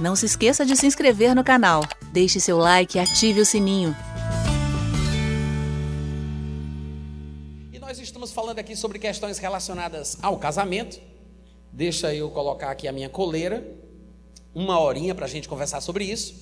Não 0.00 0.16
se 0.16 0.24
esqueça 0.24 0.64
de 0.64 0.74
se 0.76 0.86
inscrever 0.86 1.34
no 1.34 1.44
canal, 1.44 1.82
deixe 2.10 2.40
seu 2.40 2.56
like 2.56 2.96
e 2.96 2.98
ative 2.98 3.42
o 3.42 3.44
sininho. 3.44 3.94
E 7.70 7.78
nós 7.78 7.98
estamos 7.98 8.32
falando 8.32 8.58
aqui 8.58 8.74
sobre 8.74 8.98
questões 8.98 9.36
relacionadas 9.36 10.16
ao 10.22 10.38
casamento. 10.38 10.98
Deixa 11.70 12.14
eu 12.14 12.30
colocar 12.30 12.70
aqui 12.70 12.88
a 12.88 12.92
minha 12.92 13.10
coleira, 13.10 13.62
uma 14.54 14.80
horinha 14.80 15.14
para 15.14 15.26
a 15.26 15.28
gente 15.28 15.46
conversar 15.46 15.82
sobre 15.82 16.04
isso. 16.04 16.34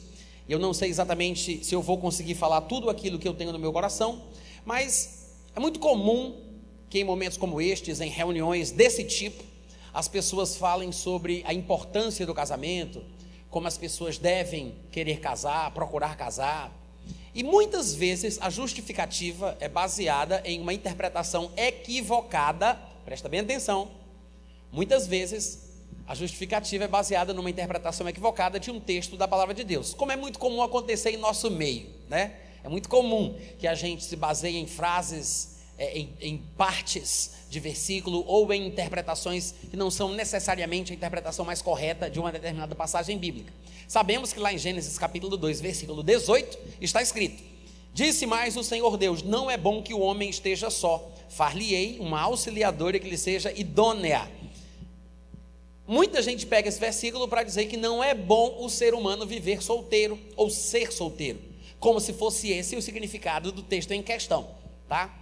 Eu 0.48 0.60
não 0.60 0.72
sei 0.72 0.88
exatamente 0.88 1.64
se 1.64 1.74
eu 1.74 1.82
vou 1.82 1.98
conseguir 1.98 2.36
falar 2.36 2.60
tudo 2.60 2.88
aquilo 2.88 3.18
que 3.18 3.26
eu 3.26 3.34
tenho 3.34 3.50
no 3.50 3.58
meu 3.58 3.72
coração, 3.72 4.22
mas 4.64 5.34
é 5.56 5.58
muito 5.58 5.80
comum 5.80 6.44
que 6.88 7.00
em 7.00 7.04
momentos 7.04 7.36
como 7.36 7.60
estes, 7.60 8.00
em 8.00 8.08
reuniões 8.08 8.70
desse 8.70 9.02
tipo, 9.02 9.42
as 9.92 10.06
pessoas 10.06 10.56
falem 10.56 10.92
sobre 10.92 11.42
a 11.44 11.52
importância 11.52 12.24
do 12.24 12.32
casamento, 12.32 13.02
como 13.50 13.66
as 13.66 13.78
pessoas 13.78 14.18
devem 14.18 14.74
querer 14.90 15.20
casar, 15.20 15.70
procurar 15.72 16.16
casar. 16.16 16.72
E 17.34 17.42
muitas 17.42 17.94
vezes 17.94 18.38
a 18.40 18.50
justificativa 18.50 19.56
é 19.60 19.68
baseada 19.68 20.42
em 20.44 20.60
uma 20.60 20.74
interpretação 20.74 21.50
equivocada, 21.56 22.74
presta 23.04 23.28
bem 23.28 23.40
atenção. 23.40 23.90
Muitas 24.72 25.06
vezes 25.06 25.68
a 26.06 26.14
justificativa 26.14 26.84
é 26.84 26.88
baseada 26.88 27.32
numa 27.34 27.50
interpretação 27.50 28.08
equivocada 28.08 28.58
de 28.58 28.70
um 28.70 28.80
texto 28.80 29.16
da 29.16 29.28
palavra 29.28 29.54
de 29.54 29.62
Deus, 29.62 29.94
como 29.94 30.10
é 30.10 30.16
muito 30.16 30.38
comum 30.38 30.62
acontecer 30.62 31.10
em 31.10 31.16
nosso 31.16 31.50
meio, 31.50 31.86
né? 32.08 32.34
É 32.64 32.68
muito 32.68 32.88
comum 32.88 33.38
que 33.58 33.66
a 33.66 33.74
gente 33.74 34.04
se 34.04 34.16
baseie 34.16 34.56
em 34.56 34.66
frases 34.66 35.57
é, 35.78 35.96
em, 35.96 36.12
em, 36.20 36.38
partes 36.56 37.30
de 37.48 37.60
versículo 37.60 38.24
ou 38.26 38.52
em 38.52 38.66
interpretações 38.66 39.54
que 39.70 39.76
não 39.76 39.90
são 39.90 40.12
necessariamente 40.12 40.92
a 40.92 40.94
interpretação 40.94 41.44
mais 41.44 41.62
correta 41.62 42.10
de 42.10 42.18
uma 42.18 42.32
determinada 42.32 42.74
passagem 42.74 43.16
bíblica. 43.16 43.52
Sabemos 43.86 44.32
que 44.32 44.40
lá 44.40 44.52
em 44.52 44.58
Gênesis 44.58 44.98
capítulo 44.98 45.36
2, 45.36 45.60
versículo 45.60 46.02
18, 46.02 46.58
está 46.80 47.00
escrito: 47.00 47.42
Disse 47.94 48.26
mais 48.26 48.56
o 48.56 48.64
Senhor 48.64 48.96
Deus: 48.96 49.22
Não 49.22 49.50
é 49.50 49.56
bom 49.56 49.82
que 49.82 49.94
o 49.94 50.00
homem 50.00 50.28
esteja 50.28 50.68
só, 50.68 51.10
far-lhe-ei 51.28 51.98
uma 52.00 52.20
auxiliadora 52.20 52.98
que 52.98 53.08
lhe 53.08 53.16
seja 53.16 53.52
idônea. 53.52 54.30
Muita 55.86 56.20
gente 56.20 56.44
pega 56.44 56.68
esse 56.68 56.78
versículo 56.78 57.26
para 57.26 57.42
dizer 57.42 57.64
que 57.64 57.76
não 57.76 58.04
é 58.04 58.14
bom 58.14 58.58
o 58.62 58.68
ser 58.68 58.92
humano 58.92 59.24
viver 59.24 59.62
solteiro 59.62 60.18
ou 60.36 60.50
ser 60.50 60.92
solteiro, 60.92 61.40
como 61.80 61.98
se 61.98 62.12
fosse 62.12 62.50
esse 62.50 62.76
o 62.76 62.82
significado 62.82 63.50
do 63.50 63.62
texto 63.62 63.92
em 63.92 64.02
questão, 64.02 64.50
tá? 64.86 65.17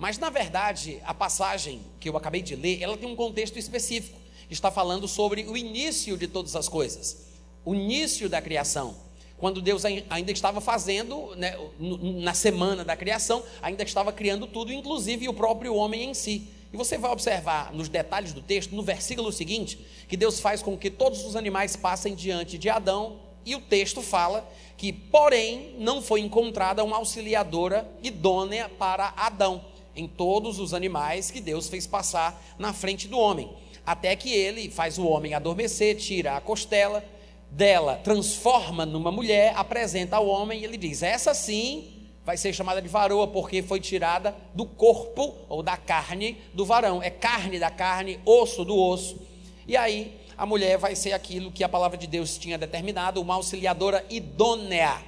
Mas, 0.00 0.16
na 0.16 0.30
verdade, 0.30 0.98
a 1.04 1.12
passagem 1.12 1.82
que 2.00 2.08
eu 2.08 2.16
acabei 2.16 2.40
de 2.40 2.56
ler, 2.56 2.80
ela 2.80 2.96
tem 2.96 3.06
um 3.06 3.14
contexto 3.14 3.58
específico. 3.58 4.18
Está 4.48 4.70
falando 4.70 5.06
sobre 5.06 5.42
o 5.42 5.54
início 5.54 6.16
de 6.16 6.26
todas 6.26 6.56
as 6.56 6.70
coisas, 6.70 7.26
o 7.66 7.74
início 7.74 8.26
da 8.26 8.40
criação. 8.40 8.96
Quando 9.36 9.60
Deus 9.60 9.84
ainda 9.84 10.32
estava 10.32 10.58
fazendo, 10.58 11.36
né, 11.36 11.54
na 11.78 12.32
semana 12.32 12.82
da 12.82 12.96
criação, 12.96 13.44
ainda 13.60 13.82
estava 13.82 14.10
criando 14.10 14.46
tudo, 14.46 14.72
inclusive 14.72 15.28
o 15.28 15.34
próprio 15.34 15.74
homem 15.74 16.08
em 16.08 16.14
si. 16.14 16.48
E 16.72 16.78
você 16.78 16.96
vai 16.96 17.10
observar 17.10 17.70
nos 17.74 17.90
detalhes 17.90 18.32
do 18.32 18.40
texto, 18.40 18.74
no 18.74 18.82
versículo 18.82 19.30
seguinte, 19.30 19.78
que 20.08 20.16
Deus 20.16 20.40
faz 20.40 20.62
com 20.62 20.78
que 20.78 20.88
todos 20.88 21.26
os 21.26 21.36
animais 21.36 21.76
passem 21.76 22.14
diante 22.14 22.56
de 22.56 22.70
Adão, 22.70 23.20
e 23.44 23.54
o 23.54 23.60
texto 23.60 24.00
fala 24.00 24.50
que, 24.78 24.92
porém, 24.92 25.74
não 25.78 26.00
foi 26.00 26.20
encontrada 26.20 26.82
uma 26.82 26.96
auxiliadora 26.96 27.86
idônea 28.02 28.66
para 28.68 29.12
Adão 29.14 29.68
em 30.00 30.08
todos 30.08 30.58
os 30.58 30.74
animais 30.74 31.30
que 31.30 31.40
Deus 31.40 31.68
fez 31.68 31.86
passar 31.86 32.42
na 32.58 32.72
frente 32.72 33.06
do 33.06 33.18
homem. 33.18 33.50
Até 33.86 34.16
que 34.16 34.32
ele 34.32 34.70
faz 34.70 34.98
o 34.98 35.06
homem 35.06 35.34
adormecer, 35.34 35.96
tira 35.96 36.36
a 36.36 36.40
costela 36.40 37.04
dela, 37.50 38.00
transforma 38.02 38.86
numa 38.86 39.10
mulher, 39.10 39.52
apresenta 39.56 40.16
ao 40.16 40.26
homem 40.26 40.60
e 40.60 40.64
ele 40.64 40.76
diz: 40.76 41.02
Essa 41.02 41.34
sim 41.34 42.00
vai 42.24 42.36
ser 42.36 42.52
chamada 42.52 42.80
de 42.80 42.88
varoa, 42.88 43.26
porque 43.26 43.62
foi 43.62 43.80
tirada 43.80 44.34
do 44.54 44.64
corpo 44.64 45.34
ou 45.48 45.62
da 45.62 45.76
carne 45.76 46.38
do 46.54 46.64
varão. 46.64 47.02
É 47.02 47.10
carne 47.10 47.58
da 47.58 47.70
carne, 47.70 48.20
osso 48.24 48.64
do 48.64 48.76
osso. 48.76 49.20
E 49.66 49.76
aí 49.76 50.20
a 50.36 50.46
mulher 50.46 50.78
vai 50.78 50.94
ser 50.94 51.12
aquilo 51.12 51.50
que 51.52 51.64
a 51.64 51.68
palavra 51.68 51.98
de 51.98 52.06
Deus 52.06 52.38
tinha 52.38 52.56
determinado, 52.56 53.20
uma 53.20 53.34
auxiliadora 53.34 54.04
idônea. 54.08 55.02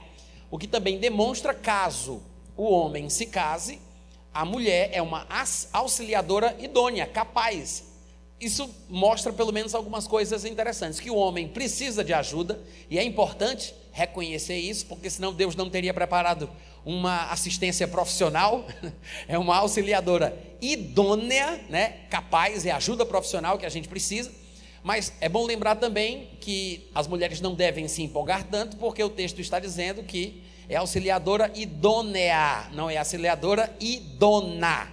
O 0.50 0.58
que 0.58 0.66
também 0.66 0.98
demonstra 0.98 1.54
caso 1.54 2.22
o 2.56 2.64
homem 2.64 3.08
se 3.08 3.26
case, 3.26 3.80
a 4.32 4.44
mulher 4.44 4.90
é 4.92 5.02
uma 5.02 5.26
auxiliadora 5.72 6.56
idônea, 6.60 7.06
capaz. 7.06 7.84
Isso 8.40 8.68
mostra 8.88 9.32
pelo 9.32 9.52
menos 9.52 9.74
algumas 9.74 10.06
coisas 10.06 10.44
interessantes, 10.44 10.98
que 10.98 11.10
o 11.10 11.16
homem 11.16 11.46
precisa 11.46 12.02
de 12.02 12.12
ajuda 12.12 12.60
e 12.90 12.98
é 12.98 13.04
importante 13.04 13.74
reconhecer 13.92 14.56
isso, 14.56 14.86
porque 14.86 15.08
senão 15.08 15.32
Deus 15.32 15.54
não 15.54 15.70
teria 15.70 15.94
preparado 15.94 16.50
uma 16.84 17.30
assistência 17.30 17.86
profissional, 17.86 18.66
é 19.28 19.38
uma 19.38 19.56
auxiliadora 19.58 20.36
idônea, 20.60 21.60
né, 21.68 22.00
capaz, 22.10 22.66
é 22.66 22.72
ajuda 22.72 23.06
profissional 23.06 23.58
que 23.58 23.66
a 23.66 23.68
gente 23.68 23.88
precisa. 23.88 24.32
Mas 24.82 25.12
é 25.20 25.28
bom 25.28 25.46
lembrar 25.46 25.76
também 25.76 26.30
que 26.40 26.88
as 26.92 27.06
mulheres 27.06 27.40
não 27.40 27.54
devem 27.54 27.86
se 27.86 28.02
empolgar 28.02 28.44
tanto, 28.44 28.76
porque 28.78 29.04
o 29.04 29.10
texto 29.10 29.40
está 29.40 29.60
dizendo 29.60 30.02
que 30.02 30.42
é 30.72 30.76
auxiliadora 30.76 31.52
idônea, 31.54 32.70
não 32.72 32.88
é 32.88 32.96
auxiliadora 32.96 33.76
idona. 33.78 34.88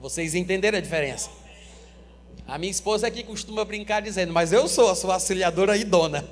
Vocês 0.00 0.34
entenderam 0.34 0.78
a 0.78 0.80
diferença? 0.80 1.30
A 2.44 2.58
minha 2.58 2.72
esposa 2.72 3.06
aqui 3.06 3.22
costuma 3.22 3.64
brincar 3.64 4.02
dizendo, 4.02 4.32
mas 4.32 4.52
eu 4.52 4.66
sou 4.66 4.90
a 4.90 4.96
sua 4.96 5.14
auxiliadora 5.14 5.76
idona. 5.76 6.24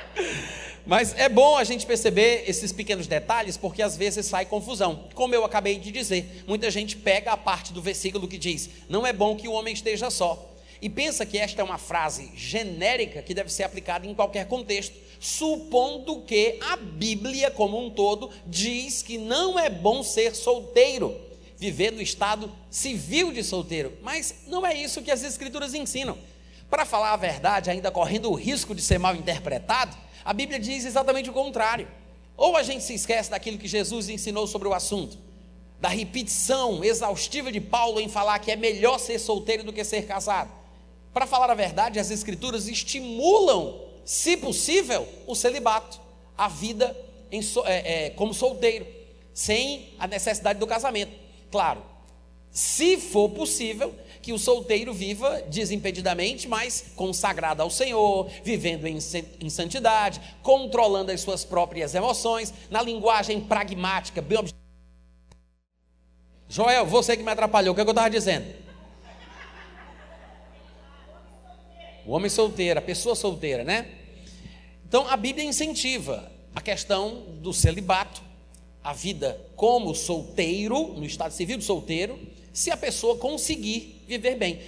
mas 0.86 1.14
é 1.18 1.28
bom 1.28 1.58
a 1.58 1.64
gente 1.64 1.84
perceber 1.84 2.44
esses 2.46 2.72
pequenos 2.72 3.06
detalhes, 3.06 3.58
porque 3.58 3.82
às 3.82 3.94
vezes 3.94 4.24
sai 4.24 4.46
confusão. 4.46 5.04
Como 5.14 5.34
eu 5.34 5.44
acabei 5.44 5.78
de 5.78 5.92
dizer, 5.92 6.44
muita 6.48 6.70
gente 6.70 6.96
pega 6.96 7.32
a 7.32 7.36
parte 7.36 7.74
do 7.74 7.82
versículo 7.82 8.26
que 8.26 8.38
diz: 8.38 8.70
Não 8.88 9.06
é 9.06 9.12
bom 9.12 9.36
que 9.36 9.48
o 9.48 9.52
homem 9.52 9.74
esteja 9.74 10.08
só 10.08 10.51
e 10.82 10.88
pensa 10.88 11.24
que 11.24 11.38
esta 11.38 11.62
é 11.62 11.64
uma 11.64 11.78
frase 11.78 12.32
genérica 12.34 13.22
que 13.22 13.32
deve 13.32 13.52
ser 13.52 13.62
aplicada 13.62 14.04
em 14.04 14.12
qualquer 14.12 14.48
contexto, 14.48 14.96
supondo 15.20 16.22
que 16.22 16.58
a 16.60 16.76
Bíblia 16.76 17.52
como 17.52 17.78
um 17.78 17.88
todo 17.88 18.28
diz 18.44 19.00
que 19.00 19.16
não 19.16 19.56
é 19.56 19.70
bom 19.70 20.02
ser 20.02 20.34
solteiro, 20.34 21.16
viver 21.56 21.92
no 21.92 22.02
estado 22.02 22.52
civil 22.68 23.32
de 23.32 23.44
solteiro. 23.44 23.96
Mas 24.02 24.34
não 24.48 24.66
é 24.66 24.74
isso 24.74 25.02
que 25.02 25.12
as 25.12 25.22
Escrituras 25.22 25.72
ensinam. 25.72 26.18
Para 26.68 26.84
falar 26.84 27.12
a 27.12 27.16
verdade, 27.16 27.70
ainda 27.70 27.92
correndo 27.92 28.28
o 28.28 28.34
risco 28.34 28.74
de 28.74 28.82
ser 28.82 28.98
mal 28.98 29.14
interpretado, 29.14 29.96
a 30.24 30.32
Bíblia 30.32 30.58
diz 30.58 30.84
exatamente 30.84 31.30
o 31.30 31.32
contrário. 31.32 31.86
Ou 32.36 32.56
a 32.56 32.62
gente 32.64 32.82
se 32.82 32.94
esquece 32.94 33.30
daquilo 33.30 33.56
que 33.56 33.68
Jesus 33.68 34.08
ensinou 34.08 34.48
sobre 34.48 34.66
o 34.66 34.74
assunto, 34.74 35.16
da 35.80 35.88
repetição 35.88 36.82
exaustiva 36.82 37.52
de 37.52 37.60
Paulo 37.60 38.00
em 38.00 38.08
falar 38.08 38.40
que 38.40 38.50
é 38.50 38.56
melhor 38.56 38.98
ser 38.98 39.20
solteiro 39.20 39.62
do 39.62 39.72
que 39.72 39.84
ser 39.84 40.08
casado 40.08 40.61
para 41.12 41.26
falar 41.26 41.50
a 41.50 41.54
verdade, 41.54 41.98
as 41.98 42.10
Escrituras 42.10 42.68
estimulam, 42.68 43.80
se 44.04 44.36
possível, 44.36 45.06
o 45.26 45.34
celibato, 45.34 46.00
a 46.36 46.48
vida 46.48 46.96
em, 47.30 47.40
é, 47.64 48.06
é, 48.06 48.10
como 48.10 48.32
solteiro, 48.32 48.86
sem 49.32 49.94
a 49.98 50.06
necessidade 50.06 50.58
do 50.58 50.66
casamento. 50.66 51.12
Claro, 51.50 51.82
se 52.50 52.98
for 52.98 53.28
possível, 53.30 53.94
que 54.22 54.32
o 54.32 54.38
solteiro 54.38 54.94
viva 54.94 55.42
desimpedidamente, 55.48 56.46
mas 56.46 56.92
consagrado 56.94 57.60
ao 57.60 57.68
Senhor, 57.68 58.30
vivendo 58.44 58.86
em, 58.86 58.98
em 59.40 59.50
santidade, 59.50 60.20
controlando 60.42 61.10
as 61.10 61.20
suas 61.20 61.44
próprias 61.44 61.94
emoções, 61.94 62.54
na 62.70 62.80
linguagem 62.80 63.40
pragmática, 63.40 64.22
bem 64.22 64.38
Joel, 66.48 66.86
você 66.86 67.16
que 67.16 67.22
me 67.22 67.32
atrapalhou, 67.32 67.72
o 67.72 67.74
que, 67.74 67.80
é 67.80 67.84
que 67.84 67.88
eu 67.88 67.92
estava 67.92 68.10
dizendo? 68.10 68.54
O 72.04 72.12
homem 72.12 72.28
solteiro, 72.28 72.78
a 72.78 72.82
pessoa 72.82 73.14
solteira, 73.14 73.64
né? 73.64 73.88
Então 74.86 75.08
a 75.08 75.16
Bíblia 75.16 75.44
incentiva 75.44 76.30
a 76.54 76.60
questão 76.60 77.24
do 77.40 77.52
celibato, 77.52 78.22
a 78.82 78.92
vida 78.92 79.40
como 79.56 79.94
solteiro, 79.94 80.94
no 80.94 81.04
estado 81.04 81.32
civil 81.32 81.56
de 81.56 81.64
solteiro, 81.64 82.18
se 82.52 82.70
a 82.70 82.76
pessoa 82.76 83.16
conseguir 83.16 84.02
viver 84.06 84.36
bem. 84.36 84.60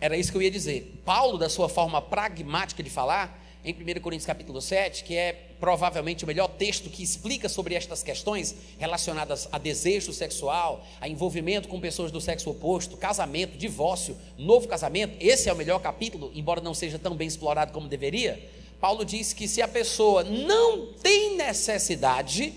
Era 0.00 0.16
isso 0.16 0.30
que 0.30 0.38
eu 0.38 0.42
ia 0.42 0.50
dizer. 0.50 1.00
Paulo, 1.04 1.38
da 1.38 1.48
sua 1.48 1.68
forma 1.68 2.02
pragmática 2.02 2.82
de 2.82 2.90
falar, 2.90 3.45
em 3.66 3.72
1 3.72 4.00
Coríntios 4.00 4.24
capítulo 4.24 4.62
7, 4.62 5.02
que 5.02 5.16
é 5.16 5.32
provavelmente 5.58 6.22
o 6.22 6.26
melhor 6.26 6.46
texto 6.46 6.88
que 6.88 7.02
explica 7.02 7.48
sobre 7.48 7.74
estas 7.74 8.00
questões 8.00 8.54
relacionadas 8.78 9.48
a 9.50 9.58
desejo 9.58 10.12
sexual, 10.12 10.86
a 11.00 11.08
envolvimento 11.08 11.66
com 11.66 11.80
pessoas 11.80 12.12
do 12.12 12.20
sexo 12.20 12.48
oposto, 12.50 12.96
casamento, 12.96 13.58
divórcio, 13.58 14.16
novo 14.38 14.68
casamento. 14.68 15.16
Esse 15.18 15.48
é 15.48 15.52
o 15.52 15.56
melhor 15.56 15.80
capítulo, 15.80 16.30
embora 16.32 16.60
não 16.60 16.74
seja 16.74 16.96
tão 16.96 17.16
bem 17.16 17.26
explorado 17.26 17.72
como 17.72 17.88
deveria. 17.88 18.40
Paulo 18.80 19.04
diz 19.04 19.32
que 19.32 19.48
se 19.48 19.60
a 19.60 19.66
pessoa 19.66 20.22
não 20.22 20.92
tem 21.02 21.36
necessidade, 21.36 22.54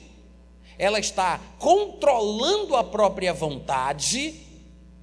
ela 0.77 0.99
está 0.99 1.41
controlando 1.57 2.75
a 2.75 2.83
própria 2.83 3.33
vontade, 3.33 4.35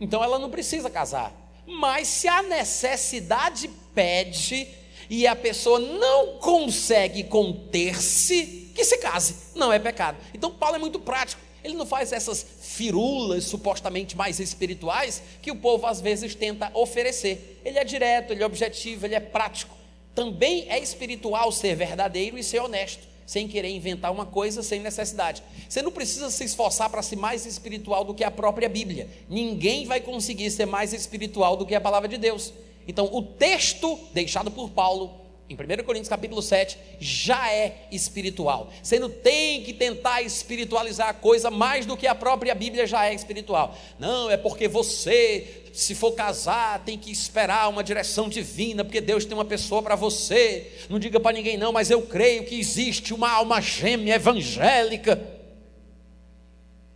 então 0.00 0.22
ela 0.22 0.38
não 0.38 0.50
precisa 0.50 0.88
casar 0.88 1.34
Mas 1.66 2.06
se 2.06 2.28
a 2.28 2.42
necessidade 2.42 3.68
pede 3.92 4.68
e 5.08 5.26
a 5.26 5.36
pessoa 5.36 5.78
não 5.78 6.38
consegue 6.38 7.24
conter-se, 7.24 8.70
que 8.74 8.84
se 8.84 8.98
case, 8.98 9.34
não 9.54 9.72
é 9.72 9.78
pecado. 9.78 10.18
Então 10.34 10.50
Paulo 10.50 10.76
é 10.76 10.78
muito 10.78 10.98
prático. 10.98 11.42
Ele 11.66 11.74
não 11.74 11.86
faz 11.86 12.12
essas 12.12 12.46
firulas 12.60 13.44
supostamente 13.44 14.16
mais 14.16 14.38
espirituais 14.38 15.20
que 15.42 15.50
o 15.50 15.56
povo 15.56 15.86
às 15.86 16.00
vezes 16.00 16.34
tenta 16.34 16.70
oferecer. 16.72 17.60
Ele 17.64 17.78
é 17.78 17.84
direto, 17.84 18.32
ele 18.32 18.42
é 18.42 18.46
objetivo, 18.46 19.04
ele 19.04 19.16
é 19.16 19.20
prático. 19.20 19.74
Também 20.14 20.66
é 20.68 20.78
espiritual 20.78 21.50
ser 21.50 21.74
verdadeiro 21.74 22.38
e 22.38 22.42
ser 22.42 22.60
honesto, 22.60 23.02
sem 23.26 23.48
querer 23.48 23.68
inventar 23.68 24.12
uma 24.12 24.24
coisa 24.24 24.62
sem 24.62 24.80
necessidade. 24.80 25.42
Você 25.68 25.82
não 25.82 25.90
precisa 25.90 26.30
se 26.30 26.44
esforçar 26.44 26.88
para 26.88 27.02
ser 27.02 27.16
mais 27.16 27.44
espiritual 27.44 28.04
do 28.04 28.14
que 28.14 28.22
a 28.22 28.30
própria 28.30 28.68
Bíblia. 28.68 29.08
Ninguém 29.28 29.86
vai 29.86 30.00
conseguir 30.00 30.50
ser 30.50 30.66
mais 30.66 30.92
espiritual 30.92 31.56
do 31.56 31.66
que 31.66 31.74
a 31.74 31.80
palavra 31.80 32.08
de 32.08 32.16
Deus. 32.16 32.52
Então, 32.86 33.08
o 33.12 33.22
texto 33.22 33.98
deixado 34.12 34.50
por 34.50 34.70
Paulo 34.70 35.26
em 35.48 35.54
1 35.54 35.84
Coríntios 35.84 36.08
capítulo 36.08 36.42
7, 36.42 36.76
já 36.98 37.52
é 37.52 37.86
espiritual. 37.92 38.72
Você 38.82 38.98
não 38.98 39.08
tem 39.08 39.62
que 39.62 39.72
tentar 39.72 40.22
espiritualizar 40.22 41.08
a 41.08 41.14
coisa 41.14 41.50
mais 41.50 41.86
do 41.86 41.96
que 41.96 42.06
a 42.06 42.14
própria 42.16 42.54
Bíblia 42.54 42.86
já 42.86 43.06
é 43.06 43.14
espiritual. 43.14 43.76
Não, 43.98 44.28
é 44.28 44.36
porque 44.36 44.66
você, 44.66 45.62
se 45.72 45.94
for 45.94 46.12
casar, 46.12 46.82
tem 46.84 46.98
que 46.98 47.12
esperar 47.12 47.68
uma 47.68 47.84
direção 47.84 48.28
divina, 48.28 48.84
porque 48.84 49.00
Deus 49.00 49.24
tem 49.24 49.34
uma 49.34 49.44
pessoa 49.44 49.80
para 49.82 49.94
você. 49.94 50.72
Não 50.90 50.98
diga 50.98 51.20
para 51.20 51.36
ninguém 51.36 51.56
não, 51.56 51.72
mas 51.72 51.90
eu 51.90 52.02
creio 52.02 52.44
que 52.44 52.58
existe 52.58 53.14
uma 53.14 53.30
alma 53.30 53.60
gêmea 53.60 54.16
evangélica. 54.16 55.22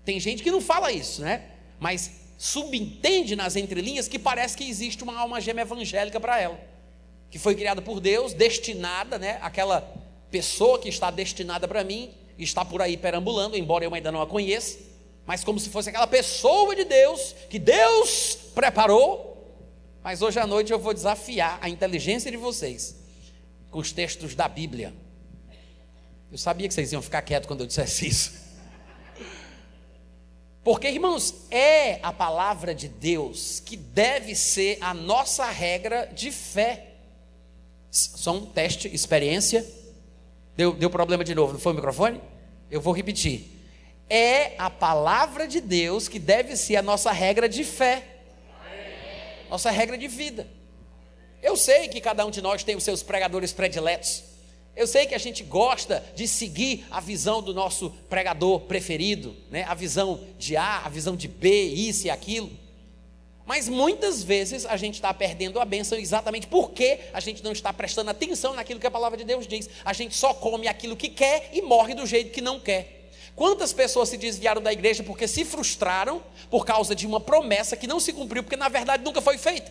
Tem 0.05 0.19
gente 0.19 0.43
que 0.43 0.51
não 0.51 0.61
fala 0.61 0.91
isso, 0.91 1.23
né? 1.23 1.45
Mas 1.79 2.20
subentende 2.43 3.37
nas 3.37 3.55
entrelinhas 3.55 4.09
que 4.09 4.19
parece 4.19 4.57
que 4.57 4.67
existe 4.67 5.05
uma 5.05 5.19
alma 5.19 5.41
gêmea 5.41 5.63
evangélica 5.63 6.19
para 6.19 6.41
ela 6.41 6.71
que 7.31 7.39
foi 7.39 7.55
criada 7.55 7.81
por 7.81 8.01
Deus, 8.01 8.35
destinada, 8.35 9.19
né? 9.19 9.39
Aquela 9.41 9.81
pessoa 10.31 10.79
que 10.79 10.89
está 10.89 11.11
destinada 11.11 11.69
para 11.69 11.85
mim, 11.85 12.11
está 12.37 12.65
por 12.65 12.83
aí 12.83 12.97
perambulando, 12.97 13.57
embora 13.57 13.85
eu 13.85 13.95
ainda 13.95 14.11
não 14.11 14.21
a 14.21 14.27
conheça, 14.27 14.79
mas 15.25 15.45
como 15.45 15.61
se 15.61 15.71
fosse 15.71 15.91
aquela 15.91 16.07
pessoa 16.07 16.75
de 16.75 16.85
Deus 16.85 17.35
que 17.49 17.59
Deus 17.59 18.37
preparou. 18.55 19.29
Mas 20.03 20.23
hoje 20.23 20.41
à 20.41 20.47
noite 20.47 20.73
eu 20.73 20.79
vou 20.79 20.93
desafiar 20.93 21.59
a 21.63 21.69
inteligência 21.69 22.31
de 22.31 22.37
vocês 22.37 22.97
com 23.71 23.79
os 23.79 23.93
textos 23.93 24.35
da 24.35 24.49
Bíblia. 24.49 24.93
Eu 26.33 26.39
sabia 26.39 26.67
que 26.67 26.75
vocês 26.75 26.93
iam 26.93 27.03
ficar 27.03 27.23
quietos 27.23 27.47
quando 27.47 27.61
eu 27.61 27.67
dissesse 27.67 28.09
isso. 28.09 28.50
Porque, 30.62 30.89
irmãos, 30.89 31.47
é 31.51 31.99
a 32.03 32.12
palavra 32.12 32.75
de 32.75 32.87
Deus 32.87 33.61
que 33.61 33.77
deve 33.77 34.35
ser 34.35 34.77
a 34.81 34.93
nossa 34.93 35.47
regra 35.47 36.11
de 36.15 36.31
fé. 36.31 36.89
Só 37.91 38.33
um 38.33 38.47
teste, 38.47 38.89
experiência. 38.95 39.67
Deu, 40.57 40.73
deu 40.73 40.91
problema 40.91 41.25
de 41.25 41.35
novo, 41.35 41.55
não 41.55 41.61
foi 41.61 41.73
o 41.73 41.75
microfone? 41.75 42.21
Eu 42.71 42.81
vou 42.81 42.93
repetir. 42.93 43.51
É 44.09 44.55
a 44.59 44.69
palavra 44.69 45.49
de 45.49 45.61
Deus 45.61 46.09
que 46.09 46.19
deve 46.19 46.57
ser 46.57 46.77
a 46.77 46.83
nossa 46.83 47.11
regra 47.11 47.49
de 47.49 47.65
fé, 47.65 48.05
nossa 49.49 49.71
regra 49.71 49.97
de 49.97 50.09
vida. 50.09 50.47
Eu 51.43 51.57
sei 51.57 51.89
que 51.89 52.01
cada 52.01 52.27
um 52.27 52.31
de 52.31 52.43
nós 52.43 52.62
tem 52.62 52.77
os 52.77 52.85
seus 52.85 53.03
pregadores 53.03 53.53
prediletos. 53.53 54.30
Eu 54.81 54.87
sei 54.87 55.05
que 55.05 55.15
a 55.15 55.19
gente 55.19 55.43
gosta 55.43 56.03
de 56.17 56.27
seguir 56.27 56.87
a 56.91 57.00
visão 57.00 57.43
do 57.43 57.53
nosso 57.53 57.91
pregador 58.09 58.61
preferido, 58.61 59.37
né? 59.50 59.62
a 59.69 59.75
visão 59.75 60.25
de 60.38 60.56
A, 60.56 60.87
a 60.87 60.88
visão 60.88 61.15
de 61.15 61.29
B, 61.29 61.65
isso 61.65 62.06
e 62.06 62.11
aquilo. 62.11 62.50
Mas 63.44 63.69
muitas 63.69 64.23
vezes 64.23 64.65
a 64.65 64.79
gente 64.79 64.94
está 64.94 65.12
perdendo 65.12 65.61
a 65.61 65.67
bênção 65.67 65.99
exatamente 65.99 66.47
porque 66.47 66.99
a 67.12 67.21
gente 67.21 67.44
não 67.44 67.53
está 67.53 67.75
prestando 67.75 68.09
atenção 68.09 68.55
naquilo 68.55 68.81
que 68.81 68.87
a 68.87 68.91
palavra 68.91 69.19
de 69.19 69.25
Deus 69.25 69.47
diz. 69.47 69.69
A 69.85 69.93
gente 69.93 70.17
só 70.17 70.32
come 70.32 70.67
aquilo 70.67 70.97
que 70.97 71.11
quer 71.11 71.50
e 71.53 71.61
morre 71.61 71.93
do 71.93 72.06
jeito 72.06 72.33
que 72.33 72.41
não 72.41 72.59
quer. 72.59 73.11
Quantas 73.37 73.75
pessoas 73.75 74.09
se 74.09 74.17
desviaram 74.17 74.62
da 74.62 74.73
igreja 74.73 75.03
porque 75.03 75.29
se 75.29 75.44
frustraram 75.44 76.23
por 76.49 76.65
causa 76.65 76.94
de 76.94 77.06
uma 77.06 77.21
promessa 77.21 77.76
que 77.76 77.87
não 77.87 78.00
se 78.00 78.15
cumpriu, 78.15 78.43
porque 78.43 78.56
na 78.56 78.71
verdade 78.71 79.05
nunca 79.05 79.21
foi 79.21 79.37
feita? 79.37 79.71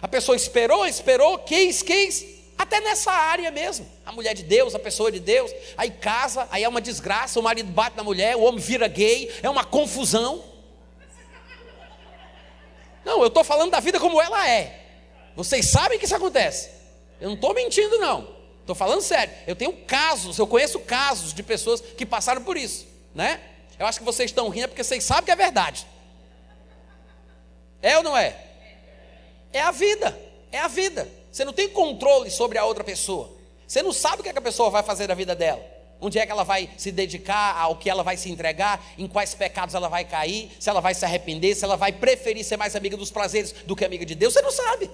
A 0.00 0.06
pessoa 0.06 0.36
esperou, 0.36 0.86
esperou, 0.86 1.36
quis, 1.40 1.82
quis, 1.82 2.43
até 2.56 2.80
nessa 2.80 3.10
área 3.10 3.50
mesmo. 3.50 3.86
A 4.04 4.12
mulher 4.12 4.34
de 4.34 4.42
Deus, 4.42 4.74
a 4.74 4.78
pessoa 4.78 5.10
de 5.10 5.20
Deus, 5.20 5.50
aí 5.76 5.90
casa, 5.90 6.48
aí 6.50 6.62
é 6.62 6.68
uma 6.68 6.80
desgraça, 6.80 7.38
o 7.38 7.42
marido 7.42 7.70
bate 7.70 7.96
na 7.96 8.02
mulher, 8.02 8.36
o 8.36 8.42
homem 8.42 8.60
vira 8.60 8.88
gay, 8.88 9.32
é 9.42 9.50
uma 9.50 9.64
confusão. 9.64 10.44
Não, 13.04 13.20
eu 13.20 13.28
estou 13.28 13.44
falando 13.44 13.70
da 13.70 13.80
vida 13.80 14.00
como 14.00 14.20
ela 14.20 14.48
é. 14.48 14.80
Vocês 15.36 15.66
sabem 15.68 15.98
que 15.98 16.04
isso 16.04 16.14
acontece. 16.14 16.70
Eu 17.20 17.28
não 17.28 17.34
estou 17.34 17.52
mentindo, 17.54 17.98
não. 17.98 18.34
Estou 18.60 18.74
falando 18.74 19.02
sério. 19.02 19.34
Eu 19.46 19.54
tenho 19.54 19.72
casos, 19.84 20.38
eu 20.38 20.46
conheço 20.46 20.80
casos 20.80 21.34
de 21.34 21.42
pessoas 21.42 21.80
que 21.80 22.06
passaram 22.06 22.42
por 22.42 22.56
isso, 22.56 22.86
né? 23.14 23.40
Eu 23.78 23.86
acho 23.86 23.98
que 23.98 24.04
vocês 24.04 24.30
estão 24.30 24.48
rindo 24.48 24.68
porque 24.68 24.84
vocês 24.84 25.04
sabem 25.04 25.24
que 25.24 25.30
é 25.30 25.36
verdade. 25.36 25.86
É 27.82 27.98
ou 27.98 28.02
não 28.02 28.16
é? 28.16 28.36
É 29.52 29.60
a 29.60 29.70
vida. 29.70 30.18
É 30.50 30.60
a 30.60 30.68
vida. 30.68 31.06
Você 31.34 31.44
não 31.44 31.52
tem 31.52 31.68
controle 31.68 32.30
sobre 32.30 32.58
a 32.58 32.64
outra 32.64 32.84
pessoa. 32.84 33.28
Você 33.66 33.82
não 33.82 33.92
sabe 33.92 34.20
o 34.20 34.22
que, 34.22 34.28
é 34.28 34.32
que 34.32 34.38
a 34.38 34.42
pessoa 34.42 34.70
vai 34.70 34.84
fazer 34.84 35.08
da 35.08 35.14
vida 35.14 35.34
dela. 35.34 35.60
Onde 36.00 36.16
é 36.16 36.24
que 36.24 36.30
ela 36.30 36.44
vai 36.44 36.70
se 36.76 36.92
dedicar, 36.92 37.60
ao 37.60 37.74
que 37.74 37.90
ela 37.90 38.04
vai 38.04 38.16
se 38.16 38.30
entregar, 38.30 38.80
em 38.96 39.08
quais 39.08 39.34
pecados 39.34 39.74
ela 39.74 39.88
vai 39.88 40.04
cair, 40.04 40.52
se 40.60 40.70
ela 40.70 40.80
vai 40.80 40.94
se 40.94 41.04
arrepender, 41.04 41.56
se 41.56 41.64
ela 41.64 41.76
vai 41.76 41.90
preferir 41.90 42.44
ser 42.44 42.56
mais 42.56 42.76
amiga 42.76 42.96
dos 42.96 43.10
prazeres 43.10 43.50
do 43.66 43.74
que 43.74 43.84
amiga 43.84 44.06
de 44.06 44.14
Deus, 44.14 44.32
você 44.32 44.42
não 44.42 44.52
sabe. 44.52 44.88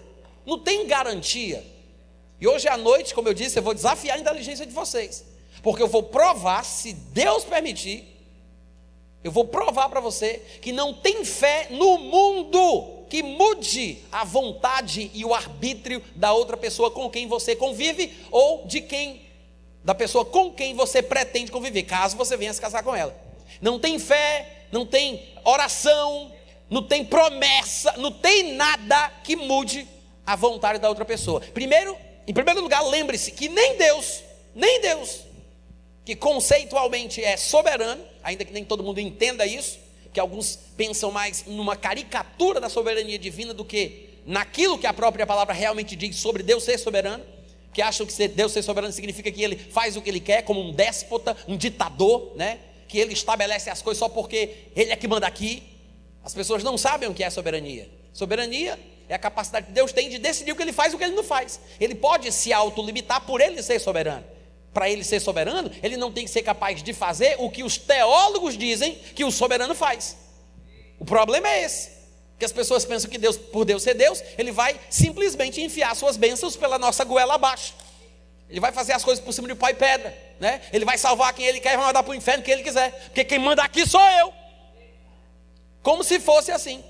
Não 0.46 0.58
tem 0.58 0.86
garantia. 0.86 1.62
E 2.40 2.48
hoje 2.48 2.68
à 2.68 2.76
noite, 2.78 3.14
como 3.14 3.28
eu 3.28 3.34
disse, 3.34 3.58
eu 3.58 3.62
vou 3.62 3.74
desafiar 3.74 4.16
a 4.16 4.20
inteligência 4.20 4.64
de 4.64 4.72
vocês. 4.72 5.22
Porque 5.62 5.82
eu 5.82 5.88
vou 5.88 6.04
provar, 6.04 6.64
se 6.64 6.94
Deus 6.94 7.44
permitir, 7.44 8.16
eu 9.22 9.30
vou 9.30 9.44
provar 9.44 9.90
para 9.90 10.00
você 10.00 10.40
que 10.62 10.72
não 10.72 10.94
tem 10.94 11.22
fé 11.22 11.66
no 11.68 11.98
mundo 11.98 12.99
que 13.10 13.24
mude 13.24 13.98
a 14.12 14.24
vontade 14.24 15.10
e 15.12 15.24
o 15.24 15.34
arbítrio 15.34 16.00
da 16.14 16.32
outra 16.32 16.56
pessoa 16.56 16.92
com 16.92 17.10
quem 17.10 17.26
você 17.26 17.56
convive 17.56 18.16
ou 18.30 18.64
de 18.66 18.80
quem 18.80 19.28
da 19.82 19.94
pessoa 19.94 20.24
com 20.24 20.52
quem 20.52 20.74
você 20.74 21.02
pretende 21.02 21.50
conviver, 21.50 21.82
caso 21.82 22.16
você 22.16 22.36
venha 22.36 22.52
se 22.54 22.60
casar 22.60 22.84
com 22.84 22.94
ela. 22.94 23.18
Não 23.60 23.78
tem 23.80 23.98
fé, 23.98 24.66
não 24.70 24.86
tem 24.86 25.28
oração, 25.44 26.32
não 26.68 26.82
tem 26.82 27.04
promessa, 27.04 27.94
não 27.96 28.12
tem 28.12 28.52
nada 28.52 29.10
que 29.24 29.34
mude 29.34 29.88
a 30.24 30.36
vontade 30.36 30.78
da 30.78 30.88
outra 30.88 31.04
pessoa. 31.04 31.40
Primeiro, 31.40 31.96
em 32.28 32.32
primeiro 32.32 32.60
lugar, 32.60 32.80
lembre-se 32.82 33.32
que 33.32 33.48
nem 33.48 33.76
Deus, 33.76 34.22
nem 34.54 34.80
Deus, 34.80 35.22
que 36.04 36.14
conceitualmente 36.14 37.24
é 37.24 37.36
soberano, 37.36 38.04
ainda 38.22 38.44
que 38.44 38.52
nem 38.52 38.64
todo 38.64 38.84
mundo 38.84 39.00
entenda 39.00 39.44
isso, 39.44 39.79
que 40.12 40.20
alguns 40.20 40.58
pensam 40.76 41.10
mais 41.10 41.44
numa 41.46 41.76
caricatura 41.76 42.60
da 42.60 42.68
soberania 42.68 43.18
divina 43.18 43.54
do 43.54 43.64
que 43.64 44.10
naquilo 44.26 44.78
que 44.78 44.86
a 44.86 44.92
própria 44.92 45.26
palavra 45.26 45.54
realmente 45.54 45.96
diz 45.96 46.16
sobre 46.16 46.42
Deus 46.42 46.64
ser 46.64 46.78
soberano 46.78 47.24
que 47.72 47.80
acham 47.80 48.06
que 48.06 48.28
Deus 48.28 48.52
ser 48.52 48.62
soberano 48.62 48.92
significa 48.92 49.30
que 49.30 49.42
ele 49.42 49.56
faz 49.56 49.96
o 49.96 50.02
que 50.02 50.10
ele 50.10 50.20
quer, 50.20 50.42
como 50.42 50.60
um 50.60 50.72
déspota, 50.72 51.36
um 51.46 51.56
ditador, 51.56 52.32
né? 52.36 52.58
Que 52.88 52.98
ele 52.98 53.12
estabelece 53.12 53.70
as 53.70 53.80
coisas 53.80 53.98
só 53.98 54.08
porque 54.08 54.68
ele 54.74 54.90
é 54.90 54.96
que 54.96 55.06
manda 55.06 55.26
aqui. 55.26 55.62
As 56.24 56.34
pessoas 56.34 56.62
não 56.62 56.76
sabem 56.76 57.08
o 57.08 57.14
que 57.14 57.22
é 57.22 57.30
soberania. 57.30 57.88
Soberania 58.12 58.78
é 59.08 59.14
a 59.14 59.18
capacidade 59.18 59.66
que 59.66 59.72
Deus 59.72 59.92
tem 59.92 60.08
de 60.10 60.18
decidir 60.18 60.52
o 60.52 60.56
que 60.56 60.62
ele 60.62 60.72
faz 60.72 60.92
e 60.92 60.96
o 60.96 60.98
que 60.98 61.04
ele 61.04 61.14
não 61.14 61.22
faz. 61.22 61.60
Ele 61.78 61.94
pode 61.94 62.30
se 62.32 62.52
autolimitar 62.52 63.24
por 63.24 63.40
ele 63.40 63.62
ser 63.62 63.78
soberano. 63.78 64.24
Para 64.72 64.88
ele 64.88 65.02
ser 65.02 65.20
soberano, 65.20 65.70
ele 65.82 65.96
não 65.96 66.12
tem 66.12 66.24
que 66.24 66.30
ser 66.30 66.42
capaz 66.42 66.82
de 66.82 66.92
fazer 66.92 67.36
o 67.38 67.50
que 67.50 67.62
os 67.64 67.76
teólogos 67.76 68.56
dizem 68.56 68.94
que 69.14 69.24
o 69.24 69.30
soberano 69.30 69.74
faz. 69.74 70.16
O 70.98 71.04
problema 71.04 71.48
é 71.48 71.64
esse. 71.64 71.90
Que 72.38 72.44
as 72.44 72.52
pessoas 72.52 72.84
pensam 72.84 73.10
que 73.10 73.18
Deus, 73.18 73.36
por 73.36 73.64
Deus 73.64 73.82
ser 73.82 73.94
Deus, 73.94 74.22
Ele 74.38 74.52
vai 74.52 74.78
simplesmente 74.88 75.60
enfiar 75.60 75.94
suas 75.96 76.16
bênçãos 76.16 76.56
pela 76.56 76.78
nossa 76.78 77.04
goela 77.04 77.34
abaixo. 77.34 77.74
Ele 78.48 78.60
vai 78.60 78.72
fazer 78.72 78.92
as 78.92 79.04
coisas 79.04 79.22
por 79.22 79.32
cima 79.32 79.46
de 79.46 79.54
pau 79.54 79.70
e 79.70 79.74
pedra, 79.74 80.16
né? 80.38 80.60
Ele 80.72 80.84
vai 80.84 80.96
salvar 80.96 81.32
quem 81.32 81.46
Ele 81.46 81.60
quer 81.60 81.74
e 81.74 81.76
vai 81.76 81.86
mandar 81.86 82.02
para 82.02 82.12
o 82.12 82.14
inferno 82.14 82.42
quem 82.42 82.54
Ele 82.54 82.62
quiser, 82.62 82.90
porque 83.06 83.24
quem 83.24 83.38
manda 83.38 83.62
aqui 83.62 83.86
sou 83.86 84.00
eu. 84.00 84.32
Como 85.82 86.02
se 86.04 86.18
fosse 86.18 86.50
assim. 86.50 86.82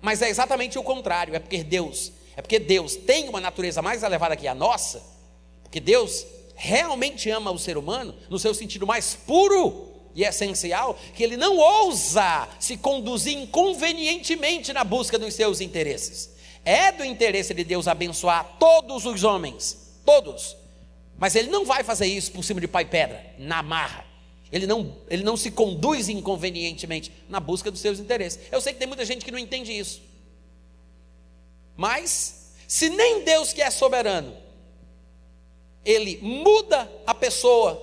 Mas 0.00 0.20
é 0.20 0.28
exatamente 0.28 0.78
o 0.78 0.82
contrário, 0.82 1.34
é 1.34 1.38
porque 1.38 1.64
Deus, 1.64 2.12
é 2.36 2.42
porque 2.42 2.58
Deus 2.58 2.94
tem 2.94 3.28
uma 3.28 3.40
natureza 3.40 3.80
mais 3.80 4.02
elevada 4.02 4.36
que 4.36 4.46
a 4.46 4.54
nossa, 4.54 5.02
porque 5.62 5.80
Deus 5.80 6.26
realmente 6.54 7.30
ama 7.30 7.50
o 7.50 7.58
ser 7.58 7.76
humano 7.76 8.14
no 8.28 8.38
seu 8.38 8.54
sentido 8.54 8.86
mais 8.86 9.14
puro 9.14 9.92
e 10.14 10.22
essencial 10.22 10.98
que 11.14 11.22
ele 11.22 11.36
não 11.36 11.56
ousa 11.56 12.48
se 12.60 12.76
conduzir 12.76 13.36
inconvenientemente 13.36 14.72
na 14.72 14.84
busca 14.84 15.18
dos 15.18 15.34
seus 15.34 15.60
interesses. 15.60 16.34
É 16.64 16.92
do 16.92 17.04
interesse 17.04 17.52
de 17.52 17.64
Deus 17.64 17.88
abençoar 17.88 18.56
todos 18.58 19.04
os 19.04 19.24
homens, 19.24 19.94
todos. 20.04 20.56
Mas 21.18 21.34
ele 21.34 21.50
não 21.50 21.64
vai 21.64 21.84
fazer 21.84 22.06
isso 22.06 22.32
por 22.32 22.42
cima 22.42 22.60
de 22.60 22.68
pai 22.68 22.84
pedra, 22.84 23.34
na 23.38 23.62
marra. 23.62 24.04
Ele 24.50 24.66
não, 24.66 24.96
ele 25.08 25.24
não 25.24 25.36
se 25.36 25.50
conduz 25.50 26.08
inconvenientemente 26.08 27.12
na 27.28 27.40
busca 27.40 27.70
dos 27.70 27.80
seus 27.80 27.98
interesses. 27.98 28.40
Eu 28.52 28.60
sei 28.60 28.72
que 28.72 28.78
tem 28.78 28.88
muita 28.88 29.04
gente 29.04 29.24
que 29.24 29.30
não 29.30 29.38
entende 29.38 29.72
isso. 29.72 30.00
Mas, 31.76 32.52
se 32.68 32.88
nem 32.88 33.24
Deus 33.24 33.52
que 33.52 33.60
é 33.60 33.70
soberano, 33.70 34.34
ele 35.84 36.18
muda 36.22 36.90
a 37.06 37.14
pessoa 37.14 37.80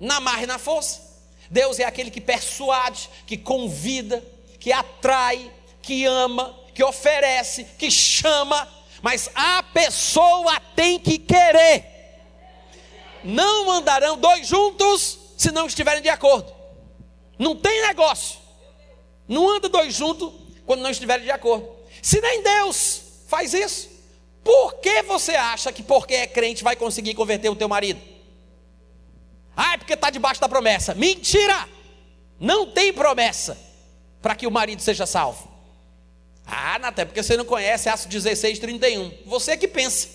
na 0.00 0.20
marra 0.20 0.42
e 0.44 0.46
na 0.46 0.58
força. 0.58 1.02
Deus 1.50 1.78
é 1.78 1.84
aquele 1.84 2.10
que 2.10 2.20
persuade, 2.20 3.08
que 3.26 3.36
convida, 3.36 4.24
que 4.58 4.72
atrai, 4.72 5.52
que 5.82 6.04
ama, 6.04 6.58
que 6.74 6.82
oferece, 6.82 7.64
que 7.78 7.90
chama, 7.90 8.68
mas 9.02 9.30
a 9.34 9.62
pessoa 9.62 10.58
tem 10.74 10.98
que 10.98 11.18
querer. 11.18 11.84
Não 13.22 13.70
andarão 13.70 14.16
dois 14.16 14.46
juntos 14.46 15.18
se 15.36 15.50
não 15.50 15.66
estiverem 15.66 16.02
de 16.02 16.08
acordo. 16.08 16.52
Não 17.38 17.54
tem 17.56 17.86
negócio. 17.86 18.38
Não 19.26 19.48
anda 19.48 19.68
dois 19.68 19.94
juntos 19.94 20.32
quando 20.66 20.80
não 20.80 20.90
estiverem 20.90 21.24
de 21.24 21.30
acordo. 21.30 21.68
Se 22.02 22.20
nem 22.20 22.42
Deus 22.42 23.02
faz 23.26 23.54
isso, 23.54 23.88
por 24.44 24.74
que 24.74 25.02
você 25.02 25.34
acha 25.34 25.72
que 25.72 25.82
porque 25.82 26.14
é 26.14 26.26
crente 26.26 26.62
vai 26.62 26.76
conseguir 26.76 27.14
converter 27.14 27.48
o 27.48 27.56
teu 27.56 27.68
marido? 27.68 28.00
Ah, 29.56 29.74
é 29.74 29.78
porque 29.78 29.94
está 29.94 30.10
debaixo 30.10 30.40
da 30.40 30.48
promessa. 30.48 30.94
Mentira! 30.94 31.68
Não 32.38 32.66
tem 32.66 32.92
promessa 32.92 33.56
para 34.20 34.34
que 34.34 34.46
o 34.46 34.50
marido 34.50 34.82
seja 34.82 35.06
salvo. 35.06 35.48
Ah, 36.46 36.76
até 36.82 37.04
porque 37.04 37.22
você 37.22 37.36
não 37.36 37.44
conhece 37.44 37.88
Atos 37.88 38.06
16, 38.06 38.58
31. 38.58 39.12
Você 39.24 39.56
que 39.56 39.66
pensa. 39.66 40.08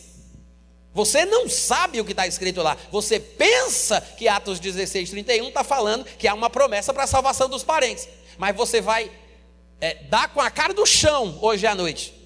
Você 0.94 1.26
não 1.26 1.48
sabe 1.50 2.00
o 2.00 2.06
que 2.06 2.12
está 2.12 2.28
escrito 2.28 2.62
lá. 2.62 2.78
Você 2.92 3.20
pensa 3.20 4.02
que 4.02 4.28
Atos 4.28 4.60
16, 4.60 5.10
31 5.10 5.48
está 5.48 5.64
falando 5.64 6.04
que 6.04 6.28
há 6.28 6.34
uma 6.34 6.50
promessa 6.50 6.94
para 6.94 7.04
a 7.04 7.08
salvação 7.08 7.48
dos 7.50 7.64
parentes. 7.64 8.08
Mas 8.38 8.56
você 8.56 8.82
vai 8.82 9.10
é, 9.80 9.96
dar 10.04 10.30
com 10.30 10.42
a 10.42 10.52
cara 10.52 10.74
do 10.74 10.86
chão 10.86 11.38
hoje 11.42 11.66
à 11.66 11.74
noite. 11.74 12.19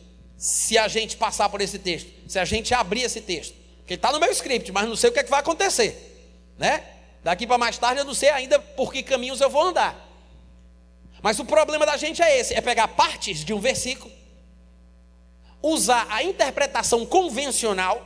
Se 0.43 0.77
a 0.77 0.89
gente 0.89 1.15
passar 1.15 1.47
por 1.47 1.61
esse 1.61 1.79
texto. 1.79 2.11
Se 2.27 2.37
a 2.37 2.43
gente 2.43 2.73
abrir 2.73 3.03
esse 3.03 3.21
texto. 3.21 3.55
Porque 3.77 3.93
está 3.93 4.11
no 4.11 4.19
meu 4.19 4.29
script, 4.29 4.73
mas 4.73 4.89
não 4.89 4.95
sei 4.97 5.09
o 5.09 5.13
que, 5.13 5.19
é 5.19 5.23
que 5.23 5.29
vai 5.29 5.39
acontecer. 5.39 6.51
Né? 6.57 6.83
Daqui 7.23 7.47
para 7.47 7.57
mais 7.57 7.77
tarde 7.77 8.01
eu 8.01 8.03
não 8.03 8.13
sei 8.13 8.27
ainda 8.27 8.59
por 8.59 8.91
que 8.91 9.01
caminhos 9.03 9.39
eu 9.39 9.49
vou 9.49 9.61
andar. 9.61 9.97
Mas 11.21 11.39
o 11.39 11.45
problema 11.45 11.85
da 11.85 11.95
gente 11.95 12.21
é 12.21 12.37
esse: 12.37 12.53
é 12.53 12.59
pegar 12.59 12.89
partes 12.89 13.45
de 13.45 13.53
um 13.53 13.59
versículo, 13.61 14.11
usar 15.61 16.05
a 16.09 16.21
interpretação 16.21 17.05
convencional, 17.05 18.05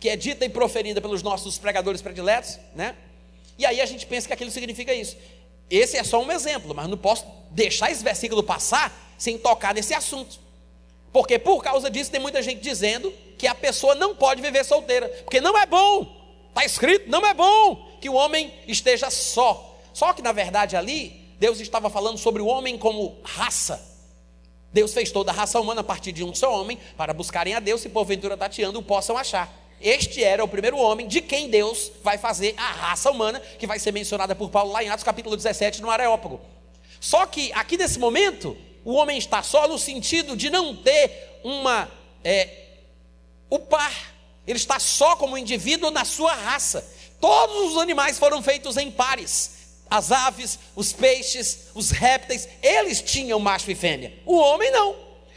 que 0.00 0.08
é 0.08 0.16
dita 0.16 0.44
e 0.44 0.48
proferida 0.48 1.00
pelos 1.00 1.22
nossos 1.22 1.56
pregadores 1.56 2.02
prediletos, 2.02 2.58
né? 2.74 2.96
E 3.56 3.64
aí 3.64 3.80
a 3.80 3.86
gente 3.86 4.06
pensa 4.06 4.26
que 4.26 4.32
aquilo 4.32 4.50
significa 4.50 4.92
isso. 4.92 5.16
Esse 5.70 5.96
é 5.96 6.02
só 6.02 6.20
um 6.20 6.32
exemplo, 6.32 6.74
mas 6.74 6.88
não 6.88 6.98
posso 6.98 7.24
deixar 7.52 7.92
esse 7.92 8.02
versículo 8.02 8.42
passar 8.42 9.14
sem 9.16 9.38
tocar 9.38 9.72
nesse 9.72 9.94
assunto. 9.94 10.49
Porque 11.12 11.38
por 11.38 11.62
causa 11.62 11.90
disso 11.90 12.10
tem 12.10 12.20
muita 12.20 12.42
gente 12.42 12.60
dizendo 12.60 13.12
que 13.36 13.46
a 13.46 13.54
pessoa 13.54 13.94
não 13.94 14.14
pode 14.14 14.40
viver 14.40 14.64
solteira, 14.64 15.08
porque 15.24 15.40
não 15.40 15.56
é 15.58 15.66
bom. 15.66 16.20
Está 16.48 16.64
escrito, 16.64 17.10
não 17.10 17.26
é 17.26 17.34
bom 17.34 17.88
que 18.00 18.08
o 18.08 18.14
homem 18.14 18.52
esteja 18.66 19.10
só. 19.10 19.78
Só 19.92 20.12
que 20.12 20.22
na 20.22 20.32
verdade 20.32 20.76
ali 20.76 21.34
Deus 21.38 21.58
estava 21.60 21.88
falando 21.88 22.18
sobre 22.18 22.42
o 22.42 22.46
homem 22.46 22.76
como 22.76 23.16
raça. 23.24 23.88
Deus 24.72 24.92
fez 24.92 25.10
toda 25.10 25.32
a 25.32 25.34
raça 25.34 25.58
humana 25.58 25.80
a 25.80 25.84
partir 25.84 26.12
de 26.12 26.22
um 26.22 26.34
só 26.34 26.60
homem 26.60 26.78
para 26.96 27.12
buscarem 27.12 27.54
a 27.54 27.60
Deus 27.60 27.84
e 27.84 27.88
porventura 27.88 28.36
tateando 28.36 28.78
o 28.78 28.82
possam 28.82 29.16
achar. 29.16 29.52
Este 29.80 30.22
era 30.22 30.44
o 30.44 30.48
primeiro 30.48 30.76
homem 30.76 31.08
de 31.08 31.22
quem 31.22 31.48
Deus 31.48 31.90
vai 32.04 32.18
fazer 32.18 32.54
a 32.56 32.70
raça 32.70 33.10
humana, 33.10 33.40
que 33.40 33.66
vai 33.66 33.78
ser 33.78 33.92
mencionada 33.92 34.34
por 34.36 34.50
Paulo 34.50 34.70
lá 34.70 34.84
em 34.84 34.90
Atos 34.90 35.02
capítulo 35.02 35.34
17, 35.34 35.80
no 35.80 35.90
Areópago. 35.90 36.40
Só 37.00 37.24
que 37.24 37.50
aqui 37.54 37.78
nesse 37.78 37.98
momento, 37.98 38.56
o 38.84 38.94
homem 38.94 39.18
está 39.18 39.42
só 39.42 39.68
no 39.68 39.78
sentido 39.78 40.36
de 40.36 40.50
não 40.50 40.74
ter 40.74 41.40
uma. 41.44 41.90
É, 42.24 42.48
o 43.48 43.58
par. 43.58 44.10
Ele 44.46 44.58
está 44.58 44.78
só 44.78 45.16
como 45.16 45.38
indivíduo 45.38 45.90
na 45.90 46.04
sua 46.04 46.34
raça. 46.34 46.86
Todos 47.20 47.72
os 47.72 47.78
animais 47.78 48.18
foram 48.18 48.42
feitos 48.42 48.76
em 48.76 48.90
pares 48.90 49.60
as 49.90 50.12
aves, 50.12 50.58
os 50.76 50.92
peixes, 50.92 51.66
os 51.74 51.90
répteis, 51.90 52.48
eles 52.62 53.02
tinham 53.02 53.40
macho 53.40 53.70
e 53.70 53.74
fêmea. 53.74 54.14
O 54.24 54.36
homem 54.36 54.70
não. 54.70 54.94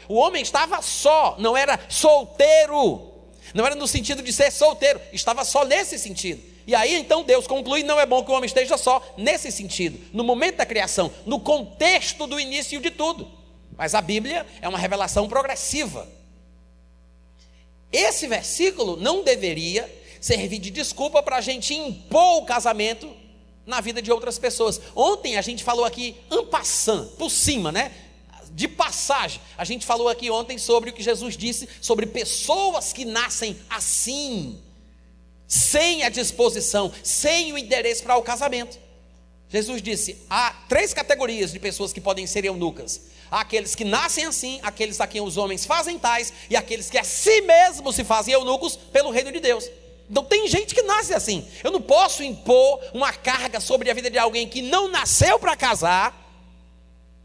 O 0.08 0.14
homem 0.14 0.42
estava 0.42 0.80
só, 0.80 1.34
não 1.38 1.56
era 1.56 1.78
solteiro. 1.88 3.12
Não 3.52 3.66
era 3.66 3.74
no 3.74 3.88
sentido 3.88 4.22
de 4.22 4.32
ser 4.32 4.50
solteiro, 4.52 5.00
estava 5.12 5.44
só 5.44 5.64
nesse 5.64 5.98
sentido. 5.98 6.53
E 6.66 6.74
aí 6.74 6.94
então 6.94 7.22
Deus 7.22 7.46
conclui: 7.46 7.82
não 7.82 8.00
é 8.00 8.06
bom 8.06 8.24
que 8.24 8.30
o 8.30 8.34
homem 8.34 8.46
esteja 8.46 8.76
só 8.76 9.02
nesse 9.16 9.50
sentido, 9.52 9.98
no 10.12 10.24
momento 10.24 10.56
da 10.56 10.66
criação, 10.66 11.10
no 11.26 11.40
contexto 11.40 12.26
do 12.26 12.38
início 12.38 12.80
de 12.80 12.90
tudo. 12.90 13.30
Mas 13.76 13.94
a 13.94 14.00
Bíblia 14.00 14.46
é 14.60 14.68
uma 14.68 14.78
revelação 14.78 15.28
progressiva. 15.28 16.08
Esse 17.90 18.26
versículo 18.26 18.96
não 18.96 19.22
deveria 19.22 19.88
servir 20.20 20.58
de 20.58 20.70
desculpa 20.70 21.22
para 21.22 21.36
a 21.36 21.40
gente 21.40 21.74
impor 21.74 22.38
o 22.38 22.44
casamento 22.44 23.14
na 23.66 23.80
vida 23.80 24.00
de 24.00 24.10
outras 24.10 24.38
pessoas. 24.38 24.80
Ontem 24.94 25.36
a 25.36 25.42
gente 25.42 25.62
falou 25.62 25.84
aqui, 25.84 26.16
ampassant, 26.30 27.08
por 27.16 27.30
cima, 27.30 27.70
né? 27.70 27.92
De 28.50 28.68
passagem. 28.68 29.40
A 29.56 29.64
gente 29.64 29.84
falou 29.84 30.08
aqui 30.08 30.30
ontem 30.30 30.58
sobre 30.58 30.90
o 30.90 30.92
que 30.92 31.02
Jesus 31.02 31.36
disse 31.36 31.68
sobre 31.80 32.06
pessoas 32.06 32.92
que 32.92 33.04
nascem 33.04 33.56
assim, 33.68 34.60
sem 35.46 36.02
a 36.04 36.08
disposição, 36.08 36.92
sem 37.02 37.52
o 37.52 37.58
interesse 37.58 38.02
para 38.02 38.16
o 38.16 38.22
casamento. 38.22 38.78
Jesus 39.48 39.80
disse: 39.80 40.18
há 40.28 40.52
três 40.68 40.92
categorias 40.92 41.52
de 41.52 41.58
pessoas 41.58 41.92
que 41.92 42.00
podem 42.00 42.26
ser 42.26 42.44
eunucas: 42.44 43.02
há 43.30 43.40
aqueles 43.40 43.74
que 43.74 43.84
nascem 43.84 44.24
assim, 44.24 44.58
aqueles 44.62 45.00
a 45.00 45.06
quem 45.06 45.20
os 45.20 45.36
homens 45.36 45.64
fazem 45.64 45.98
tais, 45.98 46.32
e 46.50 46.56
aqueles 46.56 46.90
que 46.90 46.98
a 46.98 47.04
si 47.04 47.40
mesmos 47.42 47.94
se 47.94 48.04
fazem 48.04 48.34
eunucos 48.34 48.76
pelo 48.76 49.10
reino 49.10 49.30
de 49.30 49.40
Deus. 49.40 49.70
Então 50.10 50.24
tem 50.24 50.48
gente 50.48 50.74
que 50.74 50.82
nasce 50.82 51.14
assim. 51.14 51.46
Eu 51.62 51.70
não 51.70 51.80
posso 51.80 52.22
impor 52.22 52.80
uma 52.92 53.12
carga 53.12 53.60
sobre 53.60 53.90
a 53.90 53.94
vida 53.94 54.10
de 54.10 54.18
alguém 54.18 54.48
que 54.48 54.60
não 54.60 54.88
nasceu 54.88 55.38
para 55.38 55.56
casar, 55.56 56.12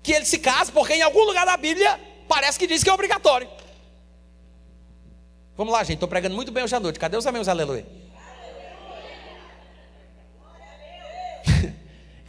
que 0.01 0.13
ele 0.13 0.25
se 0.25 0.39
case, 0.39 0.71
porque 0.71 0.93
em 0.93 1.01
algum 1.01 1.23
lugar 1.23 1.45
da 1.45 1.57
Bíblia 1.57 1.99
parece 2.27 2.57
que 2.57 2.67
diz 2.67 2.83
que 2.83 2.89
é 2.89 2.93
obrigatório. 2.93 3.49
Vamos 5.57 5.73
lá, 5.73 5.83
gente, 5.83 5.95
estou 5.95 6.07
pregando 6.07 6.35
muito 6.35 6.53
bem 6.53 6.63
hoje 6.63 6.75
à 6.75 6.79
noite. 6.79 6.97
Cadê 6.97 7.17
os 7.17 7.27
amigos? 7.27 7.49
Aleluia. 7.49 7.98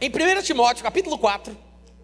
Em 0.01 0.09
1 0.09 0.41
Timóteo, 0.41 0.83
capítulo 0.83 1.15
4, 1.15 1.55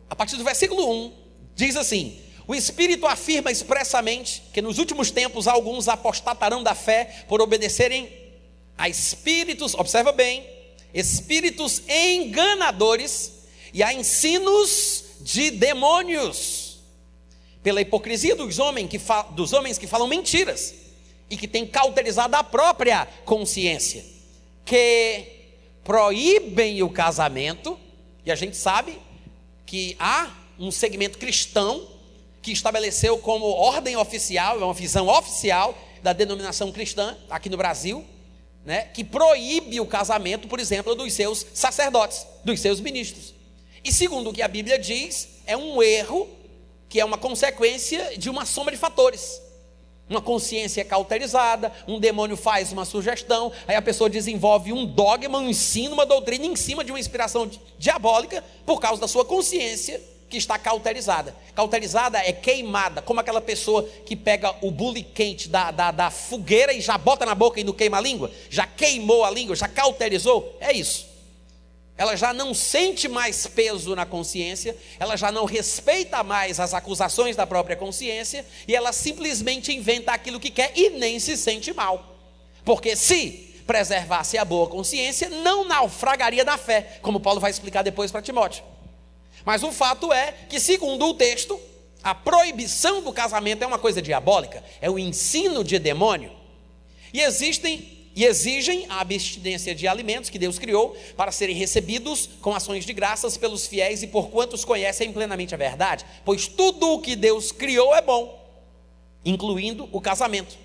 a 0.08 0.16
partir 0.16 0.36
do 0.36 0.44
versículo 0.44 0.88
1, 1.08 1.14
diz 1.56 1.76
assim: 1.76 2.22
O 2.48 2.54
Espírito 2.54 3.08
afirma 3.08 3.52
expressamente 3.52 4.44
que 4.54 4.62
nos 4.62 4.78
últimos 4.78 5.10
tempos 5.10 5.48
alguns 5.48 5.88
apostatarão 5.88 6.62
da 6.62 6.76
fé 6.76 7.26
por 7.28 7.42
obedecerem 7.42 8.08
a 8.78 8.88
espíritos, 8.88 9.74
observa 9.74 10.12
bem, 10.12 10.48
espíritos 10.94 11.82
enganadores 11.90 13.34
e 13.74 13.82
a 13.82 13.92
ensinos 13.92 15.06
de 15.22 15.50
demônios, 15.50 16.78
pela 17.64 17.82
hipocrisia 17.82 18.36
dos 18.36 18.60
homens 18.60 18.90
que, 18.90 19.02
dos 19.32 19.54
homens 19.54 19.80
que 19.80 19.88
falam 19.88 20.08
mentiras 20.08 20.76
e 21.32 21.36
que 21.36 21.48
têm 21.48 21.66
cauterizado 21.66 22.36
a 22.36 22.44
própria 22.44 23.08
consciência, 23.26 24.06
que 24.64 25.26
proíbem 25.84 26.84
o 26.84 26.90
casamento, 26.92 27.87
e 28.28 28.32
a 28.32 28.36
gente 28.36 28.58
sabe 28.58 29.00
que 29.66 29.96
há 29.98 30.30
um 30.60 30.70
segmento 30.70 31.18
cristão 31.18 31.88
que 32.42 32.52
estabeleceu 32.52 33.18
como 33.20 33.46
ordem 33.46 33.96
oficial, 33.96 34.60
é 34.60 34.66
uma 34.66 34.74
visão 34.74 35.08
oficial 35.08 35.74
da 36.04 36.12
denominação 36.12 36.70
cristã 36.70 37.18
aqui 37.30 37.50
no 37.50 37.56
Brasil, 37.56 38.04
né, 38.66 38.82
que 38.94 39.02
proíbe 39.02 39.80
o 39.80 39.86
casamento, 39.86 40.46
por 40.50 40.60
exemplo, 40.60 40.94
dos 40.94 41.14
seus 41.14 41.46
sacerdotes, 41.54 42.28
dos 42.44 42.60
seus 42.60 42.82
ministros. 42.82 43.34
E 43.82 43.94
segundo 43.94 44.32
o 44.32 44.34
que 44.34 44.42
a 44.42 44.48
Bíblia 44.50 44.78
diz, 44.78 45.30
é 45.46 45.56
um 45.56 45.82
erro 45.82 46.28
que 46.90 47.00
é 47.00 47.06
uma 47.06 47.18
consequência 47.18 48.18
de 48.18 48.30
uma 48.30 48.46
soma 48.46 48.72
de 48.72 48.78
fatores. 48.78 49.42
Uma 50.10 50.22
consciência 50.22 50.86
cauterizada, 50.86 51.72
um 51.88 52.00
demônio 52.00 52.38
faz 52.38 52.72
uma 52.72 52.86
sugestão, 52.86 53.52
aí 53.68 53.76
a 53.76 53.82
pessoa 53.82 54.10
desenvolve 54.10 54.72
um 54.72 54.86
dogma, 54.86 55.38
um 55.38 55.50
ensino, 55.50 55.94
uma 55.94 56.06
doutrina 56.06 56.46
em 56.46 56.56
cima 56.56 56.84
de 56.84 56.92
uma 56.92 57.00
inspiração 57.00 57.50
diabólica 57.78 58.44
por 58.66 58.80
causa 58.80 59.02
da 59.02 59.08
sua 59.08 59.26
consciência 59.26 60.02
que 60.30 60.38
está 60.38 60.58
cauterizada. 60.58 61.36
Cauterizada 61.56 62.20
é 62.20 62.32
queimada, 62.32 63.02
como 63.02 63.20
aquela 63.20 63.42
pessoa 63.42 63.84
que 64.06 64.16
pega 64.16 64.54
o 64.62 64.72
bule 64.72 65.04
quente 65.04 65.50
da, 65.50 65.72
da, 65.72 65.92
da, 65.92 66.10
fogueira 66.10 66.74
e 66.74 66.82
já 66.82 66.98
bota 66.98 67.26
na 67.26 67.36
boca 67.36 67.60
e 67.60 67.64
não 67.64 67.74
queima 67.74 67.98
a 67.98 68.02
língua, 68.02 68.32
já 68.50 68.66
queimou 68.66 69.24
a 69.24 69.32
língua, 69.32 69.56
já 69.56 69.68
cauterizou. 69.68 70.58
É 70.60 70.72
isso. 70.74 71.07
Ela 71.98 72.16
já 72.16 72.32
não 72.32 72.54
sente 72.54 73.08
mais 73.08 73.48
peso 73.48 73.96
na 73.96 74.06
consciência, 74.06 74.78
ela 75.00 75.16
já 75.16 75.32
não 75.32 75.46
respeita 75.46 76.24
mais 76.24 76.60
as 76.60 76.74
acusações 76.74 77.36
da 77.36 77.48
própria 77.48 77.76
consciência 77.76 78.46
e 78.68 78.76
ela 78.76 78.94
simplesmente 78.94 79.76
inventa 79.76 80.12
aquilo 80.12 80.40
que 80.40 80.52
quer 80.52 80.72
e 80.76 80.92
nem 80.92 81.20
se 81.20 81.36
sente 81.36 81.74
mal. 81.74 82.16
Porque 82.64 82.96
se 82.96 83.56
preservasse 83.66 84.38
a 84.38 84.46
boa 84.46 84.68
consciência, 84.68 85.28
não 85.28 85.66
naufragaria 85.66 86.44
na 86.44 86.58
fé, 86.58 87.00
como 87.02 87.20
Paulo 87.20 87.40
vai 87.40 87.50
explicar 87.52 87.82
depois 87.82 88.12
para 88.12 88.22
Timóteo. 88.22 88.64
Mas 89.44 89.64
o 89.64 89.72
fato 89.72 90.14
é 90.14 90.34
que, 90.48 90.60
segundo 90.60 91.08
o 91.08 91.14
texto, 91.14 91.60
A 92.04 92.16
proibição 92.16 93.02
do 93.02 93.12
casamento 93.12 93.64
é 93.64 93.68
uma 93.68 93.80
coisa 93.80 94.02
diabólica, 94.02 94.64
é 94.80 94.90
o 94.90 95.00
ensino 95.00 95.64
de 95.64 95.80
demônio. 95.80 96.32
E 97.12 97.22
existem 97.22 97.97
e 98.18 98.26
exigem 98.26 98.88
a 98.90 99.00
abstinência 99.00 99.76
de 99.76 99.88
alimentos 99.88 100.32
que 100.32 100.40
Deus 100.40 100.58
criou 100.58 100.98
para 101.16 101.32
serem 101.32 101.56
recebidos 101.56 102.28
com 102.42 102.52
ações 102.52 102.84
de 102.84 102.92
graças 102.92 103.38
pelos 103.38 103.68
fiéis 103.68 104.02
e 104.02 104.08
por 104.08 104.32
quantos 104.32 104.66
conhecem 104.66 105.14
plenamente 105.14 105.54
a 105.54 105.58
verdade, 105.58 106.04
pois 106.26 106.48
tudo 106.48 106.94
o 106.94 107.00
que 107.00 107.16
Deus 107.16 107.52
criou 107.52 107.94
é 107.94 108.02
bom, 108.02 108.44
incluindo 109.24 109.88
o 109.92 110.02
casamento. 110.02 110.58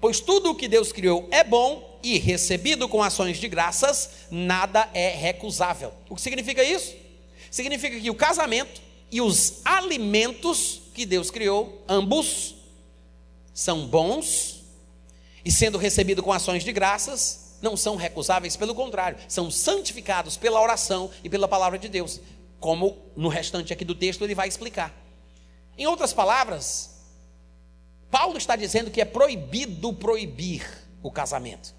Pois 0.00 0.20
tudo 0.20 0.52
o 0.52 0.54
que 0.54 0.68
Deus 0.68 0.92
criou 0.92 1.26
é 1.32 1.42
bom 1.42 1.98
e 2.00 2.16
recebido 2.16 2.88
com 2.88 3.02
ações 3.02 3.38
de 3.38 3.48
graças, 3.48 4.28
nada 4.30 4.88
é 4.94 5.08
recusável. 5.08 5.92
O 6.08 6.14
que 6.14 6.22
significa 6.22 6.62
isso? 6.62 6.94
Significa 7.50 7.98
que 7.98 8.10
o 8.10 8.14
casamento 8.14 8.80
e 9.10 9.20
os 9.20 9.62
alimentos 9.64 10.82
que 10.94 11.04
Deus 11.04 11.28
criou, 11.28 11.82
ambos, 11.88 12.54
são 13.52 13.84
bons 13.84 14.53
e 15.44 15.52
sendo 15.52 15.78
recebido 15.78 16.22
com 16.22 16.32
ações 16.32 16.64
de 16.64 16.72
graças, 16.72 17.56
não 17.60 17.76
são 17.76 17.96
recusáveis, 17.96 18.56
pelo 18.56 18.74
contrário, 18.74 19.18
são 19.28 19.50
santificados 19.50 20.36
pela 20.36 20.60
oração 20.60 21.10
e 21.22 21.28
pela 21.28 21.48
palavra 21.48 21.78
de 21.78 21.88
Deus, 21.88 22.20
como 22.58 22.96
no 23.16 23.28
restante 23.28 23.72
aqui 23.72 23.84
do 23.84 23.94
texto 23.94 24.22
ele 24.22 24.34
vai 24.34 24.48
explicar. 24.48 24.94
Em 25.76 25.86
outras 25.86 26.12
palavras, 26.12 26.94
Paulo 28.10 28.38
está 28.38 28.54
dizendo 28.54 28.90
que 28.90 29.00
é 29.00 29.04
proibido 29.04 29.92
proibir 29.92 30.64
o 31.02 31.10
casamento. 31.10 31.74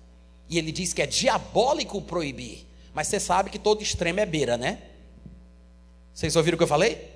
E 0.50 0.58
ele 0.58 0.72
diz 0.72 0.94
que 0.94 1.02
é 1.02 1.08
diabólico 1.08 2.02
proibir. 2.02 2.68
Mas 2.94 3.08
você 3.08 3.20
sabe 3.20 3.50
que 3.50 3.58
todo 3.58 3.82
extremo 3.82 4.20
é 4.20 4.26
beira, 4.26 4.58
né? 4.58 4.82
Vocês 6.14 6.36
ouviram 6.36 6.56
o 6.56 6.58
que 6.58 6.64
eu 6.64 6.68
falei? 6.68 7.10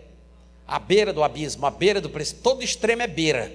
A 0.68 0.80
beira 0.80 1.14
do 1.14 1.24
abismo, 1.24 1.66
a 1.66 1.72
beira 1.72 2.02
do 2.02 2.10
preço, 2.10 2.36
todo 2.36 2.64
extremo 2.64 3.02
é 3.02 3.08
beira. 3.08 3.52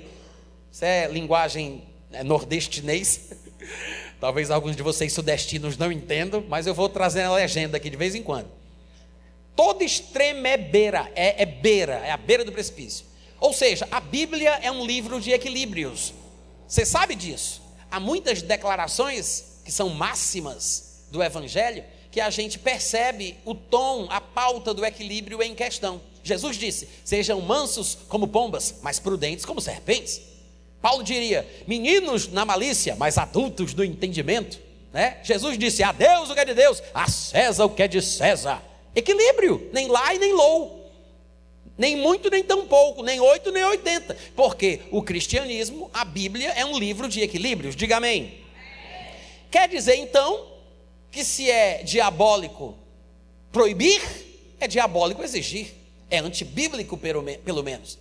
Isso 0.71 0.85
é 0.85 1.07
linguagem 1.09 1.83
nordestinês. 2.25 3.31
Talvez 4.21 4.51
alguns 4.51 4.77
de 4.77 4.83
vocês 4.83 5.13
sudestinos 5.13 5.77
não 5.77 5.93
entendam, 5.93 6.45
mas 6.49 6.67
eu 6.67 6.75
vou 6.75 6.89
trazer 6.89 7.23
a 7.23 7.33
legenda 7.35 7.77
aqui 7.77 7.91
de 7.91 7.97
vez 7.97 8.15
em 8.15 8.23
quando. 8.23 8.49
Todo 9.55 9.83
extremo 9.83 10.47
é 10.47 10.57
beira, 10.57 11.11
é, 11.15 11.43
é 11.43 11.47
beira, 11.47 11.95
é 11.95 12.11
a 12.11 12.17
beira 12.17 12.45
do 12.45 12.53
precipício. 12.53 13.07
Ou 13.41 13.53
seja, 13.53 13.87
a 13.91 14.01
Bíblia 14.01 14.59
é 14.63 14.71
um 14.71 14.85
livro 14.85 15.21
de 15.21 15.31
equilíbrios. 15.31 16.15
Você 16.67 16.85
sabe 16.85 17.15
disso? 17.15 17.63
Há 17.91 18.01
muitas 18.01 18.43
declarações 18.43 19.61
que 19.65 19.71
são 19.71 19.91
máximas 19.91 21.07
do 21.11 21.23
Evangelho 21.23 21.85
que 22.11 22.21
a 22.21 22.31
gente 22.31 22.59
percebe 22.59 23.37
o 23.45 23.55
tom, 23.55 24.07
a 24.09 24.21
pauta 24.21 24.73
do 24.73 24.85
equilíbrio 24.85 25.43
em 25.43 25.55
questão. 25.55 26.01
Jesus 26.23 26.57
disse: 26.57 26.89
Sejam 27.05 27.41
mansos 27.41 27.99
como 28.09 28.29
pombas, 28.29 28.77
mas 28.83 28.99
prudentes 28.99 29.45
como 29.45 29.61
serpentes. 29.61 30.21
Paulo 30.85 31.03
diria: 31.03 31.49
meninos 31.67 32.29
na 32.29 32.45
malícia, 32.45 32.95
mas 32.95 33.17
adultos 33.17 33.73
no 33.73 33.83
entendimento. 33.83 34.61
Né? 34.93 35.17
Jesus 35.23 35.57
disse: 35.57 35.83
a 35.83 35.93
Deus 35.93 36.29
o 36.29 36.35
que 36.35 36.41
é 36.41 36.45
de 36.45 36.53
Deus, 36.53 36.83
a 36.93 37.11
César 37.11 37.65
o 37.65 37.71
que 37.71 37.83
é 37.83 37.89
de 37.89 38.03
César. 38.03 38.63
Equilíbrio, 38.95 39.71
nem 39.73 39.89
lá 39.89 40.13
e 40.13 40.19
nem 40.19 40.35
low. 40.35 40.93
Nem 41.79 41.97
muito, 41.97 42.29
nem 42.29 42.45
tão 42.45 42.67
pouco, 42.67 43.03
nem 43.03 43.19
oito, 43.19 43.51
nem 43.51 43.65
oitenta. 43.65 44.15
Porque 44.37 44.83
o 44.91 45.03
cristianismo, 45.03 45.91
a 45.95 46.05
Bíblia, 46.05 46.51
é 46.51 46.67
um 46.67 46.79
livro 46.79 47.09
de 47.09 47.23
equilíbrios. 47.23 47.75
Diga 47.75 47.97
amém. 47.97 48.41
Quer 49.51 49.67
dizer 49.71 49.97
então 49.97 50.49
que 51.11 51.25
se 51.25 51.51
é 51.51 51.83
diabólico 51.83 52.77
proibir, 53.51 54.03
é 54.61 54.69
diabólico 54.69 55.23
exigir. 55.23 55.73
É 56.11 56.19
antibíblico, 56.19 56.99
pelo 56.99 57.63
menos. 57.63 57.99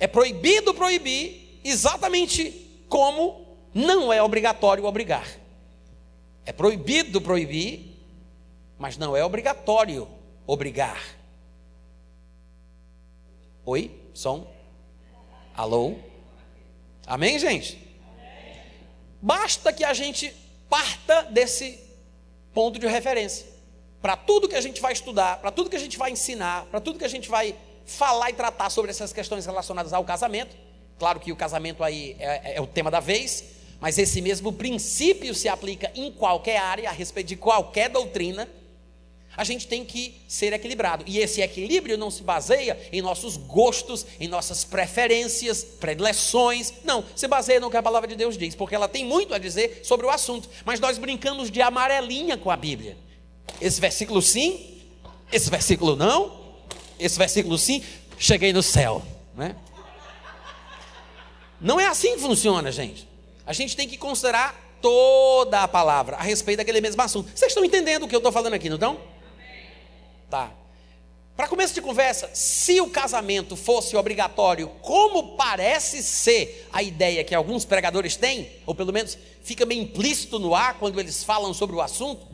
É 0.00 0.08
proibido 0.08 0.74
proibir 0.74 1.43
exatamente 1.64 2.84
como 2.88 3.58
não 3.72 4.12
é 4.12 4.22
obrigatório 4.22 4.84
obrigar. 4.84 5.26
É 6.46 6.52
proibido 6.52 7.20
proibir, 7.20 7.96
mas 8.78 8.96
não 8.96 9.16
é 9.16 9.24
obrigatório 9.24 10.06
obrigar. 10.46 11.02
Oi? 13.64 13.90
Som? 14.12 14.46
Alô? 15.56 15.94
Amém, 17.06 17.38
gente? 17.38 17.82
Basta 19.20 19.72
que 19.72 19.82
a 19.82 19.94
gente 19.94 20.34
parta 20.68 21.22
desse 21.22 21.80
ponto 22.52 22.78
de 22.78 22.86
referência. 22.86 23.46
Para 24.02 24.16
tudo 24.16 24.48
que 24.48 24.54
a 24.54 24.60
gente 24.60 24.82
vai 24.82 24.92
estudar, 24.92 25.38
para 25.38 25.50
tudo 25.50 25.70
que 25.70 25.76
a 25.76 25.80
gente 25.80 25.96
vai 25.96 26.10
ensinar, 26.10 26.66
para 26.66 26.78
tudo 26.78 26.98
que 26.98 27.04
a 27.06 27.08
gente 27.08 27.28
vai 27.28 27.56
falar 27.86 28.30
e 28.30 28.34
tratar 28.34 28.68
sobre 28.68 28.90
essas 28.90 29.12
questões 29.12 29.46
relacionadas 29.46 29.94
ao 29.94 30.04
casamento, 30.04 30.54
Claro 30.98 31.20
que 31.20 31.32
o 31.32 31.36
casamento 31.36 31.82
aí 31.82 32.16
é, 32.18 32.52
é, 32.52 32.56
é, 32.56 32.60
o 32.60 32.66
tema 32.66 32.90
da 32.90 33.00
vez, 33.00 33.44
mas 33.80 33.98
esse 33.98 34.20
mesmo 34.20 34.52
princípio 34.52 35.34
se 35.34 35.48
aplica 35.48 35.90
em 35.94 36.10
qualquer 36.10 36.58
área, 36.58 36.88
a 36.88 36.92
respeito 36.92 37.28
de 37.28 37.36
qualquer 37.36 37.90
doutrina. 37.90 38.48
A 39.36 39.42
gente 39.42 39.66
tem 39.66 39.84
que 39.84 40.14
ser 40.28 40.52
equilibrado. 40.52 41.04
E 41.08 41.18
esse 41.18 41.40
equilíbrio 41.40 41.98
não 41.98 42.08
se 42.08 42.22
baseia 42.22 42.78
em 42.92 43.02
nossos 43.02 43.36
gostos, 43.36 44.06
em 44.20 44.28
nossas 44.28 44.62
preferências, 44.62 45.64
predileções. 45.64 46.72
Não, 46.84 47.04
se 47.16 47.26
baseia 47.26 47.58
no 47.58 47.68
que 47.68 47.76
a 47.76 47.82
palavra 47.82 48.06
de 48.06 48.14
Deus 48.14 48.38
diz, 48.38 48.54
porque 48.54 48.76
ela 48.76 48.86
tem 48.86 49.04
muito 49.04 49.34
a 49.34 49.38
dizer 49.38 49.80
sobre 49.82 50.06
o 50.06 50.10
assunto. 50.10 50.48
Mas 50.64 50.78
nós 50.78 50.98
brincamos 50.98 51.50
de 51.50 51.60
amarelinha 51.60 52.38
com 52.38 52.48
a 52.48 52.56
Bíblia. 52.56 52.96
Esse 53.60 53.80
versículo 53.80 54.22
sim, 54.22 54.80
esse 55.32 55.50
versículo 55.50 55.96
não, 55.96 56.44
esse 56.96 57.18
versículo 57.18 57.58
sim, 57.58 57.82
cheguei 58.16 58.52
no 58.52 58.62
céu. 58.62 59.02
Né? 59.36 59.56
Não 61.64 61.80
é 61.80 61.86
assim 61.86 62.14
que 62.14 62.20
funciona, 62.20 62.70
gente. 62.70 63.08
A 63.46 63.54
gente 63.54 63.74
tem 63.74 63.88
que 63.88 63.96
considerar 63.96 64.76
toda 64.82 65.62
a 65.62 65.66
palavra 65.66 66.16
a 66.16 66.22
respeito 66.22 66.58
daquele 66.58 66.78
mesmo 66.78 67.00
assunto. 67.00 67.30
Vocês 67.34 67.52
estão 67.52 67.64
entendendo 67.64 68.02
o 68.02 68.08
que 68.08 68.14
eu 68.14 68.18
estou 68.18 68.30
falando 68.30 68.52
aqui, 68.52 68.68
não 68.68 68.76
estão? 68.76 69.00
Tá. 70.28 70.52
Para 71.34 71.48
começo 71.48 71.72
de 71.72 71.80
conversa, 71.80 72.28
se 72.34 72.82
o 72.82 72.90
casamento 72.90 73.56
fosse 73.56 73.96
obrigatório, 73.96 74.68
como 74.82 75.36
parece 75.38 76.02
ser 76.02 76.68
a 76.70 76.82
ideia 76.82 77.24
que 77.24 77.34
alguns 77.34 77.64
pregadores 77.64 78.14
têm, 78.14 78.50
ou 78.66 78.74
pelo 78.74 78.92
menos 78.92 79.16
fica 79.42 79.64
meio 79.64 79.84
implícito 79.84 80.38
no 80.38 80.54
ar 80.54 80.78
quando 80.78 81.00
eles 81.00 81.24
falam 81.24 81.54
sobre 81.54 81.76
o 81.76 81.80
assunto, 81.80 82.26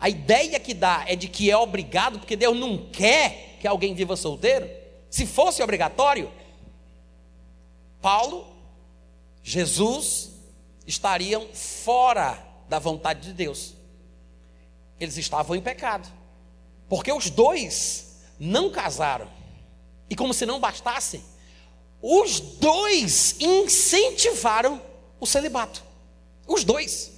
a 0.00 0.08
ideia 0.08 0.58
que 0.58 0.72
dá 0.72 1.04
é 1.06 1.14
de 1.14 1.28
que 1.28 1.50
é 1.50 1.56
obrigado, 1.58 2.20
porque 2.20 2.36
Deus 2.36 2.58
não 2.58 2.78
quer 2.90 3.58
que 3.60 3.68
alguém 3.68 3.92
viva 3.92 4.16
solteiro. 4.16 4.66
Se 5.10 5.26
fosse 5.26 5.62
obrigatório, 5.62 6.32
Paulo 8.00 8.56
Jesus 9.48 10.28
estariam 10.86 11.48
fora 11.54 12.38
da 12.68 12.78
vontade 12.78 13.22
de 13.22 13.32
Deus. 13.32 13.72
Eles 15.00 15.16
estavam 15.16 15.56
em 15.56 15.60
pecado. 15.62 16.06
Porque 16.86 17.10
os 17.10 17.30
dois 17.30 18.18
não 18.38 18.70
casaram. 18.70 19.26
E 20.10 20.14
como 20.14 20.34
se 20.34 20.44
não 20.44 20.60
bastasse, 20.60 21.22
os 22.02 22.40
dois 22.40 23.36
incentivaram 23.40 24.82
o 25.18 25.26
celibato. 25.26 25.82
Os 26.46 26.62
dois. 26.62 27.10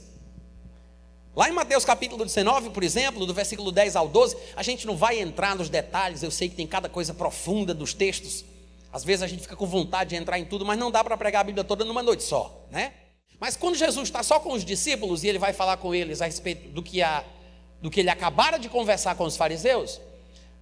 Lá 1.34 1.48
em 1.48 1.52
Mateus 1.52 1.84
capítulo 1.84 2.24
19, 2.24 2.70
por 2.70 2.84
exemplo, 2.84 3.26
do 3.26 3.34
versículo 3.34 3.72
10 3.72 3.96
ao 3.96 4.06
12, 4.06 4.36
a 4.54 4.62
gente 4.62 4.86
não 4.86 4.96
vai 4.96 5.18
entrar 5.18 5.56
nos 5.56 5.68
detalhes, 5.68 6.22
eu 6.22 6.30
sei 6.30 6.48
que 6.48 6.54
tem 6.54 6.66
cada 6.66 6.88
coisa 6.88 7.12
profunda 7.12 7.74
dos 7.74 7.92
textos, 7.92 8.44
às 8.92 9.04
vezes 9.04 9.22
a 9.22 9.26
gente 9.26 9.42
fica 9.42 9.56
com 9.56 9.66
vontade 9.66 10.10
de 10.10 10.16
entrar 10.16 10.38
em 10.38 10.44
tudo, 10.44 10.64
mas 10.64 10.78
não 10.78 10.90
dá 10.90 11.04
para 11.04 11.16
pregar 11.16 11.42
a 11.42 11.44
Bíblia 11.44 11.64
toda 11.64 11.84
numa 11.84 12.02
noite 12.02 12.22
só, 12.22 12.66
né? 12.70 12.92
Mas 13.38 13.56
quando 13.56 13.76
Jesus 13.76 14.08
está 14.08 14.22
só 14.22 14.38
com 14.38 14.52
os 14.52 14.64
discípulos 14.64 15.24
e 15.24 15.28
ele 15.28 15.38
vai 15.38 15.52
falar 15.52 15.76
com 15.78 15.94
eles 15.94 16.20
a 16.20 16.26
respeito 16.26 16.68
do 16.68 16.82
que, 16.82 17.00
a, 17.00 17.24
do 17.80 17.90
que 17.90 18.00
ele 18.00 18.10
acabara 18.10 18.58
de 18.58 18.68
conversar 18.68 19.14
com 19.14 19.24
os 19.24 19.36
fariseus, 19.36 20.00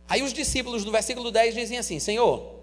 aí 0.08 0.22
os 0.22 0.32
discípulos 0.32 0.84
no 0.84 0.92
versículo 0.92 1.30
10 1.30 1.54
dizem 1.54 1.78
assim: 1.78 1.98
Senhor, 1.98 2.54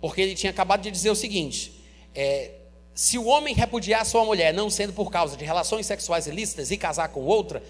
porque 0.00 0.20
ele 0.20 0.34
tinha 0.34 0.50
acabado 0.50 0.82
de 0.82 0.90
dizer 0.90 1.10
o 1.10 1.14
seguinte: 1.14 1.84
é, 2.14 2.52
se 2.94 3.16
o 3.16 3.26
homem 3.26 3.54
repudiar 3.54 4.04
sua 4.04 4.24
mulher, 4.24 4.52
não 4.52 4.68
sendo 4.68 4.92
por 4.92 5.10
causa 5.10 5.36
de 5.36 5.44
relações 5.44 5.86
sexuais 5.86 6.26
ilícitas, 6.26 6.72
e 6.72 6.76
casar 6.76 7.08
com 7.10 7.20
outra, 7.20 7.62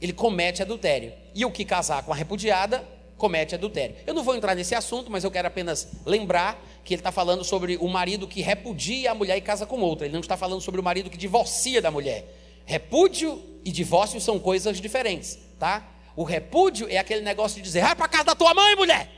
ele 0.00 0.14
comete 0.14 0.62
adultério. 0.62 1.12
E 1.34 1.44
o 1.44 1.50
que 1.50 1.66
casar 1.66 2.02
com 2.02 2.12
a 2.12 2.16
repudiada 2.16 2.82
comete 3.20 3.54
adultério. 3.54 3.94
Eu 4.06 4.14
não 4.14 4.24
vou 4.24 4.34
entrar 4.34 4.56
nesse 4.56 4.74
assunto, 4.74 5.12
mas 5.12 5.22
eu 5.22 5.30
quero 5.30 5.46
apenas 5.46 5.86
lembrar 6.04 6.60
que 6.82 6.94
ele 6.94 7.00
está 7.00 7.12
falando 7.12 7.44
sobre 7.44 7.76
o 7.76 7.86
marido 7.86 8.26
que 8.26 8.40
repudia 8.40 9.12
a 9.12 9.14
mulher 9.14 9.36
e 9.36 9.40
casa 9.40 9.66
com 9.66 9.78
outra. 9.80 10.06
Ele 10.06 10.14
não 10.14 10.20
está 10.20 10.36
falando 10.36 10.60
sobre 10.60 10.80
o 10.80 10.84
marido 10.84 11.10
que 11.10 11.18
divorcia 11.18 11.80
da 11.80 11.90
mulher. 11.90 12.24
Repúdio 12.64 13.40
e 13.64 13.70
divórcio 13.70 14.20
são 14.20 14.38
coisas 14.38 14.80
diferentes, 14.80 15.38
tá? 15.58 15.86
O 16.16 16.24
repúdio 16.24 16.88
é 16.88 16.98
aquele 16.98 17.20
negócio 17.20 17.58
de 17.58 17.62
dizer: 17.62 17.82
vai 17.82 17.94
para 17.94 18.08
casa 18.08 18.24
da 18.24 18.34
tua 18.34 18.54
mãe, 18.54 18.74
mulher! 18.74 19.08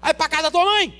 Vai 0.00 0.12
para 0.12 0.28
casa 0.28 0.42
da 0.44 0.50
tua 0.50 0.64
mãe! 0.64 0.92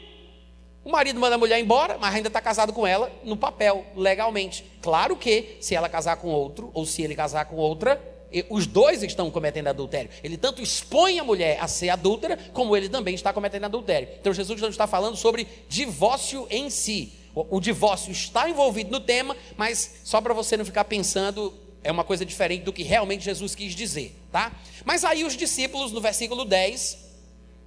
O 0.84 0.90
marido 0.90 1.20
manda 1.20 1.36
a 1.36 1.38
mulher 1.38 1.60
embora, 1.60 1.96
mas 1.98 2.14
ainda 2.14 2.28
está 2.28 2.40
casado 2.40 2.72
com 2.72 2.86
ela 2.86 3.12
no 3.22 3.36
papel, 3.36 3.86
legalmente. 3.96 4.64
Claro 4.80 5.16
que, 5.16 5.56
se 5.60 5.74
ela 5.74 5.88
casar 5.88 6.16
com 6.16 6.28
outro, 6.28 6.70
ou 6.74 6.84
se 6.84 7.02
ele 7.02 7.14
casar 7.14 7.44
com 7.44 7.56
outra, 7.56 8.00
os 8.48 8.66
dois 8.66 9.02
estão 9.02 9.30
cometendo 9.30 9.68
adultério. 9.68 10.10
Ele 10.22 10.36
tanto 10.36 10.62
expõe 10.62 11.18
a 11.18 11.24
mulher 11.24 11.58
a 11.60 11.68
ser 11.68 11.90
adúltera, 11.90 12.38
como 12.52 12.76
ele 12.76 12.88
também 12.88 13.14
está 13.14 13.32
cometendo 13.32 13.64
adultério. 13.64 14.08
Então 14.20 14.32
Jesus 14.32 14.60
não 14.60 14.68
está 14.68 14.86
falando 14.86 15.16
sobre 15.16 15.46
divórcio 15.68 16.46
em 16.50 16.70
si. 16.70 17.12
O, 17.34 17.56
o 17.56 17.60
divórcio 17.60 18.10
está 18.10 18.48
envolvido 18.48 18.90
no 18.90 19.00
tema, 19.00 19.36
mas 19.56 20.00
só 20.04 20.20
para 20.20 20.34
você 20.34 20.56
não 20.56 20.64
ficar 20.64 20.84
pensando, 20.84 21.52
é 21.84 21.90
uma 21.90 22.04
coisa 22.04 22.24
diferente 22.24 22.62
do 22.62 22.72
que 22.72 22.82
realmente 22.82 23.24
Jesus 23.24 23.54
quis 23.54 23.74
dizer, 23.74 24.16
tá? 24.30 24.52
Mas 24.84 25.04
aí 25.04 25.24
os 25.24 25.36
discípulos, 25.36 25.92
no 25.92 26.00
versículo 26.00 26.44
10, 26.44 26.98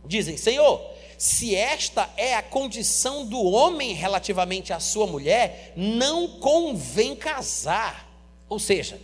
dizem: 0.05 0.37
Senhor, 0.37 0.81
se 1.17 1.55
esta 1.55 2.09
é 2.17 2.35
a 2.35 2.41
condição 2.41 3.25
do 3.25 3.41
homem 3.41 3.93
relativamente 3.93 4.73
à 4.73 4.79
sua 4.79 5.07
mulher, 5.07 5.73
não 5.75 6.27
convém 6.39 7.15
casar. 7.15 8.11
Ou 8.47 8.59
seja, 8.59 8.99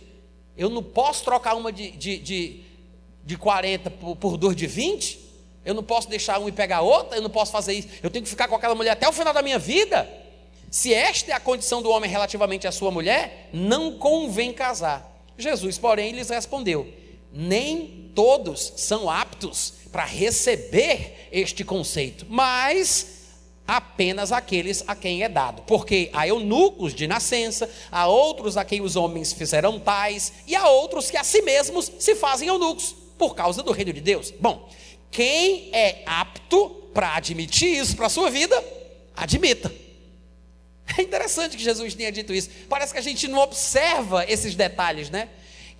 eu 0.56 0.68
não 0.68 0.82
posso 0.82 1.24
trocar 1.24 1.54
uma 1.54 1.72
de, 1.72 1.90
de, 1.92 2.18
de, 2.18 2.60
de 3.24 3.36
40 3.36 3.90
por, 3.90 4.16
por 4.16 4.36
duas 4.36 4.54
de 4.54 4.66
20? 4.66 5.20
Eu 5.64 5.74
não 5.74 5.82
posso 5.82 6.08
deixar 6.08 6.38
uma 6.38 6.48
e 6.48 6.52
pegar 6.52 6.80
outra? 6.80 7.16
Eu 7.16 7.22
não 7.22 7.30
posso 7.30 7.52
fazer 7.52 7.74
isso? 7.74 7.88
Eu 8.02 8.10
tenho 8.10 8.24
que 8.24 8.30
ficar 8.30 8.48
com 8.48 8.54
aquela 8.54 8.74
mulher 8.74 8.90
até 8.90 9.08
o 9.08 9.12
final 9.12 9.32
da 9.32 9.42
minha 9.42 9.58
vida? 9.58 10.08
Se 10.70 10.92
esta 10.92 11.30
é 11.30 11.34
a 11.34 11.40
condição 11.40 11.82
do 11.82 11.90
homem 11.90 12.10
relativamente 12.10 12.66
à 12.66 12.72
sua 12.72 12.90
mulher, 12.90 13.50
não 13.52 13.98
convém 13.98 14.52
casar. 14.52 15.10
Jesus, 15.36 15.78
porém, 15.78 16.12
lhes 16.12 16.30
respondeu: 16.30 16.90
Nem 17.32 18.10
todos 18.14 18.72
são 18.76 19.08
aptos 19.08 19.74
para 19.92 20.04
receber 20.04 21.28
este 21.30 21.62
conceito, 21.62 22.26
mas 22.28 23.21
apenas 23.72 24.32
aqueles 24.32 24.84
a 24.86 24.94
quem 24.94 25.22
é 25.22 25.28
dado, 25.30 25.62
porque 25.62 26.10
há 26.12 26.28
eunucos 26.28 26.94
de 26.94 27.06
nascença, 27.06 27.70
há 27.90 28.06
outros 28.06 28.58
a 28.58 28.64
quem 28.66 28.82
os 28.82 28.96
homens 28.96 29.32
fizeram 29.32 29.80
tais, 29.80 30.30
e 30.46 30.54
há 30.54 30.68
outros 30.68 31.10
que 31.10 31.16
a 31.16 31.24
si 31.24 31.40
mesmos 31.40 31.90
se 31.98 32.14
fazem 32.14 32.48
eunucos, 32.48 32.94
por 33.16 33.34
causa 33.34 33.62
do 33.62 33.72
reino 33.72 33.92
de 33.92 34.02
Deus. 34.02 34.30
Bom, 34.30 34.68
quem 35.10 35.70
é 35.72 36.02
apto 36.04 36.68
para 36.92 37.16
admitir 37.16 37.78
isso 37.78 37.96
para 37.96 38.06
a 38.06 38.10
sua 38.10 38.28
vida, 38.28 38.62
admita. 39.16 39.72
É 40.98 41.00
interessante 41.00 41.56
que 41.56 41.62
Jesus 41.62 41.94
tenha 41.94 42.12
dito 42.12 42.34
isso. 42.34 42.50
Parece 42.68 42.92
que 42.92 42.98
a 42.98 43.02
gente 43.02 43.26
não 43.26 43.38
observa 43.38 44.26
esses 44.28 44.54
detalhes, 44.54 45.08
né? 45.08 45.30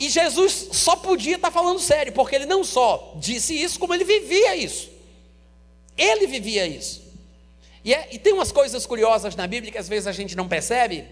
E 0.00 0.09
Jesus 0.09 0.68
só 0.72 0.96
podia 0.96 1.37
estar 1.37 1.50
falando 1.50 1.78
sério, 1.78 2.12
porque 2.14 2.35
ele 2.35 2.46
não 2.46 2.64
só 2.64 3.12
disse 3.16 3.55
isso, 3.55 3.78
como 3.78 3.92
ele 3.92 4.05
vivia 4.05 4.57
isso. 4.57 4.88
Ele 5.94 6.26
vivia 6.26 6.66
isso. 6.66 7.01
E, 7.84 7.92
é, 7.92 8.08
e 8.12 8.18
tem 8.18 8.32
umas 8.32 8.52
coisas 8.52 8.86
curiosas 8.86 9.34
na 9.34 9.46
Bíblia 9.46 9.72
que 9.72 9.78
às 9.78 9.88
vezes 9.88 10.06
a 10.06 10.12
gente 10.12 10.36
não 10.36 10.48
percebe. 10.48 11.06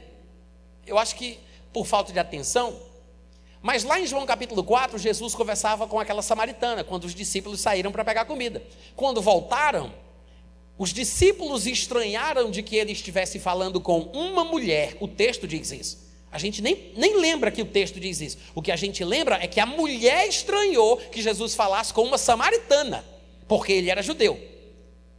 Eu 0.87 0.99
acho 0.99 1.17
que 1.17 1.39
por 1.73 1.87
falta 1.87 2.13
de 2.13 2.19
atenção. 2.19 2.79
Mas 3.63 3.85
lá 3.85 4.01
em 4.01 4.07
João 4.07 4.25
capítulo 4.25 4.65
4, 4.65 4.99
Jesus 4.99 5.35
conversava 5.35 5.87
com 5.87 6.01
aquela 6.01 6.23
samaritana, 6.23 6.83
quando 6.83 7.05
os 7.05 7.15
discípulos 7.15 7.61
saíram 7.61 7.93
para 7.93 8.05
pegar 8.05 8.25
comida. 8.25 8.63
Quando 8.97 9.21
voltaram, 9.21 9.93
os 10.79 10.93
discípulos 10.93 11.67
estranharam 11.67 12.51
de 12.51 12.63
que 12.63 12.77
ele 12.77 12.93
estivesse 12.93 13.39
falando 13.39 13.81
com 13.81 14.01
uma 14.15 14.45
mulher. 14.45 14.97
O 14.99 15.07
texto 15.07 15.47
diz 15.47 15.71
isso. 15.71 16.11
A 16.33 16.39
gente 16.39 16.63
nem, 16.63 16.93
nem 16.97 17.19
lembra 17.19 17.51
que 17.51 17.61
o 17.61 17.67
texto 17.67 18.01
diz 18.01 18.21
isso. 18.21 18.39
O 18.55 18.63
que 18.63 18.71
a 18.71 18.77
gente 18.77 19.05
lembra 19.05 19.37
é 19.43 19.47
que 19.47 19.61
a 19.61 19.67
mulher 19.67 20.27
estranhou 20.29 20.97
que 20.97 21.21
Jesus 21.21 21.55
falasse 21.55 21.93
com 21.93 22.03
uma 22.03 22.17
samaritana, 22.17 23.05
porque 23.47 23.73
ele 23.73 23.91
era 23.91 24.01
judeu. 24.01 24.41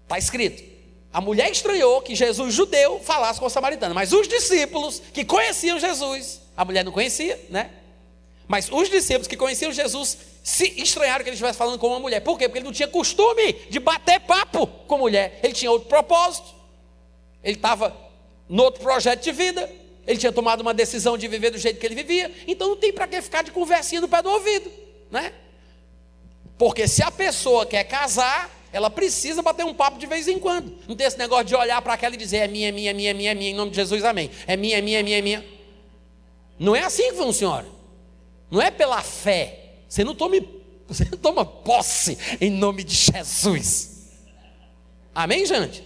Está 0.03 0.17
escrito. 0.17 0.70
A 1.13 1.19
mulher 1.19 1.51
estranhou 1.51 2.01
que 2.01 2.15
Jesus 2.15 2.53
judeu 2.53 2.99
falasse 2.99 3.39
com 3.39 3.45
a 3.45 3.49
samaritana, 3.49 3.93
mas 3.93 4.13
os 4.13 4.27
discípulos 4.27 5.01
que 5.13 5.25
conheciam 5.25 5.79
Jesus, 5.79 6.41
a 6.55 6.63
mulher 6.63 6.85
não 6.85 6.91
conhecia, 6.91 7.39
né? 7.49 7.69
Mas 8.47 8.69
os 8.71 8.89
discípulos 8.89 9.27
que 9.27 9.35
conheciam 9.37 9.71
Jesus 9.71 10.17
se 10.43 10.81
estranharam 10.81 11.23
que 11.23 11.29
ele 11.29 11.35
estivesse 11.35 11.57
falando 11.57 11.77
com 11.79 11.87
uma 11.87 11.99
mulher. 11.99 12.21
Por 12.21 12.37
quê? 12.37 12.47
Porque 12.47 12.59
ele 12.59 12.65
não 12.65 12.73
tinha 12.73 12.87
costume 12.87 13.53
de 13.69 13.79
bater 13.79 14.19
papo 14.21 14.67
com 14.67 14.97
mulher. 14.97 15.39
Ele 15.43 15.53
tinha 15.53 15.71
outro 15.71 15.87
propósito. 15.87 16.47
Ele 17.43 17.55
estava 17.55 17.95
no 18.49 18.63
outro 18.63 18.81
projeto 18.81 19.21
de 19.21 19.31
vida. 19.31 19.69
Ele 20.05 20.19
tinha 20.19 20.31
tomado 20.31 20.61
uma 20.61 20.73
decisão 20.73 21.17
de 21.17 21.27
viver 21.27 21.51
do 21.51 21.57
jeito 21.57 21.79
que 21.79 21.85
ele 21.85 21.95
vivia. 21.95 22.33
Então 22.47 22.69
não 22.69 22.75
tem 22.75 22.91
para 22.91 23.07
que 23.07 23.21
ficar 23.21 23.43
de 23.43 23.51
conversinha 23.51 24.01
no 24.01 24.09
pé 24.09 24.21
do 24.21 24.29
ouvido, 24.29 24.71
né? 25.09 25.31
Porque 26.57 26.87
se 26.87 27.03
a 27.03 27.11
pessoa 27.11 27.65
quer 27.65 27.83
casar, 27.83 28.49
ela 28.73 28.89
precisa 28.89 29.41
bater 29.41 29.65
um 29.65 29.73
papo 29.73 29.97
de 29.97 30.05
vez 30.05 30.27
em 30.27 30.39
quando. 30.39 30.73
Não 30.87 30.95
tem 30.95 31.05
esse 31.05 31.17
negócio 31.17 31.45
de 31.45 31.55
olhar 31.55 31.81
para 31.81 31.93
aquela 31.93 32.15
e 32.15 32.17
dizer 32.17 32.37
é 32.37 32.47
minha, 32.47 32.69
é 32.69 32.71
minha, 32.71 32.91
é 32.91 32.93
minha, 32.93 33.11
é 33.11 33.13
minha, 33.13 33.35
minha, 33.35 33.51
em 33.51 33.55
nome 33.55 33.71
de 33.71 33.77
Jesus, 33.77 34.03
amém. 34.03 34.31
É 34.47 34.55
minha, 34.55 34.77
é 34.77 34.81
minha, 34.81 34.99
é 34.99 35.03
minha, 35.03 35.17
é 35.17 35.21
minha. 35.21 35.45
Não 36.57 36.75
é 36.75 36.83
assim 36.83 37.09
que 37.09 37.17
funciona. 37.17 37.67
Não 38.49 38.61
é 38.61 38.71
pela 38.71 39.01
fé. 39.01 39.75
Você 39.87 40.03
não 40.03 40.15
toma, 40.15 40.35
você 40.87 41.05
não 41.05 41.17
toma 41.17 41.45
posse 41.45 42.17
em 42.39 42.49
nome 42.49 42.83
de 42.83 42.95
Jesus. 42.95 43.91
Amém, 45.13 45.45
gente? 45.45 45.83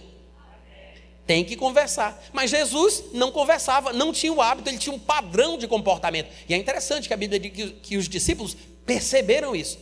Tem 1.26 1.44
que 1.44 1.56
conversar. 1.56 2.22
Mas 2.32 2.50
Jesus 2.50 3.04
não 3.12 3.32
conversava, 3.32 3.92
não 3.92 4.12
tinha 4.12 4.32
o 4.32 4.40
hábito, 4.40 4.70
ele 4.70 4.78
tinha 4.78 4.94
um 4.94 4.98
padrão 4.98 5.58
de 5.58 5.66
comportamento. 5.66 6.28
E 6.48 6.54
é 6.54 6.56
interessante 6.56 7.08
que 7.08 7.14
a 7.14 7.16
Bíblia 7.16 7.40
diz 7.40 7.52
que, 7.52 7.70
que 7.70 7.96
os 7.96 8.08
discípulos 8.08 8.56
perceberam 8.84 9.56
isso. 9.56 9.78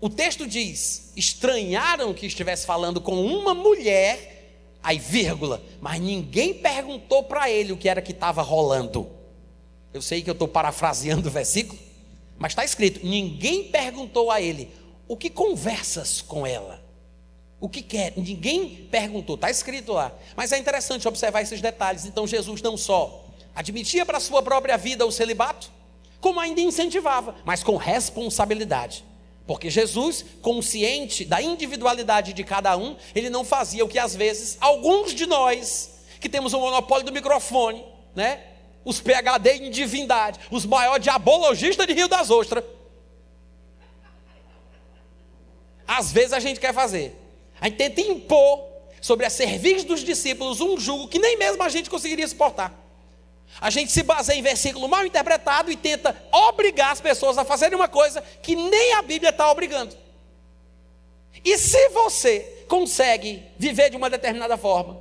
O 0.00 0.08
texto 0.08 0.46
diz: 0.46 1.12
estranharam 1.16 2.12
que 2.12 2.26
estivesse 2.26 2.66
falando 2.66 3.00
com 3.00 3.24
uma 3.24 3.54
mulher, 3.54 4.78
aí 4.82 4.98
vírgula, 4.98 5.62
mas 5.80 6.00
ninguém 6.00 6.54
perguntou 6.54 7.22
para 7.22 7.50
ele 7.50 7.72
o 7.72 7.76
que 7.76 7.88
era 7.88 8.02
que 8.02 8.12
estava 8.12 8.42
rolando. 8.42 9.08
Eu 9.92 10.02
sei 10.02 10.22
que 10.22 10.28
eu 10.28 10.32
estou 10.32 10.48
parafraseando 10.48 11.28
o 11.28 11.30
versículo, 11.30 11.78
mas 12.38 12.52
está 12.52 12.64
escrito: 12.64 13.06
ninguém 13.06 13.64
perguntou 13.64 14.30
a 14.30 14.40
ele 14.40 14.70
o 15.06 15.16
que 15.16 15.30
conversas 15.30 16.20
com 16.20 16.46
ela. 16.46 16.82
O 17.60 17.68
que 17.68 17.80
quer? 17.80 18.12
Ninguém 18.16 18.88
perguntou, 18.90 19.36
está 19.36 19.50
escrito 19.50 19.92
lá. 19.92 20.12
Mas 20.36 20.52
é 20.52 20.58
interessante 20.58 21.08
observar 21.08 21.40
esses 21.40 21.62
detalhes. 21.62 22.04
Então, 22.04 22.26
Jesus 22.26 22.60
não 22.60 22.76
só 22.76 23.24
admitia 23.54 24.04
para 24.04 24.18
a 24.18 24.20
sua 24.20 24.42
própria 24.42 24.76
vida 24.76 25.06
o 25.06 25.10
celibato, 25.10 25.70
como 26.20 26.40
ainda 26.40 26.60
incentivava, 26.60 27.34
mas 27.44 27.62
com 27.62 27.76
responsabilidade. 27.76 29.04
Porque 29.46 29.68
Jesus, 29.68 30.24
consciente 30.40 31.24
da 31.24 31.40
individualidade 31.40 32.32
de 32.32 32.42
cada 32.42 32.76
um, 32.76 32.96
ele 33.14 33.28
não 33.28 33.44
fazia 33.44 33.84
o 33.84 33.88
que 33.88 33.98
às 33.98 34.16
vezes 34.16 34.56
alguns 34.60 35.14
de 35.14 35.26
nós, 35.26 35.98
que 36.18 36.28
temos 36.28 36.54
o 36.54 36.60
monopólio 36.60 37.04
do 37.04 37.12
microfone, 37.12 37.84
né? 38.14 38.42
Os 38.84 39.00
PhD 39.00 39.52
em 39.56 39.70
divindade, 39.70 40.40
os 40.50 40.64
maiores 40.64 41.02
diabologistas 41.02 41.86
de 41.86 41.92
Rio 41.92 42.08
das 42.08 42.30
Ostras. 42.30 42.64
Às 45.86 46.10
vezes 46.10 46.32
a 46.32 46.40
gente 46.40 46.58
quer 46.58 46.72
fazer. 46.72 47.14
A 47.60 47.66
gente 47.66 47.76
tenta 47.76 48.00
impor 48.00 48.64
sobre 49.00 49.26
a 49.26 49.30
serviço 49.30 49.86
dos 49.86 50.00
discípulos 50.00 50.60
um 50.62 50.80
jugo 50.80 51.08
que 51.08 51.18
nem 51.18 51.36
mesmo 51.36 51.62
a 51.62 51.68
gente 51.68 51.90
conseguiria 51.90 52.26
suportar. 52.26 52.83
A 53.60 53.70
gente 53.70 53.92
se 53.92 54.02
baseia 54.02 54.38
em 54.38 54.42
versículo 54.42 54.88
mal 54.88 55.06
interpretado 55.06 55.70
e 55.70 55.76
tenta 55.76 56.16
obrigar 56.32 56.92
as 56.92 57.00
pessoas 57.00 57.38
a 57.38 57.44
fazerem 57.44 57.76
uma 57.76 57.88
coisa 57.88 58.22
que 58.42 58.56
nem 58.56 58.94
a 58.94 59.02
Bíblia 59.02 59.30
está 59.30 59.50
obrigando. 59.50 59.96
E 61.44 61.58
se 61.58 61.88
você 61.90 62.64
consegue 62.68 63.42
viver 63.58 63.90
de 63.90 63.96
uma 63.96 64.10
determinada 64.10 64.56
forma 64.56 65.00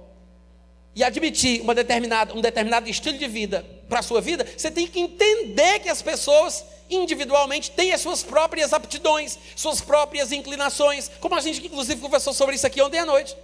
e 0.95 1.03
admitir 1.03 1.61
uma 1.61 1.73
determinada, 1.73 2.33
um 2.33 2.41
determinado 2.41 2.87
estilo 2.89 3.17
de 3.17 3.27
vida 3.27 3.65
para 3.89 3.99
a 3.99 4.03
sua 4.03 4.21
vida, 4.21 4.45
você 4.57 4.69
tem 4.69 4.87
que 4.87 4.99
entender 4.99 5.79
que 5.79 5.89
as 5.89 6.01
pessoas 6.01 6.63
individualmente 6.89 7.71
têm 7.71 7.91
as 7.91 8.01
suas 8.01 8.23
próprias 8.23 8.73
aptidões, 8.73 9.37
suas 9.55 9.81
próprias 9.81 10.31
inclinações, 10.31 11.09
como 11.19 11.35
a 11.35 11.41
gente 11.41 11.65
inclusive 11.65 11.99
conversou 12.01 12.33
sobre 12.33 12.55
isso 12.55 12.67
aqui 12.67 12.81
ontem 12.81 12.99
à 12.99 13.05
noite. 13.05 13.35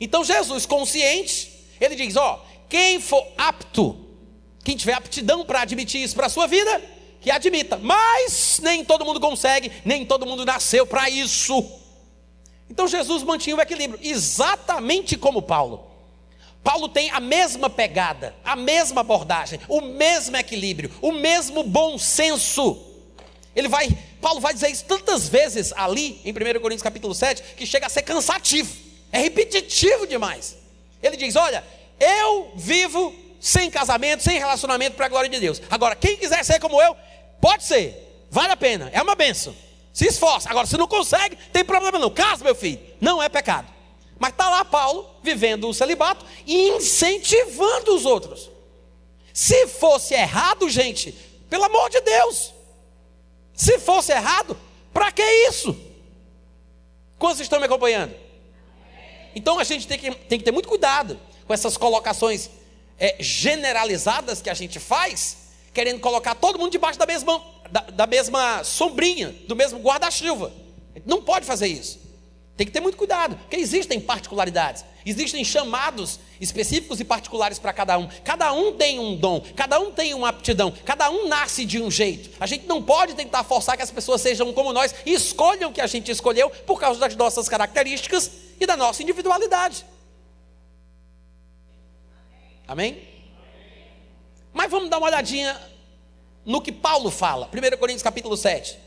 Então 0.00 0.24
Jesus, 0.24 0.66
consciente, 0.66 1.50
ele 1.80 1.94
diz: 1.94 2.16
Ó, 2.16 2.34
oh, 2.34 2.51
quem 2.72 2.98
for 2.98 3.22
apto, 3.36 3.94
quem 4.64 4.74
tiver 4.74 4.94
aptidão 4.94 5.44
para 5.44 5.60
admitir 5.60 6.02
isso 6.02 6.16
para 6.16 6.24
a 6.24 6.30
sua 6.30 6.46
vida, 6.46 6.82
que 7.20 7.30
admita. 7.30 7.76
Mas 7.76 8.60
nem 8.62 8.82
todo 8.82 9.04
mundo 9.04 9.20
consegue, 9.20 9.70
nem 9.84 10.06
todo 10.06 10.24
mundo 10.24 10.42
nasceu 10.46 10.86
para 10.86 11.10
isso. 11.10 11.70
Então 12.70 12.88
Jesus 12.88 13.22
mantinha 13.24 13.56
o 13.56 13.60
equilíbrio, 13.60 14.00
exatamente 14.02 15.18
como 15.18 15.42
Paulo. 15.42 15.86
Paulo 16.64 16.88
tem 16.88 17.10
a 17.10 17.20
mesma 17.20 17.68
pegada, 17.68 18.34
a 18.42 18.56
mesma 18.56 19.02
abordagem, 19.02 19.60
o 19.68 19.82
mesmo 19.82 20.34
equilíbrio, 20.38 20.90
o 21.02 21.12
mesmo 21.12 21.62
bom 21.62 21.98
senso. 21.98 22.82
Ele 23.54 23.68
vai, 23.68 23.86
Paulo 24.18 24.40
vai 24.40 24.54
dizer 24.54 24.70
isso 24.70 24.86
tantas 24.86 25.28
vezes 25.28 25.74
ali 25.76 26.22
em 26.24 26.32
1 26.32 26.34
Coríntios 26.62 26.82
capítulo 26.82 27.14
7, 27.14 27.42
que 27.54 27.66
chega 27.66 27.84
a 27.84 27.90
ser 27.90 28.00
cansativo. 28.00 28.74
É 29.12 29.18
repetitivo 29.18 30.06
demais. 30.06 30.56
Ele 31.02 31.18
diz: 31.18 31.36
"Olha, 31.36 31.62
eu 32.02 32.52
vivo 32.56 33.14
sem 33.40 33.70
casamento, 33.70 34.22
sem 34.22 34.38
relacionamento 34.38 34.96
para 34.96 35.06
a 35.06 35.08
glória 35.08 35.30
de 35.30 35.38
Deus. 35.38 35.62
Agora, 35.70 35.94
quem 35.94 36.16
quiser 36.16 36.44
ser 36.44 36.60
como 36.60 36.80
eu, 36.82 36.96
pode 37.40 37.64
ser, 37.64 38.26
vale 38.30 38.52
a 38.52 38.56
pena, 38.56 38.90
é 38.92 39.00
uma 39.00 39.14
benção. 39.14 39.54
Se 39.92 40.06
esforça. 40.06 40.48
Agora, 40.50 40.66
se 40.66 40.76
não 40.76 40.88
consegue, 40.88 41.36
tem 41.52 41.64
problema 41.64 41.98
não. 41.98 42.10
Casa, 42.10 42.44
meu 42.44 42.54
filho, 42.54 42.80
não 43.00 43.22
é 43.22 43.28
pecado. 43.28 43.68
Mas 44.18 44.30
está 44.32 44.48
lá 44.48 44.64
Paulo 44.64 45.08
vivendo 45.22 45.68
o 45.68 45.74
celibato 45.74 46.24
e 46.46 46.68
incentivando 46.70 47.94
os 47.94 48.06
outros. 48.06 48.50
Se 49.32 49.66
fosse 49.66 50.14
errado, 50.14 50.68
gente, 50.68 51.12
pelo 51.48 51.64
amor 51.64 51.90
de 51.90 52.00
Deus, 52.00 52.52
Se 53.54 53.78
fosse 53.78 54.12
errado, 54.12 54.56
para 54.92 55.12
que 55.12 55.22
isso? 55.22 55.78
Quantos 57.18 57.40
estão 57.40 57.60
me 57.60 57.66
acompanhando? 57.66 58.14
Então 59.34 59.58
a 59.58 59.64
gente 59.64 59.86
tem 59.86 59.98
que, 59.98 60.10
tem 60.10 60.38
que 60.38 60.44
ter 60.44 60.50
muito 60.50 60.68
cuidado 60.68 61.20
com 61.52 61.54
essas 61.54 61.76
colocações 61.76 62.48
é, 62.98 63.16
generalizadas 63.20 64.40
que 64.40 64.48
a 64.48 64.54
gente 64.54 64.80
faz, 64.80 65.36
querendo 65.74 66.00
colocar 66.00 66.34
todo 66.34 66.58
mundo 66.58 66.72
debaixo 66.72 66.98
da 66.98 67.04
mesma, 67.04 67.44
da, 67.70 67.80
da 67.80 68.06
mesma 68.06 68.64
sombrinha, 68.64 69.34
do 69.46 69.54
mesmo 69.54 69.78
guarda-chuva. 69.78 70.50
Não 71.04 71.20
pode 71.20 71.44
fazer 71.44 71.66
isso. 71.66 72.00
Tem 72.56 72.66
que 72.66 72.72
ter 72.72 72.80
muito 72.80 72.96
cuidado, 72.96 73.36
porque 73.36 73.56
existem 73.56 74.00
particularidades, 74.00 74.82
existem 75.04 75.44
chamados 75.44 76.18
específicos 76.40 77.00
e 77.00 77.04
particulares 77.04 77.58
para 77.58 77.74
cada 77.74 77.98
um. 77.98 78.08
Cada 78.24 78.50
um 78.54 78.72
tem 78.72 78.98
um 78.98 79.14
dom, 79.14 79.42
cada 79.54 79.78
um 79.78 79.90
tem 79.90 80.14
uma 80.14 80.30
aptidão, 80.30 80.72
cada 80.86 81.10
um 81.10 81.28
nasce 81.28 81.66
de 81.66 81.82
um 81.82 81.90
jeito. 81.90 82.30
A 82.40 82.46
gente 82.46 82.66
não 82.66 82.82
pode 82.82 83.14
tentar 83.14 83.44
forçar 83.44 83.76
que 83.76 83.82
as 83.82 83.90
pessoas 83.90 84.22
sejam 84.22 84.54
como 84.54 84.72
nós 84.72 84.94
e 85.04 85.12
escolham 85.12 85.68
o 85.68 85.72
que 85.72 85.82
a 85.82 85.86
gente 85.86 86.10
escolheu 86.10 86.48
por 86.48 86.80
causa 86.80 86.98
das 86.98 87.14
nossas 87.14 87.46
características 87.46 88.30
e 88.58 88.64
da 88.64 88.74
nossa 88.74 89.02
individualidade. 89.02 89.84
Amém? 92.72 93.02
Mas 94.50 94.70
vamos 94.70 94.88
dar 94.88 94.96
uma 94.96 95.06
olhadinha 95.06 95.60
no 96.42 96.58
que 96.58 96.72
Paulo 96.72 97.10
fala. 97.10 97.46
1 97.52 97.76
Coríntios 97.76 98.02
capítulo 98.02 98.34
7. 98.34 98.78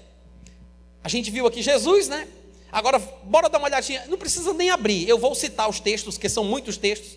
A 1.04 1.08
gente 1.08 1.30
viu 1.30 1.46
aqui 1.46 1.62
Jesus, 1.62 2.08
né? 2.08 2.28
Agora, 2.72 2.98
bora 2.98 3.48
dar 3.48 3.60
uma 3.60 3.68
olhadinha. 3.68 4.04
Não 4.08 4.18
precisa 4.18 4.56
nem 4.56 4.72
abrir. 4.72 5.08
Eu 5.08 5.20
vou 5.20 5.36
citar 5.36 5.70
os 5.70 5.80
textos, 5.80 6.18
que 6.18 6.28
são 6.28 6.44
muitos 6.44 6.78
textos, 6.78 7.16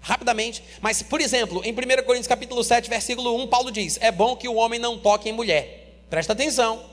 rapidamente. 0.00 0.64
Mas, 0.80 1.00
por 1.00 1.20
exemplo, 1.20 1.62
em 1.64 1.72
1 1.72 1.76
Coríntios 2.04 2.26
capítulo 2.26 2.64
7, 2.64 2.90
versículo 2.90 3.40
1, 3.44 3.46
Paulo 3.46 3.70
diz: 3.70 3.96
É 4.00 4.10
bom 4.10 4.34
que 4.34 4.48
o 4.48 4.56
homem 4.56 4.80
não 4.80 4.98
toque 4.98 5.28
em 5.28 5.32
mulher. 5.32 6.02
Presta 6.10 6.32
atenção. 6.32 6.90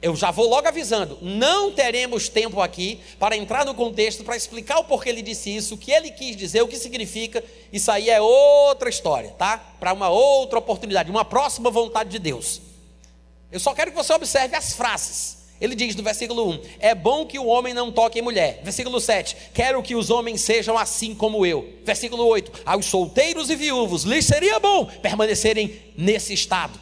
Eu 0.00 0.14
já 0.14 0.30
vou 0.30 0.48
logo 0.48 0.68
avisando, 0.68 1.18
não 1.20 1.72
teremos 1.72 2.28
tempo 2.28 2.60
aqui 2.60 3.00
para 3.18 3.36
entrar 3.36 3.64
no 3.64 3.74
contexto, 3.74 4.22
para 4.22 4.36
explicar 4.36 4.78
o 4.78 4.84
porquê 4.84 5.08
ele 5.08 5.22
disse 5.22 5.54
isso, 5.54 5.74
o 5.74 5.78
que 5.78 5.90
ele 5.90 6.12
quis 6.12 6.36
dizer, 6.36 6.62
o 6.62 6.68
que 6.68 6.76
significa. 6.76 7.42
Isso 7.72 7.90
aí 7.90 8.08
é 8.08 8.20
outra 8.20 8.88
história, 8.88 9.30
tá? 9.30 9.58
Para 9.80 9.92
uma 9.92 10.08
outra 10.08 10.60
oportunidade, 10.60 11.10
uma 11.10 11.24
próxima 11.24 11.68
vontade 11.68 12.10
de 12.10 12.20
Deus. 12.20 12.60
Eu 13.50 13.58
só 13.58 13.74
quero 13.74 13.90
que 13.90 13.96
você 13.96 14.12
observe 14.12 14.54
as 14.54 14.72
frases. 14.72 15.38
Ele 15.60 15.74
diz 15.74 15.96
no 15.96 16.04
versículo 16.04 16.48
1: 16.48 16.60
É 16.78 16.94
bom 16.94 17.26
que 17.26 17.38
o 17.38 17.46
homem 17.46 17.74
não 17.74 17.90
toque 17.90 18.20
em 18.20 18.22
mulher. 18.22 18.60
Versículo 18.62 19.00
7: 19.00 19.36
Quero 19.52 19.82
que 19.82 19.96
os 19.96 20.10
homens 20.10 20.42
sejam 20.42 20.78
assim 20.78 21.12
como 21.12 21.44
eu. 21.44 21.74
Versículo 21.84 22.24
8: 22.24 22.62
Aos 22.64 22.86
solteiros 22.86 23.50
e 23.50 23.56
viúvos 23.56 24.04
lhes 24.04 24.24
seria 24.24 24.60
bom 24.60 24.84
permanecerem 24.84 25.82
nesse 25.96 26.32
estado. 26.32 26.78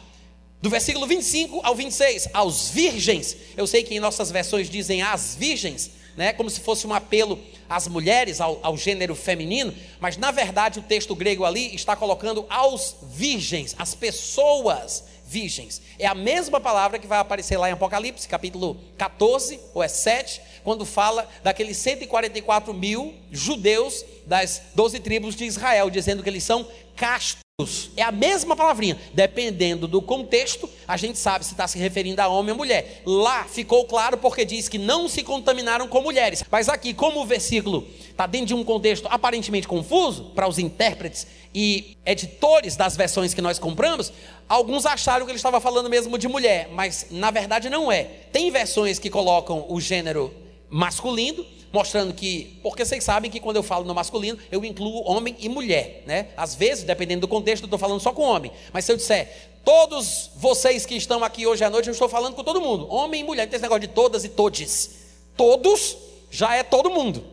Do 0.61 0.71
versículo 0.71 1.05
25 1.05 1.61
ao 1.63 1.75
26, 1.75 2.29
aos 2.33 2.69
virgens. 2.69 3.37
Eu 3.55 3.67
sei 3.67 3.83
que 3.83 3.93
em 3.93 3.99
nossas 3.99 4.31
versões 4.31 4.69
dizem 4.69 5.03
as 5.03 5.35
virgens, 5.35 5.91
né, 6.15 6.33
como 6.33 6.49
se 6.49 6.61
fosse 6.61 6.87
um 6.87 6.93
apelo 6.93 7.39
às 7.69 7.87
mulheres, 7.87 8.41
ao, 8.41 8.59
ao 8.63 8.75
gênero 8.75 9.13
feminino, 9.13 9.73
mas 9.99 10.17
na 10.17 10.31
verdade 10.31 10.79
o 10.79 10.81
texto 10.81 11.13
grego 11.13 11.45
ali 11.45 11.75
está 11.75 11.95
colocando 11.95 12.43
aos 12.49 12.95
virgens, 13.03 13.75
as 13.77 13.93
pessoas 13.93 15.03
virgens. 15.27 15.81
É 15.99 16.07
a 16.07 16.15
mesma 16.15 16.59
palavra 16.59 16.97
que 16.97 17.05
vai 17.05 17.19
aparecer 17.19 17.57
lá 17.57 17.69
em 17.69 17.73
Apocalipse, 17.73 18.27
capítulo 18.27 18.77
14, 18.97 19.59
ou 19.75 19.83
é 19.83 19.87
7, 19.87 20.41
quando 20.63 20.85
fala 20.85 21.29
daqueles 21.43 21.77
144 21.77 22.73
mil 22.73 23.13
judeus 23.31 24.03
das 24.25 24.61
12 24.73 25.01
tribos 25.01 25.35
de 25.35 25.45
Israel, 25.45 25.89
dizendo 25.91 26.23
que 26.23 26.29
eles 26.29 26.43
são 26.43 26.67
castos. 26.95 27.46
É 27.95 28.03
a 28.03 28.11
mesma 28.11 28.55
palavrinha, 28.55 28.95
dependendo 29.15 29.87
do 29.87 29.99
contexto, 29.99 30.69
a 30.87 30.95
gente 30.95 31.17
sabe 31.17 31.43
se 31.43 31.53
está 31.53 31.67
se 31.67 31.79
referindo 31.79 32.21
a 32.21 32.27
homem 32.27 32.51
ou 32.51 32.57
mulher. 32.59 33.01
Lá 33.03 33.45
ficou 33.45 33.83
claro 33.85 34.15
porque 34.15 34.45
diz 34.45 34.69
que 34.69 34.77
não 34.77 35.07
se 35.07 35.23
contaminaram 35.23 35.87
com 35.87 35.99
mulheres. 35.99 36.43
Mas 36.51 36.69
aqui, 36.69 36.93
como 36.93 37.19
o 37.19 37.25
versículo 37.25 37.87
está 38.11 38.27
dentro 38.27 38.45
de 38.45 38.53
um 38.53 38.63
contexto 38.63 39.07
aparentemente 39.09 39.67
confuso 39.67 40.25
para 40.35 40.47
os 40.47 40.59
intérpretes 40.59 41.25
e 41.51 41.97
editores 42.05 42.75
das 42.75 42.95
versões 42.95 43.33
que 43.33 43.41
nós 43.41 43.57
compramos, 43.57 44.13
alguns 44.47 44.85
acharam 44.85 45.25
que 45.25 45.31
ele 45.31 45.37
estava 45.37 45.59
falando 45.59 45.89
mesmo 45.89 46.15
de 46.15 46.27
mulher, 46.27 46.69
mas 46.73 47.07
na 47.09 47.31
verdade 47.31 47.71
não 47.71 47.91
é. 47.91 48.03
Tem 48.31 48.51
versões 48.51 48.99
que 48.99 49.09
colocam 49.09 49.65
o 49.67 49.81
gênero 49.81 50.31
masculino 50.69 51.43
mostrando 51.77 52.11
que, 52.11 52.59
porque 52.63 52.83
vocês 52.83 53.03
sabem 53.03 53.29
que 53.29 53.39
quando 53.39 53.57
eu 53.57 53.63
falo 53.63 53.85
no 53.85 53.93
masculino, 53.93 54.39
eu 54.51 54.65
incluo 54.65 55.07
homem 55.07 55.35
e 55.37 55.47
mulher, 55.47 56.03
né? 56.07 56.29
Às 56.35 56.55
vezes, 56.55 56.83
dependendo 56.83 57.21
do 57.21 57.27
contexto, 57.27 57.63
eu 57.63 57.67
estou 57.67 57.77
falando 57.77 57.99
só 57.99 58.11
com 58.11 58.23
homem. 58.23 58.51
Mas 58.73 58.83
se 58.83 58.91
eu 58.91 58.97
disser, 58.97 59.51
todos 59.63 60.31
vocês 60.35 60.87
que 60.87 60.95
estão 60.95 61.23
aqui 61.23 61.45
hoje 61.45 61.63
à 61.63 61.69
noite, 61.69 61.87
eu 61.87 61.91
estou 61.91 62.09
falando 62.09 62.33
com 62.33 62.43
todo 62.43 62.59
mundo, 62.59 62.91
homem 62.91 63.21
e 63.21 63.23
mulher, 63.23 63.43
não 63.43 63.51
tem 63.51 63.57
esse 63.57 63.63
negócio 63.63 63.81
de 63.81 63.89
todas 63.89 64.25
e 64.25 64.29
todes. 64.29 64.89
Todos 65.35 65.95
já 66.31 66.55
é 66.55 66.63
todo 66.63 66.89
mundo. 66.89 67.23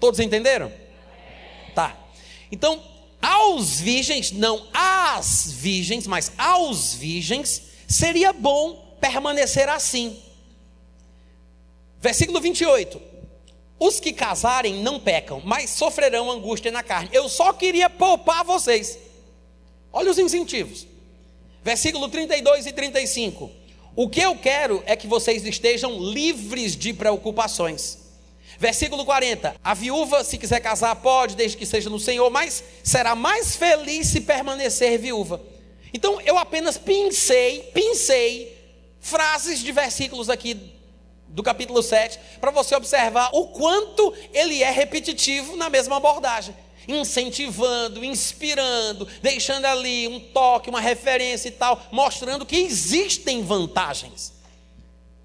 Todos 0.00 0.18
entenderam? 0.18 0.72
Tá. 1.74 1.96
Então, 2.50 2.82
aos 3.22 3.80
virgens, 3.80 4.32
não 4.32 4.66
às 4.74 5.52
virgens, 5.52 6.04
mas 6.08 6.32
aos 6.36 6.94
virgens, 6.94 7.62
seria 7.86 8.32
bom 8.32 8.96
permanecer 9.00 9.68
assim. 9.68 10.20
Versículo 12.00 12.40
28. 12.40 13.00
Os 13.78 14.00
que 14.00 14.12
casarem 14.12 14.82
não 14.82 14.98
pecam, 14.98 15.40
mas 15.44 15.70
sofrerão 15.70 16.30
angústia 16.30 16.70
na 16.72 16.82
carne. 16.82 17.10
Eu 17.12 17.28
só 17.28 17.52
queria 17.52 17.88
poupar 17.88 18.44
vocês. 18.44 18.98
Olha 19.92 20.10
os 20.10 20.18
incentivos. 20.18 20.86
Versículo 21.62 22.08
32 22.08 22.66
e 22.66 22.72
35. 22.72 23.50
O 23.94 24.08
que 24.08 24.20
eu 24.20 24.36
quero 24.36 24.82
é 24.86 24.96
que 24.96 25.06
vocês 25.06 25.44
estejam 25.44 25.98
livres 25.98 26.76
de 26.76 26.92
preocupações. 26.92 27.98
Versículo 28.58 29.04
40. 29.04 29.54
A 29.62 29.74
viúva, 29.74 30.24
se 30.24 30.38
quiser 30.38 30.60
casar, 30.60 30.96
pode, 30.96 31.36
desde 31.36 31.56
que 31.56 31.66
seja 31.66 31.88
no 31.88 32.00
Senhor, 32.00 32.28
mas 32.30 32.64
será 32.82 33.14
mais 33.14 33.54
feliz 33.54 34.08
se 34.08 34.20
permanecer 34.20 34.98
viúva. 34.98 35.40
Então, 35.94 36.20
eu 36.20 36.36
apenas 36.36 36.76
pincei, 36.76 37.60
pincei 37.72 38.56
frases 39.00 39.60
de 39.60 39.70
versículos 39.70 40.28
aqui 40.28 40.77
do 41.28 41.42
capítulo 41.42 41.82
7, 41.82 42.18
para 42.40 42.50
você 42.50 42.74
observar 42.74 43.30
o 43.32 43.48
quanto 43.48 44.14
ele 44.32 44.62
é 44.62 44.70
repetitivo 44.70 45.56
na 45.56 45.68
mesma 45.68 45.96
abordagem. 45.96 46.54
Incentivando, 46.86 48.02
inspirando, 48.02 49.06
deixando 49.20 49.66
ali 49.66 50.08
um 50.08 50.18
toque, 50.18 50.70
uma 50.70 50.80
referência 50.80 51.48
e 51.48 51.52
tal, 51.52 51.82
mostrando 51.92 52.46
que 52.46 52.56
existem 52.56 53.42
vantagens 53.42 54.32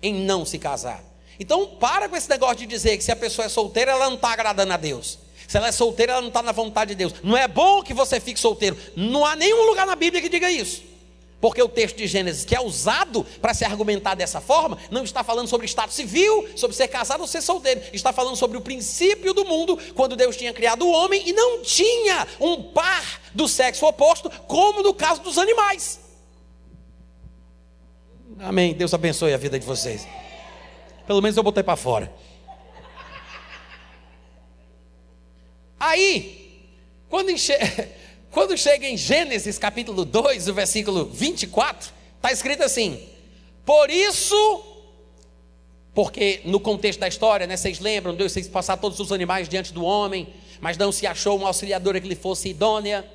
em 0.01 0.13
não 0.13 0.45
se 0.45 0.59
casar. 0.59 1.03
Então, 1.39 1.65
para 1.65 2.09
com 2.09 2.15
esse 2.15 2.29
negócio 2.29 2.57
de 2.57 2.65
dizer 2.65 2.97
que 2.97 3.03
se 3.03 3.11
a 3.11 3.15
pessoa 3.15 3.45
é 3.45 3.49
solteira, 3.49 3.91
ela 3.91 4.07
não 4.07 4.15
está 4.15 4.33
agradando 4.33 4.73
a 4.73 4.77
Deus. 4.77 5.17
Se 5.47 5.57
ela 5.57 5.67
é 5.67 5.71
solteira, 5.71 6.13
ela 6.13 6.21
não 6.21 6.27
está 6.27 6.41
na 6.41 6.51
vontade 6.51 6.89
de 6.89 6.95
Deus. 6.95 7.13
Não 7.23 7.37
é 7.37 7.47
bom 7.47 7.81
que 7.81 7.93
você 7.93 8.19
fique 8.19 8.39
solteiro. 8.39 8.77
Não 8.95 9.25
há 9.25 9.35
nenhum 9.35 9.63
lugar 9.65 9.85
na 9.85 9.95
Bíblia 9.95 10.21
que 10.21 10.29
diga 10.29 10.51
isso. 10.51 10.83
Porque 11.43 11.61
o 11.61 11.67
texto 11.67 11.97
de 11.97 12.07
Gênesis, 12.07 12.45
que 12.45 12.55
é 12.55 12.61
usado 12.61 13.25
para 13.41 13.53
se 13.53 13.65
argumentar 13.65 14.15
dessa 14.15 14.39
forma, 14.39 14.77
não 14.89 15.03
está 15.03 15.25
falando 15.25 15.49
sobre 15.49 15.65
estado 15.65 15.91
civil, 15.91 16.47
sobre 16.55 16.73
ser 16.73 16.87
casado 16.87 17.19
ou 17.19 17.27
ser 17.27 17.41
solteiro. 17.41 17.81
Está 17.91 18.13
falando 18.13 18.37
sobre 18.37 18.57
o 18.57 18.61
princípio 18.61 19.33
do 19.33 19.43
mundo, 19.43 19.77
quando 19.93 20.15
Deus 20.15 20.37
tinha 20.37 20.53
criado 20.53 20.87
o 20.87 20.89
homem 20.89 21.21
e 21.27 21.33
não 21.33 21.61
tinha 21.61 22.25
um 22.39 22.63
par 22.71 23.21
do 23.33 23.45
sexo 23.45 23.85
oposto, 23.85 24.29
como 24.47 24.81
no 24.81 24.93
caso 24.93 25.19
dos 25.19 25.37
animais. 25.37 25.99
Amém. 28.39 28.73
Deus 28.73 28.93
abençoe 28.93 29.33
a 29.33 29.37
vida 29.37 29.59
de 29.59 29.65
vocês. 29.65 30.07
Pelo 31.05 31.21
menos 31.21 31.35
eu 31.35 31.43
botei 31.43 31.61
para 31.61 31.75
fora. 31.75 32.09
Aí, 35.77 36.69
quando 37.09 37.31
enxerga. 37.31 37.89
Quando 38.33 38.57
chega 38.57 38.89
em 38.89 38.97
Gênesis 38.97 39.59
capítulo 39.59 40.03
2, 40.03 40.47
o 40.47 40.55
versículo 40.55 41.05
24, 41.05 41.91
está 42.15 42.31
escrito 42.31 42.63
assim: 42.63 42.99
Por 43.63 43.91
isso, 43.91 44.63
porque 45.93 46.41
no 46.43 46.59
contexto 46.59 46.99
da 46.99 47.07
história, 47.07 47.45
né, 47.45 47.55
vocês 47.55 47.79
lembram, 47.79 48.15
Deus 48.15 48.33
fez 48.33 48.47
passar 48.47 48.77
todos 48.77 48.99
os 48.99 49.11
animais 49.11 49.47
diante 49.47 49.71
do 49.71 49.85
homem, 49.85 50.33
mas 50.59 50.77
não 50.77 50.91
se 50.91 51.05
achou 51.05 51.37
uma 51.37 51.45
auxiliadora 51.45 52.01
que 52.01 52.07
lhe 52.07 52.15
fosse 52.15 52.49
idônea. 52.49 53.05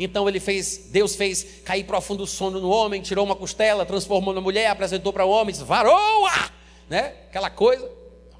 Então 0.00 0.28
ele 0.28 0.40
fez, 0.40 0.88
Deus 0.90 1.14
fez 1.14 1.46
cair 1.64 1.84
profundo 1.84 2.26
sono 2.26 2.58
no 2.58 2.68
homem, 2.68 3.00
tirou 3.00 3.24
uma 3.24 3.36
costela, 3.36 3.86
transformou 3.86 4.34
na 4.34 4.40
mulher, 4.40 4.66
apresentou 4.66 5.12
para 5.12 5.24
o 5.24 5.30
homem, 5.30 5.52
disse, 5.52 5.64
varoa, 5.64 6.50
né? 6.90 7.14
Aquela 7.28 7.50
coisa. 7.50 7.88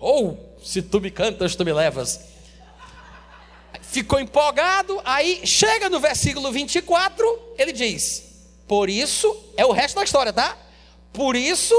Ou 0.01 0.57
se 0.61 0.83
tu 0.83 1.01
me 1.01 1.13
cantas, 1.13 1.55
tu 1.55 1.65
me 1.65 1.73
levas 1.73 2.36
ficou 3.83 4.19
empolgado, 4.21 5.01
aí 5.05 5.41
chega 5.45 5.89
no 5.89 6.01
versículo 6.01 6.51
24, 6.53 7.55
ele 7.59 7.73
diz: 7.73 8.23
Por 8.67 8.91
isso, 8.91 9.37
é 9.57 9.65
o 9.65 9.73
resto 9.73 9.97
da 9.97 10.05
história, 10.05 10.33
tá? 10.33 10.57
Por 11.13 11.37
isso, 11.37 11.75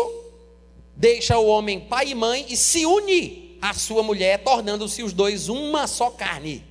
deixa 0.96 1.38
o 1.38 1.48
homem 1.48 1.80
pai 1.80 2.10
e 2.10 2.16
mãe 2.16 2.46
e 2.50 2.58
se 2.58 2.86
une 2.86 3.58
à 3.62 3.74
sua 3.74 4.04
mulher, 4.04 4.44
tornando-se 4.44 5.04
os 5.04 5.14
dois 5.14 5.50
uma 5.50 5.88
só 5.88 6.10
carne. 6.10 6.64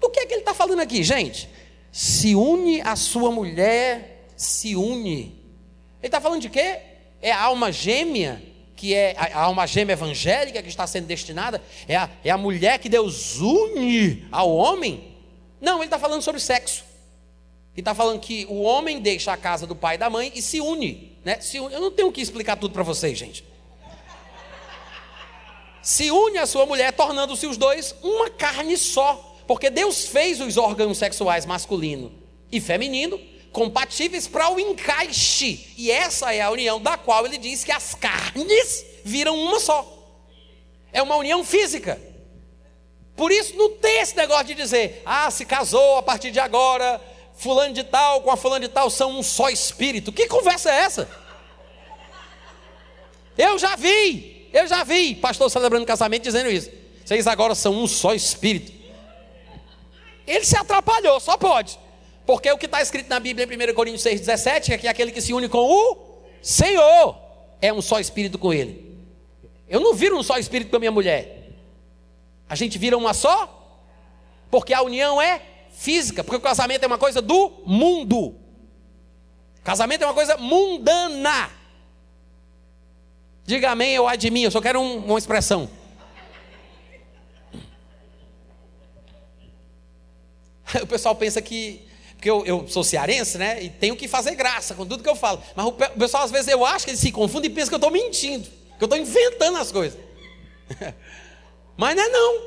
Do 0.00 0.10
que 0.10 0.20
é 0.20 0.26
que 0.26 0.32
ele 0.32 0.40
está 0.40 0.54
falando 0.54 0.80
aqui, 0.80 1.02
gente? 1.02 1.48
Se 1.92 2.34
une 2.34 2.80
à 2.80 2.96
sua 2.96 3.30
mulher, 3.30 4.26
se 4.36 4.74
une. 4.76 5.38
Ele 6.00 6.08
está 6.08 6.20
falando 6.20 6.40
de 6.40 6.48
quê? 6.48 6.78
É 7.20 7.30
a 7.30 7.42
alma 7.42 7.70
gêmea, 7.70 8.42
que 8.80 8.94
é 8.94 9.14
a 9.18 9.42
alma 9.42 9.66
gêmea 9.66 9.92
evangélica 9.92 10.62
que 10.62 10.68
está 10.70 10.86
sendo 10.86 11.06
destinada? 11.06 11.62
É 11.86 11.96
a, 11.96 12.08
é 12.24 12.30
a 12.30 12.38
mulher 12.38 12.78
que 12.78 12.88
Deus 12.88 13.36
une 13.36 14.26
ao 14.32 14.50
homem? 14.56 15.18
Não, 15.60 15.76
ele 15.76 15.84
está 15.84 15.98
falando 15.98 16.22
sobre 16.22 16.40
sexo. 16.40 16.82
Ele 17.74 17.82
está 17.82 17.94
falando 17.94 18.18
que 18.18 18.46
o 18.48 18.62
homem 18.62 18.98
deixa 18.98 19.34
a 19.34 19.36
casa 19.36 19.66
do 19.66 19.76
pai 19.76 19.96
e 19.96 19.98
da 19.98 20.08
mãe 20.08 20.32
e 20.34 20.40
se 20.40 20.62
une. 20.62 21.14
Né? 21.22 21.38
Se. 21.42 21.58
Eu 21.58 21.78
não 21.78 21.90
tenho 21.90 22.10
que 22.10 22.22
explicar 22.22 22.56
tudo 22.56 22.72
para 22.72 22.82
vocês, 22.82 23.18
gente. 23.18 23.44
Se 25.82 26.10
une 26.10 26.38
a 26.38 26.46
sua 26.46 26.64
mulher, 26.64 26.90
tornando-se 26.94 27.46
os 27.46 27.58
dois 27.58 27.94
uma 28.02 28.30
carne 28.30 28.78
só. 28.78 29.36
Porque 29.46 29.68
Deus 29.68 30.06
fez 30.06 30.40
os 30.40 30.56
órgãos 30.56 30.96
sexuais 30.96 31.44
masculino 31.44 32.10
e 32.50 32.62
feminino 32.62 33.20
compatíveis 33.52 34.26
para 34.26 34.50
o 34.50 34.60
encaixe. 34.60 35.72
E 35.76 35.90
essa 35.90 36.32
é 36.34 36.40
a 36.40 36.50
união 36.50 36.80
da 36.80 36.96
qual 36.96 37.26
ele 37.26 37.38
diz 37.38 37.64
que 37.64 37.72
as 37.72 37.94
carnes 37.94 38.84
viram 39.04 39.36
uma 39.38 39.58
só. 39.60 39.86
É 40.92 41.02
uma 41.02 41.16
união 41.16 41.44
física. 41.44 42.00
Por 43.16 43.30
isso 43.30 43.56
não 43.56 43.70
tem 43.76 44.00
esse 44.00 44.16
negócio 44.16 44.46
de 44.46 44.54
dizer, 44.54 45.02
ah, 45.04 45.30
se 45.30 45.44
casou 45.44 45.98
a 45.98 46.02
partir 46.02 46.30
de 46.30 46.40
agora, 46.40 47.00
fulano 47.34 47.74
de 47.74 47.84
tal 47.84 48.22
com 48.22 48.30
a 48.30 48.36
fulano 48.36 48.66
de 48.66 48.72
tal 48.72 48.88
são 48.88 49.18
um 49.18 49.22
só 49.22 49.50
espírito. 49.50 50.12
Que 50.12 50.26
conversa 50.26 50.70
é 50.70 50.80
essa? 50.80 51.10
Eu 53.36 53.58
já 53.58 53.76
vi, 53.76 54.48
eu 54.52 54.66
já 54.66 54.84
vi 54.84 55.14
pastor 55.14 55.50
celebrando 55.50 55.86
casamento 55.86 56.22
dizendo 56.22 56.50
isso. 56.50 56.70
Vocês 57.04 57.26
agora 57.26 57.54
são 57.54 57.74
um 57.74 57.86
só 57.86 58.14
espírito. 58.14 58.72
Ele 60.26 60.44
se 60.44 60.56
atrapalhou, 60.56 61.18
só 61.18 61.36
pode. 61.36 61.78
Porque 62.30 62.48
o 62.52 62.56
que 62.56 62.66
está 62.66 62.80
escrito 62.80 63.08
na 63.08 63.18
Bíblia 63.18 63.44
em 63.44 63.70
1 63.70 63.74
Coríntios 63.74 64.04
6,17 64.04 64.70
é 64.70 64.78
que 64.78 64.86
aquele 64.86 65.10
que 65.10 65.20
se 65.20 65.34
une 65.34 65.48
com 65.48 65.58
o 65.58 66.22
Senhor 66.40 67.18
é 67.60 67.72
um 67.72 67.82
só 67.82 67.98
espírito 67.98 68.38
com 68.38 68.54
ele. 68.54 68.96
Eu 69.68 69.80
não 69.80 69.94
viro 69.94 70.16
um 70.16 70.22
só 70.22 70.38
espírito 70.38 70.70
com 70.70 70.76
a 70.76 70.78
minha 70.78 70.92
mulher. 70.92 71.50
A 72.48 72.54
gente 72.54 72.78
vira 72.78 72.96
uma 72.96 73.12
só, 73.14 73.82
porque 74.48 74.72
a 74.72 74.80
união 74.80 75.20
é 75.20 75.42
física, 75.72 76.22
porque 76.22 76.36
o 76.36 76.40
casamento 76.40 76.84
é 76.84 76.86
uma 76.86 76.98
coisa 76.98 77.20
do 77.20 77.64
mundo. 77.66 78.36
Casamento 79.64 80.02
é 80.02 80.06
uma 80.06 80.14
coisa 80.14 80.36
mundana. 80.36 81.50
Diga 83.44 83.72
amém 83.72 83.98
ou 83.98 84.06
mim, 84.30 84.42
eu 84.42 84.52
só 84.52 84.60
quero 84.60 84.78
um, 84.78 84.98
uma 84.98 85.18
expressão. 85.18 85.68
o 90.80 90.86
pessoal 90.86 91.16
pensa 91.16 91.42
que. 91.42 91.89
Porque 92.20 92.28
eu, 92.28 92.44
eu, 92.44 92.68
sou 92.68 92.84
cearense, 92.84 93.38
né? 93.38 93.62
E 93.62 93.70
tenho 93.70 93.96
que 93.96 94.06
fazer 94.06 94.34
graça 94.34 94.74
com 94.74 94.84
tudo 94.84 95.02
que 95.02 95.08
eu 95.08 95.16
falo. 95.16 95.42
Mas 95.56 95.64
o 95.64 95.72
pessoal, 95.72 96.22
às 96.22 96.30
vezes, 96.30 96.48
eu 96.48 96.66
acho 96.66 96.84
que 96.84 96.90
ele 96.90 96.98
se 96.98 97.10
confunde 97.10 97.46
e 97.46 97.50
pensa 97.50 97.70
que 97.70 97.74
eu 97.74 97.78
estou 97.78 97.90
mentindo. 97.90 98.46
Que 98.76 98.84
eu 98.84 98.84
estou 98.84 98.98
inventando 98.98 99.56
as 99.56 99.72
coisas. 99.72 99.98
Mas 101.78 101.96
não 101.96 102.02
é 102.02 102.08
não. 102.10 102.42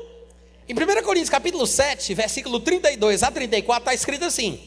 Em 0.68 0.74
1 0.74 1.02
Coríntios 1.02 1.28
capítulo 1.28 1.66
7, 1.66 2.14
versículo 2.14 2.60
32 2.60 3.24
a 3.24 3.32
34, 3.32 3.80
está 3.82 3.92
escrito 3.92 4.24
assim: 4.24 4.60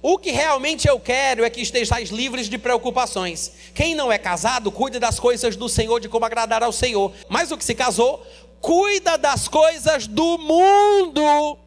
O 0.00 0.16
que 0.16 0.30
realmente 0.30 0.86
eu 0.86 1.00
quero 1.00 1.44
é 1.44 1.50
que 1.50 1.60
estejais 1.60 2.10
livres 2.10 2.48
de 2.48 2.56
preocupações. 2.56 3.50
Quem 3.74 3.96
não 3.96 4.12
é 4.12 4.16
casado, 4.16 4.70
cuida 4.70 5.00
das 5.00 5.18
coisas 5.18 5.56
do 5.56 5.68
Senhor, 5.68 5.98
de 5.98 6.08
como 6.08 6.24
agradar 6.24 6.62
ao 6.62 6.70
Senhor. 6.70 7.12
Mas 7.28 7.50
o 7.50 7.58
que 7.58 7.64
se 7.64 7.74
casou, 7.74 8.24
cuida 8.60 9.18
das 9.18 9.48
coisas 9.48 10.06
do 10.06 10.38
mundo 10.38 11.58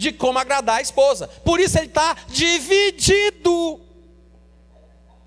de 0.00 0.12
como 0.12 0.38
agradar 0.38 0.78
a 0.78 0.80
esposa. 0.80 1.28
Por 1.44 1.60
isso 1.60 1.76
ele 1.76 1.88
está 1.88 2.16
dividido. 2.26 3.78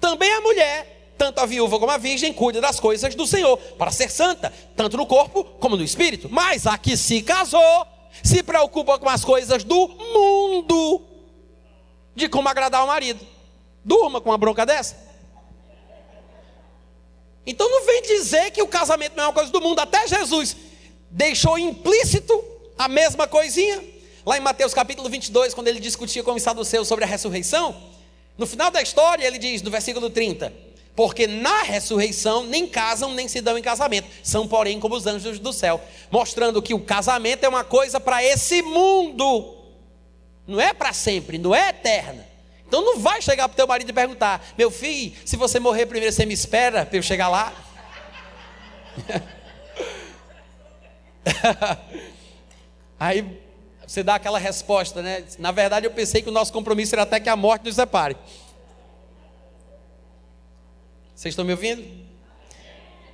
Também 0.01 0.33
a 0.33 0.41
mulher, 0.41 1.13
tanto 1.15 1.39
a 1.39 1.45
viúva 1.45 1.77
como 1.77 1.91
a 1.91 1.97
virgem, 1.97 2.33
cuida 2.33 2.59
das 2.59 2.79
coisas 2.79 3.13
do 3.13 3.27
Senhor, 3.27 3.55
para 3.77 3.91
ser 3.91 4.09
santa, 4.09 4.51
tanto 4.75 4.97
no 4.97 5.05
corpo 5.05 5.43
como 5.43 5.77
no 5.77 5.83
espírito. 5.83 6.27
Mas 6.27 6.65
a 6.65 6.75
que 6.75 6.97
se 6.97 7.21
casou, 7.21 7.85
se 8.23 8.41
preocupa 8.41 8.97
com 8.97 9.07
as 9.07 9.23
coisas 9.23 9.63
do 9.63 9.87
mundo, 9.87 11.03
de 12.15 12.27
como 12.27 12.49
agradar 12.49 12.83
o 12.83 12.87
marido. 12.87 13.23
Durma 13.85 14.19
com 14.19 14.31
uma 14.31 14.39
bronca 14.39 14.65
dessa. 14.65 14.97
Então 17.45 17.69
não 17.69 17.85
vem 17.85 18.01
dizer 18.01 18.49
que 18.49 18.63
o 18.63 18.67
casamento 18.67 19.15
não 19.15 19.25
é 19.25 19.27
uma 19.27 19.33
coisa 19.33 19.51
do 19.51 19.61
mundo. 19.61 19.79
Até 19.79 20.07
Jesus 20.07 20.57
deixou 21.11 21.59
implícito 21.59 22.43
a 22.75 22.87
mesma 22.87 23.27
coisinha. 23.27 23.92
Lá 24.25 24.37
em 24.37 24.41
Mateus 24.41 24.73
capítulo 24.73 25.09
22, 25.09 25.53
quando 25.53 25.67
ele 25.67 25.81
discutia 25.81 26.23
com 26.23 26.31
os 26.31 26.41
saduceus 26.41 26.87
sobre 26.87 27.03
a 27.03 27.07
ressurreição, 27.07 27.75
no 28.37 28.47
final 28.47 28.71
da 28.71 28.81
história 28.81 29.27
ele 29.27 29.37
diz, 29.37 29.61
no 29.61 29.69
versículo 29.69 30.09
30, 30.09 30.53
porque 30.95 31.27
na 31.27 31.63
ressurreição 31.63 32.45
nem 32.45 32.65
casam 32.65 33.13
nem 33.13 33.27
se 33.27 33.41
dão 33.41 33.57
em 33.57 33.61
casamento, 33.61 34.07
são 34.23 34.47
porém 34.47 34.79
como 34.79 34.95
os 34.95 35.05
anjos 35.05 35.39
do 35.39 35.51
céu, 35.51 35.81
mostrando 36.09 36.61
que 36.61 36.73
o 36.73 36.79
casamento 36.79 37.43
é 37.43 37.49
uma 37.49 37.65
coisa 37.65 37.99
para 37.99 38.23
esse 38.23 38.61
mundo, 38.61 39.57
não 40.47 40.61
é 40.61 40.73
para 40.73 40.93
sempre, 40.93 41.37
não 41.37 41.53
é 41.53 41.67
eterna. 41.69 42.25
Então 42.65 42.81
não 42.83 42.99
vai 42.99 43.21
chegar 43.21 43.49
para 43.49 43.53
o 43.53 43.57
teu 43.57 43.67
marido 43.67 43.89
e 43.89 43.93
perguntar, 43.93 44.53
meu 44.57 44.71
filho, 44.71 45.13
se 45.25 45.35
você 45.35 45.59
morrer 45.59 45.85
primeiro, 45.85 46.15
você 46.15 46.25
me 46.25 46.33
espera 46.33 46.85
para 46.85 46.97
eu 46.97 47.03
chegar 47.03 47.27
lá? 47.27 47.53
Aí 52.99 53.43
você 53.85 54.03
dá 54.03 54.15
aquela 54.15 54.39
resposta, 54.39 55.01
né? 55.01 55.23
Na 55.39 55.51
verdade, 55.51 55.85
eu 55.85 55.91
pensei 55.91 56.21
que 56.21 56.29
o 56.29 56.31
nosso 56.31 56.51
compromisso 56.53 56.95
era 56.95 57.03
até 57.03 57.19
que 57.19 57.29
a 57.29 57.35
morte 57.35 57.65
nos 57.65 57.75
separe. 57.75 58.15
Vocês 61.15 61.33
estão 61.33 61.45
me 61.45 61.51
ouvindo? 61.51 61.83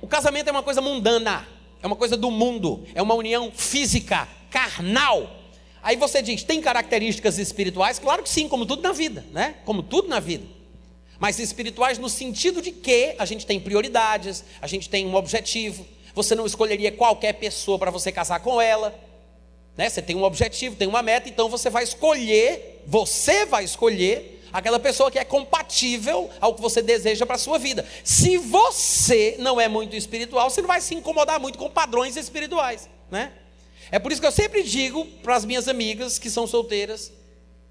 O 0.00 0.06
casamento 0.06 0.48
é 0.48 0.50
uma 0.50 0.62
coisa 0.62 0.80
mundana, 0.80 1.46
é 1.82 1.86
uma 1.86 1.96
coisa 1.96 2.16
do 2.16 2.30
mundo, 2.30 2.84
é 2.94 3.02
uma 3.02 3.14
união 3.14 3.52
física, 3.54 4.26
carnal. 4.50 5.30
Aí 5.82 5.96
você 5.96 6.22
diz, 6.22 6.42
tem 6.42 6.60
características 6.60 7.38
espirituais? 7.38 7.98
Claro 7.98 8.22
que 8.22 8.28
sim, 8.28 8.48
como 8.48 8.66
tudo 8.66 8.82
na 8.82 8.92
vida, 8.92 9.24
né? 9.32 9.56
Como 9.64 9.82
tudo 9.82 10.08
na 10.08 10.20
vida. 10.20 10.46
Mas 11.18 11.38
espirituais 11.38 11.98
no 11.98 12.08
sentido 12.08 12.62
de 12.62 12.72
que 12.72 13.14
a 13.18 13.24
gente 13.24 13.44
tem 13.46 13.60
prioridades, 13.60 14.42
a 14.60 14.66
gente 14.66 14.88
tem 14.88 15.06
um 15.06 15.14
objetivo. 15.14 15.86
Você 16.14 16.34
não 16.34 16.46
escolheria 16.46 16.90
qualquer 16.90 17.34
pessoa 17.34 17.78
para 17.78 17.90
você 17.90 18.10
casar 18.10 18.40
com 18.40 18.60
ela. 18.60 18.98
Né? 19.80 19.88
Você 19.88 20.02
tem 20.02 20.14
um 20.14 20.24
objetivo, 20.24 20.76
tem 20.76 20.86
uma 20.86 21.00
meta, 21.00 21.26
então 21.26 21.48
você 21.48 21.70
vai 21.70 21.82
escolher, 21.82 22.82
você 22.86 23.46
vai 23.46 23.64
escolher 23.64 24.46
aquela 24.52 24.78
pessoa 24.78 25.10
que 25.10 25.18
é 25.18 25.24
compatível 25.24 26.28
ao 26.38 26.54
que 26.54 26.60
você 26.60 26.82
deseja 26.82 27.24
para 27.24 27.36
a 27.36 27.38
sua 27.38 27.58
vida. 27.58 27.88
Se 28.04 28.36
você 28.36 29.36
não 29.38 29.58
é 29.58 29.68
muito 29.68 29.96
espiritual, 29.96 30.50
você 30.50 30.60
não 30.60 30.68
vai 30.68 30.82
se 30.82 30.94
incomodar 30.94 31.40
muito 31.40 31.56
com 31.56 31.70
padrões 31.70 32.14
espirituais, 32.18 32.90
né? 33.10 33.32
É 33.90 33.98
por 33.98 34.12
isso 34.12 34.20
que 34.20 34.26
eu 34.26 34.32
sempre 34.32 34.62
digo 34.62 35.06
para 35.22 35.34
as 35.34 35.46
minhas 35.46 35.66
amigas 35.66 36.18
que 36.18 36.28
são 36.28 36.46
solteiras, 36.46 37.10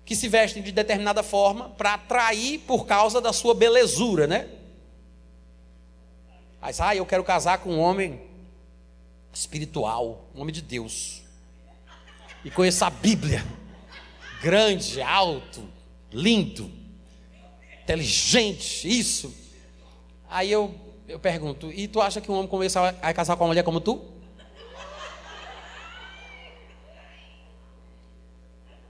que 0.03 0.15
se 0.15 0.27
vestem 0.27 0.63
de 0.63 0.71
determinada 0.71 1.21
forma 1.21 1.69
para 1.77 1.93
atrair 1.93 2.57
por 2.61 2.87
causa 2.87 3.21
da 3.21 3.31
sua 3.31 3.53
belezura, 3.53 4.25
né? 4.25 4.47
Mas, 6.59 6.81
ah, 6.81 6.95
eu 6.95 7.05
quero 7.05 7.23
casar 7.23 7.59
com 7.59 7.69
um 7.69 7.79
homem 7.79 8.19
espiritual, 9.31 10.25
um 10.33 10.41
homem 10.41 10.51
de 10.51 10.63
Deus 10.63 11.18
e 12.43 12.51
conheço 12.51 12.83
a 12.85 12.89
Bíblia. 12.89 13.43
Grande, 14.41 15.01
alto, 15.01 15.63
lindo, 16.11 16.71
inteligente, 17.83 18.87
isso. 18.87 19.35
Aí 20.29 20.51
eu, 20.51 20.73
eu 21.07 21.19
pergunto: 21.19 21.71
e 21.71 21.87
tu 21.87 22.01
acha 22.01 22.21
que 22.21 22.31
um 22.31 22.35
homem 22.35 22.47
começa 22.47 22.95
a 23.01 23.13
casar 23.13 23.35
com 23.35 23.43
uma 23.43 23.49
mulher 23.49 23.63
como 23.63 23.81
tu? 23.81 24.05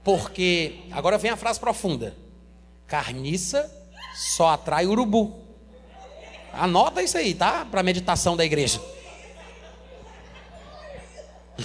Porque, 0.04 0.80
agora 0.92 1.18
vem 1.18 1.30
a 1.30 1.36
frase 1.36 1.58
profunda: 1.58 2.16
carniça 2.86 3.70
só 4.14 4.50
atrai 4.50 4.86
urubu. 4.86 5.38
Anota 6.52 7.02
isso 7.02 7.16
aí, 7.16 7.34
tá? 7.34 7.64
Para 7.64 7.82
meditação 7.82 8.36
da 8.36 8.44
igreja. 8.44 8.80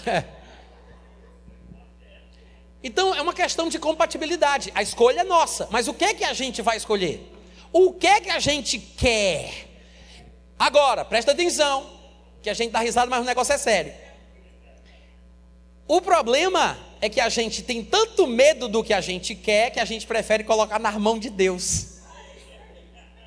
É. 0.06 0.35
Então 2.86 3.16
é 3.16 3.20
uma 3.20 3.34
questão 3.34 3.68
de 3.68 3.80
compatibilidade. 3.80 4.72
A 4.76 4.84
escolha 4.84 5.22
é 5.22 5.24
nossa, 5.24 5.68
mas 5.72 5.88
o 5.88 5.94
que 5.94 6.06
é 6.06 6.14
que 6.14 6.24
a 6.24 6.34
gente 6.34 6.62
vai 6.62 6.78
escolher? 6.78 7.20
O 7.74 7.92
que 7.92 8.06
é 8.06 8.22
que 8.22 8.30
a 8.30 8.38
gente 8.38 8.78
quer? 8.78 9.66
Agora, 10.60 11.04
presta 11.04 11.32
atenção, 11.32 11.90
que 12.44 12.50
a 12.50 12.54
gente 12.54 12.70
dá 12.70 12.82
risada, 12.82 13.10
mas 13.10 13.22
o 13.22 13.26
negócio 13.26 13.54
é 13.54 13.58
sério. 13.58 13.92
O 15.88 16.00
problema 16.00 16.78
é 17.02 17.10
que 17.10 17.20
a 17.20 17.28
gente 17.28 17.64
tem 17.64 17.84
tanto 17.84 18.28
medo 18.28 18.68
do 18.68 18.84
que 18.84 18.94
a 18.94 19.02
gente 19.02 19.34
quer 19.34 19.72
que 19.72 19.80
a 19.80 19.86
gente 19.86 20.06
prefere 20.06 20.44
colocar 20.44 20.78
na 20.78 20.92
mão 20.92 21.18
de 21.18 21.32
Deus. 21.32 22.02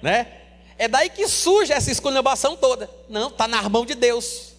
Né? 0.00 0.28
É 0.78 0.86
daí 0.86 1.10
que 1.10 1.26
surge 1.26 1.72
essa 1.72 1.90
esculhambação 1.90 2.56
toda. 2.56 2.88
Não, 3.08 3.26
está 3.26 3.48
na 3.48 3.68
mão 3.68 3.84
de 3.84 3.96
Deus. 3.96 4.52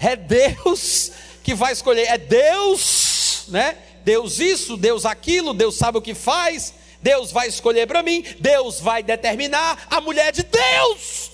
É 0.00 0.16
Deus 0.16 1.12
que 1.44 1.54
vai 1.54 1.72
escolher, 1.72 2.08
é 2.08 2.18
Deus, 2.18 3.44
né? 3.46 3.78
Deus 4.04 4.38
isso, 4.38 4.76
Deus 4.76 5.04
aquilo, 5.04 5.54
Deus 5.54 5.76
sabe 5.76 5.98
o 5.98 6.02
que 6.02 6.14
faz, 6.14 6.74
Deus 7.00 7.32
vai 7.32 7.48
escolher 7.48 7.86
para 7.86 8.02
mim, 8.02 8.24
Deus 8.38 8.80
vai 8.80 9.02
determinar 9.02 9.86
a 9.90 10.00
mulher 10.00 10.32
de 10.32 10.42
Deus. 10.42 11.32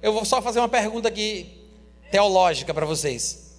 Eu 0.00 0.12
vou 0.12 0.24
só 0.24 0.42
fazer 0.42 0.58
uma 0.58 0.68
pergunta 0.68 1.08
aqui 1.08 1.62
teológica 2.10 2.74
para 2.74 2.84
vocês. 2.84 3.54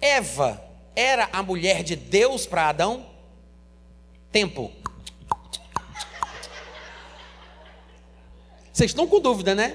Eva 0.00 0.62
era 0.94 1.28
a 1.32 1.42
mulher 1.42 1.82
de 1.82 1.96
Deus 1.96 2.46
para 2.46 2.68
Adão? 2.68 3.06
Tempo. 4.30 4.70
Vocês 8.72 8.90
estão 8.90 9.06
com 9.06 9.18
dúvida, 9.18 9.54
né? 9.54 9.74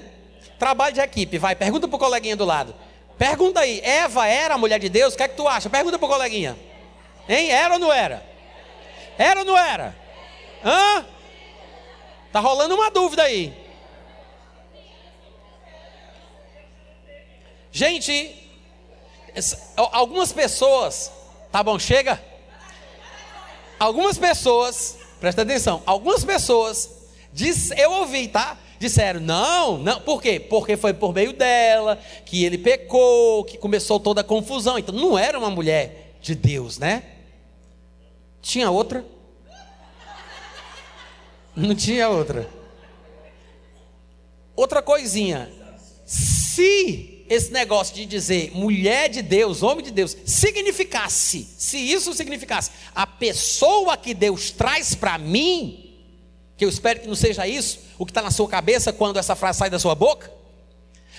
Trabalho 0.58 0.94
de 0.94 1.00
equipe, 1.00 1.38
vai, 1.38 1.56
pergunta 1.56 1.88
para 1.88 1.96
o 1.96 1.98
coleguinha 1.98 2.36
do 2.36 2.44
lado. 2.44 2.72
Pergunta 3.18 3.60
aí, 3.60 3.80
Eva 3.80 4.26
era 4.26 4.54
a 4.54 4.58
mulher 4.58 4.78
de 4.78 4.88
Deus? 4.88 5.14
O 5.14 5.16
que 5.16 5.22
é 5.22 5.28
que 5.28 5.36
tu 5.36 5.46
acha? 5.46 5.70
Pergunta 5.70 5.98
para 5.98 6.06
o 6.06 6.08
coleguinha. 6.08 6.58
Hein? 7.28 7.50
Era 7.50 7.74
ou 7.74 7.80
não 7.80 7.92
era? 7.92 8.24
Era 9.16 9.40
ou 9.40 9.46
não 9.46 9.56
era? 9.56 9.96
Hã? 10.64 11.06
Tá 12.32 12.40
rolando 12.40 12.74
uma 12.74 12.90
dúvida 12.90 13.22
aí. 13.22 13.54
Gente, 17.70 18.36
algumas 19.76 20.32
pessoas, 20.32 21.10
tá 21.50 21.62
bom, 21.62 21.78
chega? 21.78 22.22
Algumas 23.78 24.18
pessoas, 24.18 24.98
presta 25.18 25.42
atenção, 25.42 25.82
algumas 25.86 26.24
pessoas, 26.24 26.90
diz, 27.32 27.70
eu 27.72 27.90
ouvi, 27.92 28.28
tá? 28.28 28.58
Disseram, 28.82 29.20
não, 29.20 29.78
não, 29.78 30.00
por 30.00 30.20
quê? 30.20 30.40
Porque 30.40 30.76
foi 30.76 30.92
por 30.92 31.14
meio 31.14 31.32
dela 31.32 31.96
que 32.26 32.44
ele 32.44 32.58
pecou, 32.58 33.44
que 33.44 33.56
começou 33.56 34.00
toda 34.00 34.22
a 34.22 34.24
confusão. 34.24 34.76
Então 34.76 34.92
não 34.92 35.16
era 35.16 35.38
uma 35.38 35.48
mulher 35.48 36.16
de 36.20 36.34
Deus, 36.34 36.80
né? 36.80 37.04
Tinha 38.40 38.72
outra? 38.72 39.06
Não 41.54 41.76
tinha 41.76 42.08
outra. 42.08 42.50
Outra 44.56 44.82
coisinha. 44.82 45.48
Se 46.04 47.24
esse 47.28 47.52
negócio 47.52 47.94
de 47.94 48.04
dizer 48.04 48.50
mulher 48.52 49.08
de 49.08 49.22
Deus, 49.22 49.62
homem 49.62 49.84
de 49.84 49.92
Deus, 49.92 50.16
significasse, 50.26 51.48
se 51.56 51.78
isso 51.78 52.12
significasse, 52.14 52.72
a 52.92 53.06
pessoa 53.06 53.96
que 53.96 54.12
Deus 54.12 54.50
traz 54.50 54.92
para 54.92 55.18
mim, 55.18 55.81
que 56.62 56.66
eu 56.66 56.68
espero 56.68 57.00
que 57.00 57.08
não 57.08 57.16
seja 57.16 57.44
isso, 57.44 57.80
o 57.98 58.06
que 58.06 58.12
está 58.12 58.22
na 58.22 58.30
sua 58.30 58.48
cabeça 58.48 58.92
quando 58.92 59.18
essa 59.18 59.34
frase 59.34 59.58
sai 59.58 59.68
da 59.68 59.80
sua 59.80 59.96
boca, 59.96 60.30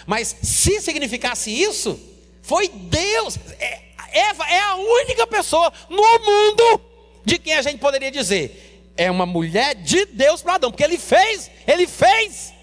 mas 0.08 0.34
se 0.42 0.80
significasse 0.80 1.52
isso, 1.52 2.00
foi 2.42 2.70
Deus, 2.70 3.38
é, 3.60 3.82
Eva 4.14 4.46
é 4.48 4.62
a 4.62 4.76
única 4.76 5.28
pessoa 5.28 5.74
no 5.90 5.98
mundo 5.98 6.82
de 7.26 7.38
quem 7.38 7.56
a 7.56 7.62
gente 7.62 7.78
poderia 7.80 8.10
dizer, 8.10 8.88
é 8.96 9.12
uma 9.12 9.26
mulher 9.26 9.76
de 9.76 10.06
Deus 10.06 10.42
para 10.42 10.54
Adão, 10.54 10.72
porque 10.72 10.84
ele 10.84 10.98
fez, 10.98 11.52
ele 11.68 11.88
fez, 11.88 12.54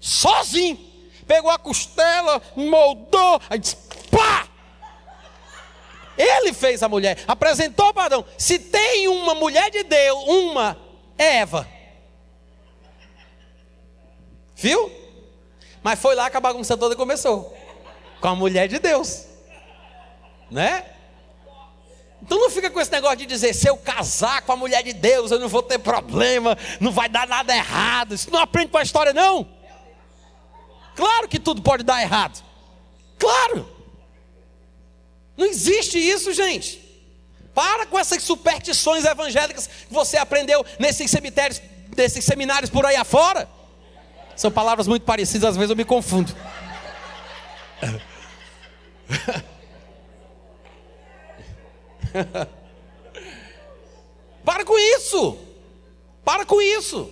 sozinho 0.00 0.76
pegou 1.24 1.52
a 1.52 1.58
costela, 1.58 2.42
moldou, 2.56 3.40
aí 3.48 3.60
disse, 3.60 3.76
pá! 4.10 4.48
Ele 6.18 6.52
fez 6.52 6.82
a 6.82 6.88
mulher, 6.88 7.22
apresentou 7.28 7.92
para 7.92 8.06
Adão. 8.06 8.24
Se 8.38 8.58
tem 8.58 9.06
uma 9.06 9.34
mulher 9.34 9.70
de 9.70 9.82
Deus, 9.82 10.24
uma 10.26 10.86
é 11.18 11.38
Eva. 11.38 11.75
Viu? 14.56 14.90
Mas 15.82 16.00
foi 16.00 16.14
lá 16.14 16.30
que 16.30 16.36
a 16.36 16.40
bagunça 16.40 16.76
toda 16.76 16.96
começou. 16.96 17.56
Com 18.20 18.28
a 18.28 18.34
mulher 18.34 18.66
de 18.66 18.78
Deus. 18.78 19.26
Né? 20.50 20.84
Então 22.22 22.40
não 22.40 22.50
fica 22.50 22.70
com 22.70 22.80
esse 22.80 22.90
negócio 22.90 23.18
de 23.18 23.26
dizer, 23.26 23.54
se 23.54 23.68
eu 23.68 23.76
casar 23.76 24.42
com 24.42 24.52
a 24.52 24.56
mulher 24.56 24.82
de 24.82 24.94
Deus, 24.94 25.30
eu 25.30 25.38
não 25.38 25.48
vou 25.48 25.62
ter 25.62 25.78
problema, 25.78 26.56
não 26.80 26.90
vai 26.90 27.08
dar 27.08 27.28
nada 27.28 27.54
errado. 27.54 28.14
Isso 28.14 28.30
não 28.32 28.40
aprende 28.40 28.70
com 28.70 28.78
a 28.78 28.82
história, 28.82 29.12
não. 29.12 29.46
Claro 30.96 31.28
que 31.28 31.38
tudo 31.38 31.60
pode 31.60 31.84
dar 31.84 32.00
errado. 32.00 32.42
Claro. 33.18 33.68
Não 35.36 35.46
existe 35.46 35.98
isso, 35.98 36.32
gente. 36.32 36.82
Para 37.54 37.86
com 37.86 37.98
essas 37.98 38.22
superstições 38.22 39.04
evangélicas 39.04 39.66
que 39.66 39.92
você 39.92 40.16
aprendeu 40.16 40.64
nesses 40.78 41.10
cemitérios, 41.10 41.60
nesses 41.94 42.24
seminários 42.24 42.70
por 42.70 42.86
aí 42.86 42.96
afora. 42.96 43.48
São 44.36 44.50
palavras 44.50 44.86
muito 44.86 45.04
parecidas, 45.04 45.50
às 45.50 45.56
vezes 45.56 45.70
eu 45.70 45.76
me 45.76 45.84
confundo. 45.84 46.34
Para 54.44 54.64
com 54.64 54.78
isso. 54.78 55.38
Para 56.24 56.44
com 56.44 56.60
isso. 56.60 57.10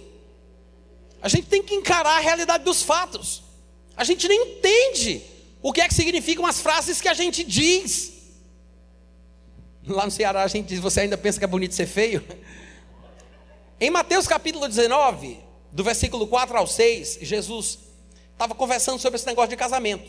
A 1.23 1.29
gente 1.29 1.47
tem 1.47 1.63
que 1.63 1.75
encarar 1.75 2.19
a 2.19 2.21
realidade 2.21 2.63
dos 2.65 2.83
fatos. 2.83 3.43
A 3.97 4.05
gente 4.05 4.29
nem 4.29 4.57
entende 4.57 5.23
o 5.63 5.73
que 5.73 5.81
é 5.81 5.89
que 5.89 5.95
significam 5.95 6.45
as 6.45 6.61
frases 6.61 7.01
que 7.01 7.09
a 7.09 7.15
gente 7.15 7.43
diz. 7.43 8.13
Lá 9.87 10.05
no 10.05 10.11
Ceará 10.11 10.43
a 10.43 10.49
gente 10.49 10.69
diz: 10.69 10.81
Você 10.81 11.01
ainda 11.01 11.17
pensa 11.17 11.39
que 11.39 11.45
é 11.45 11.49
bonito 11.49 11.75
ser 11.75 11.87
feio? 11.87 12.23
Em 13.81 13.91
Mateus 13.91 14.27
capítulo 14.27 14.69
19, 14.69 15.39
do 15.75 15.83
versículo 15.83 16.29
4 16.29 16.57
ao 16.57 16.69
6, 16.69 17.19
Jesus 17.23 17.81
estava 18.33 18.55
conversando 18.55 19.01
sobre 19.01 19.17
esse 19.17 19.27
negócio 19.27 19.51
de 19.51 19.57
casamento. 19.57 20.09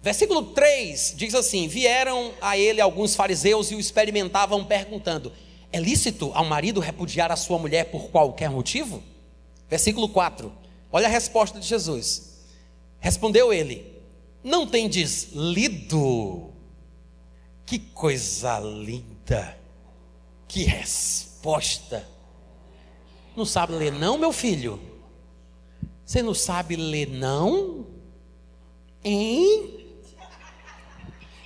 Versículo 0.00 0.54
3 0.54 1.14
diz 1.16 1.34
assim: 1.34 1.66
Vieram 1.66 2.32
a 2.40 2.56
ele 2.56 2.80
alguns 2.80 3.16
fariseus 3.16 3.72
e 3.72 3.74
o 3.74 3.80
experimentavam, 3.80 4.64
perguntando: 4.64 5.32
É 5.72 5.80
lícito 5.80 6.30
ao 6.32 6.44
marido 6.44 6.78
repudiar 6.78 7.32
a 7.32 7.36
sua 7.36 7.58
mulher 7.58 7.86
por 7.86 8.08
qualquer 8.10 8.48
motivo? 8.48 9.02
Versículo 9.68 10.08
4, 10.08 10.52
olha 10.92 11.08
a 11.08 11.10
resposta 11.10 11.58
de 11.58 11.66
Jesus. 11.66 12.36
Respondeu 13.00 13.52
ele: 13.52 13.84
Não 14.44 14.64
tendes 14.64 15.30
lido? 15.32 16.52
Que 17.66 17.80
coisa 17.80 18.60
linda! 18.60 19.58
Que 20.46 20.62
resposta! 20.62 22.15
Não 23.36 23.44
sabe 23.44 23.74
ler, 23.74 23.92
não, 23.92 24.16
meu 24.16 24.32
filho? 24.32 24.80
Você 26.04 26.22
não 26.22 26.32
sabe 26.32 26.74
ler, 26.74 27.08
não? 27.08 27.86
Hein? 29.04 29.84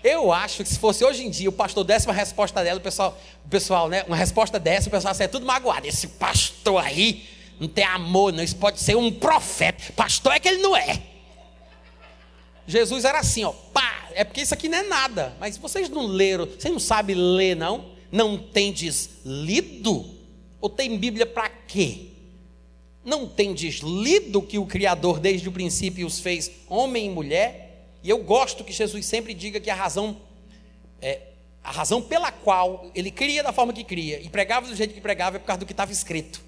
Eu 0.03 0.32
acho 0.32 0.62
que 0.62 0.68
se 0.68 0.78
fosse 0.78 1.05
hoje 1.05 1.26
em 1.26 1.30
dia, 1.30 1.49
o 1.49 1.53
pastor 1.53 1.82
desse 1.82 2.07
uma 2.07 2.14
resposta 2.14 2.62
dela, 2.62 2.78
o 2.78 2.82
pessoal, 2.82 3.18
o 3.45 3.49
pessoal 3.49 3.88
né, 3.88 4.05
uma 4.07 4.16
resposta 4.16 4.59
dessa, 4.59 4.88
o 4.88 4.91
pessoal 4.91 5.12
seria 5.14 5.28
tudo 5.28 5.45
magoado. 5.45 5.86
Esse 5.86 6.07
pastor 6.07 6.82
aí 6.82 7.28
não 7.59 7.68
tem 7.68 7.84
amor, 7.84 8.32
não. 8.32 8.43
Isso 8.43 8.57
pode 8.57 8.80
ser 8.80 8.97
um 8.97 9.11
profeta. 9.11 9.93
Pastor 9.95 10.32
é 10.32 10.38
que 10.38 10.49
ele 10.49 10.62
não 10.62 10.76
é. 10.76 11.03
Jesus 12.66 13.05
era 13.05 13.18
assim, 13.18 13.43
ó, 13.43 13.51
pá, 13.51 14.09
é 14.12 14.22
porque 14.22 14.41
isso 14.41 14.55
aqui 14.55 14.68
não 14.68 14.78
é 14.78 14.82
nada, 14.84 15.34
mas 15.41 15.59
vocês 15.59 15.88
não 15.88 16.07
leram, 16.07 16.47
vocês 16.47 16.72
não 16.72 16.78
sabem 16.78 17.16
ler, 17.16 17.57
não? 17.57 17.86
Não 18.12 18.38
tendes 18.38 19.11
lido? 19.24 20.20
Ou 20.61 20.68
tem 20.68 20.98
Bíblia 20.98 21.26
para 21.26 21.48
quê? 21.48 22.06
Não 23.04 23.26
tendes 23.26 23.76
lido 23.76 24.42
que 24.42 24.58
o 24.58 24.66
Criador 24.66 25.18
desde 25.18 25.48
o 25.48 25.52
princípio 25.52 26.06
os 26.06 26.20
fez 26.20 26.50
homem 26.68 27.06
e 27.06 27.11
mulher? 27.11 27.88
E 28.02 28.11
eu 28.11 28.18
gosto 28.18 28.64
que 28.64 28.72
Jesus 28.72 29.06
sempre 29.06 29.32
diga 29.32 29.58
que 29.58 29.70
a 29.70 29.74
razão, 29.74 30.16
é, 31.00 31.20
a 31.62 31.70
razão 31.70 32.02
pela 32.02 32.30
qual 32.30 32.90
ele 32.94 33.11
cria 33.11 33.42
da 33.42 33.52
forma 33.52 33.72
que 33.72 33.84
cria 33.84 34.20
e 34.20 34.28
pregava 34.28 34.66
do 34.66 34.76
jeito 34.76 34.94
que 34.94 35.00
pregava 35.00 35.36
é 35.36 35.38
por 35.38 35.46
causa 35.46 35.61
do 35.61 35.66
que 35.66 35.72
estava 35.72 35.92
escrito. 35.92 36.42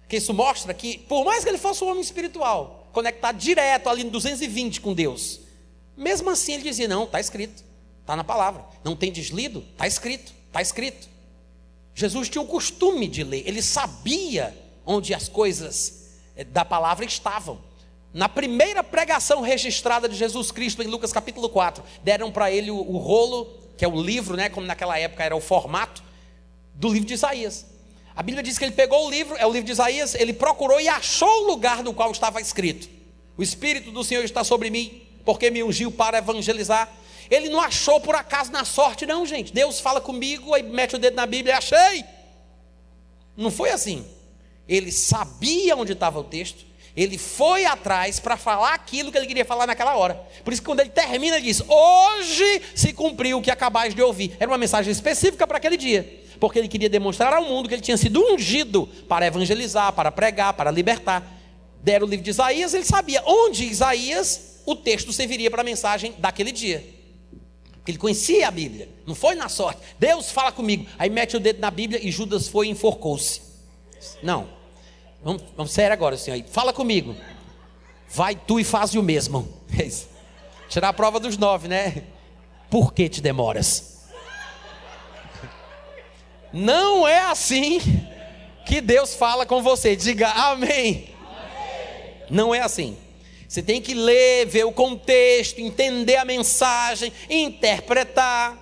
Porque 0.00 0.16
isso 0.16 0.32
mostra 0.32 0.72
que, 0.72 0.98
por 0.98 1.24
mais 1.24 1.42
que 1.42 1.50
ele 1.50 1.58
fosse 1.58 1.82
um 1.82 1.88
homem 1.88 2.00
espiritual, 2.00 2.88
conectado 2.92 3.36
direto 3.36 3.88
ali 3.88 4.04
no 4.04 4.10
220 4.10 4.80
com 4.80 4.94
Deus. 4.94 5.40
Mesmo 5.96 6.30
assim 6.30 6.54
ele 6.54 6.62
dizia: 6.62 6.86
não, 6.86 7.04
está 7.04 7.18
escrito, 7.20 7.64
está 8.00 8.14
na 8.16 8.24
palavra. 8.24 8.64
Não 8.84 8.94
tem 8.94 9.10
deslido? 9.10 9.64
Está 9.72 9.86
escrito, 9.86 10.32
está 10.46 10.62
escrito. 10.62 11.08
Jesus 11.98 12.28
tinha 12.28 12.42
o 12.42 12.46
costume 12.46 13.08
de 13.08 13.24
ler, 13.24 13.42
ele 13.46 13.62
sabia 13.62 14.54
onde 14.84 15.14
as 15.14 15.30
coisas 15.30 16.10
eh, 16.36 16.44
da 16.44 16.62
palavra 16.62 17.06
estavam. 17.06 17.58
Na 18.12 18.28
primeira 18.28 18.84
pregação 18.84 19.40
registrada 19.40 20.06
de 20.06 20.14
Jesus 20.14 20.50
Cristo, 20.50 20.82
em 20.82 20.86
Lucas 20.86 21.10
capítulo 21.10 21.48
4, 21.48 21.82
deram 22.04 22.30
para 22.30 22.52
ele 22.52 22.70
o, 22.70 22.76
o, 22.76 22.98
rolo, 22.98 23.46
que 23.78 23.84
é 23.84 23.88
o 23.88 23.98
livro, 23.98 24.36
né, 24.36 24.50
como 24.50 24.66
naquela 24.66 24.98
época 24.98 25.24
era 25.24 25.34
o 25.34 25.40
formato, 25.40 26.02
do 26.74 26.92
livro 26.92 27.08
de 27.08 27.14
Isaías. 27.14 27.64
A 28.14 28.22
Bíblia 28.22 28.42
diz 28.42 28.58
que 28.58 28.64
ele 28.66 28.74
pegou 28.74 29.06
o 29.06 29.10
livro, 29.10 29.34
é 29.36 29.46
o 29.46 29.50
livro 29.50 29.64
de 29.64 29.72
Isaías, 29.72 30.14
ele 30.14 30.34
procurou 30.34 30.78
e 30.78 30.88
achou 30.88 31.44
o 31.44 31.46
lugar 31.46 31.82
no 31.82 31.94
qual 31.94 32.10
estava 32.10 32.42
escrito: 32.42 32.90
O 33.38 33.42
Espírito 33.42 33.90
do 33.90 34.04
Senhor 34.04 34.22
está 34.22 34.44
sobre 34.44 34.68
mim, 34.68 35.00
porque 35.24 35.50
me 35.50 35.62
ungiu 35.64 35.90
para 35.90 36.18
evangelizar. 36.18 36.92
Ele 37.30 37.48
não 37.48 37.60
achou 37.60 38.00
por 38.00 38.14
acaso 38.14 38.52
na 38.52 38.64
sorte, 38.64 39.06
não, 39.06 39.26
gente. 39.26 39.52
Deus 39.52 39.80
fala 39.80 40.00
comigo, 40.00 40.54
aí 40.54 40.62
mete 40.62 40.96
o 40.96 40.98
dedo 40.98 41.14
na 41.14 41.26
Bíblia 41.26 41.54
e 41.54 41.56
achei. 41.56 42.04
Não 43.36 43.50
foi 43.50 43.70
assim. 43.70 44.06
Ele 44.68 44.90
sabia 44.90 45.76
onde 45.76 45.92
estava 45.92 46.18
o 46.18 46.24
texto, 46.24 46.64
ele 46.96 47.18
foi 47.18 47.64
atrás 47.64 48.18
para 48.18 48.36
falar 48.36 48.74
aquilo 48.74 49.12
que 49.12 49.18
ele 49.18 49.26
queria 49.26 49.44
falar 49.44 49.66
naquela 49.66 49.96
hora. 49.96 50.14
Por 50.44 50.52
isso 50.52 50.62
que 50.62 50.66
quando 50.66 50.80
ele 50.80 50.90
termina, 50.90 51.36
ele 51.36 51.46
diz: 51.46 51.62
Hoje 51.68 52.62
se 52.74 52.92
cumpriu 52.92 53.38
o 53.38 53.42
que 53.42 53.50
acabais 53.50 53.94
de 53.94 54.02
ouvir. 54.02 54.36
Era 54.40 54.50
uma 54.50 54.58
mensagem 54.58 54.90
específica 54.90 55.46
para 55.46 55.58
aquele 55.58 55.76
dia 55.76 56.24
porque 56.38 56.58
ele 56.58 56.68
queria 56.68 56.88
demonstrar 56.88 57.32
ao 57.32 57.44
mundo 57.44 57.68
que 57.68 57.74
ele 57.74 57.82
tinha 57.82 57.96
sido 57.96 58.20
ungido 58.20 58.86
para 59.08 59.26
evangelizar, 59.26 59.92
para 59.92 60.12
pregar, 60.12 60.52
para 60.52 60.70
libertar. 60.70 61.22
deram 61.82 62.06
o 62.06 62.10
livro 62.10 62.24
de 62.24 62.30
Isaías, 62.30 62.74
ele 62.74 62.84
sabia 62.84 63.22
onde 63.24 63.64
Isaías 63.64 64.60
o 64.66 64.74
texto 64.74 65.12
serviria 65.12 65.50
para 65.50 65.62
a 65.62 65.64
mensagem 65.64 66.14
daquele 66.18 66.50
dia. 66.50 66.95
Ele 67.86 67.98
conhecia 67.98 68.48
a 68.48 68.50
Bíblia, 68.50 68.88
não 69.06 69.14
foi 69.14 69.34
na 69.34 69.48
sorte. 69.48 69.80
Deus 69.98 70.30
fala 70.30 70.50
comigo, 70.50 70.86
aí 70.98 71.08
mete 71.08 71.36
o 71.36 71.40
dedo 71.40 71.60
na 71.60 71.70
Bíblia 71.70 72.00
e 72.02 72.10
Judas 72.10 72.48
foi 72.48 72.66
e 72.66 72.70
enforcou-se. 72.70 73.40
Não, 74.22 74.48
vamos, 75.22 75.42
vamos 75.56 75.72
sério 75.72 75.92
agora, 75.92 76.16
senhor. 76.16 76.42
Fala 76.48 76.72
comigo. 76.72 77.14
Vai 78.08 78.34
tu 78.34 78.58
e 78.58 78.64
faz 78.64 78.94
o 78.94 79.02
mesmo. 79.02 79.48
É 79.78 79.84
isso. 79.84 80.08
Tirar 80.68 80.88
a 80.88 80.92
prova 80.92 81.20
dos 81.20 81.36
nove, 81.36 81.68
né? 81.68 82.04
Por 82.70 82.94
que 82.94 83.08
te 83.08 83.20
demoras? 83.20 83.96
Não 86.52 87.06
é 87.06 87.20
assim 87.20 87.78
que 88.64 88.80
Deus 88.80 89.14
fala 89.14 89.44
com 89.44 89.62
você. 89.62 89.94
Diga 89.94 90.28
amém. 90.28 91.14
amém. 91.20 92.14
Não 92.30 92.54
é 92.54 92.60
assim. 92.60 92.96
Você 93.48 93.62
tem 93.62 93.80
que 93.80 93.94
ler, 93.94 94.46
ver 94.46 94.64
o 94.64 94.72
contexto, 94.72 95.60
entender 95.60 96.16
a 96.16 96.24
mensagem, 96.24 97.12
interpretar. 97.30 98.58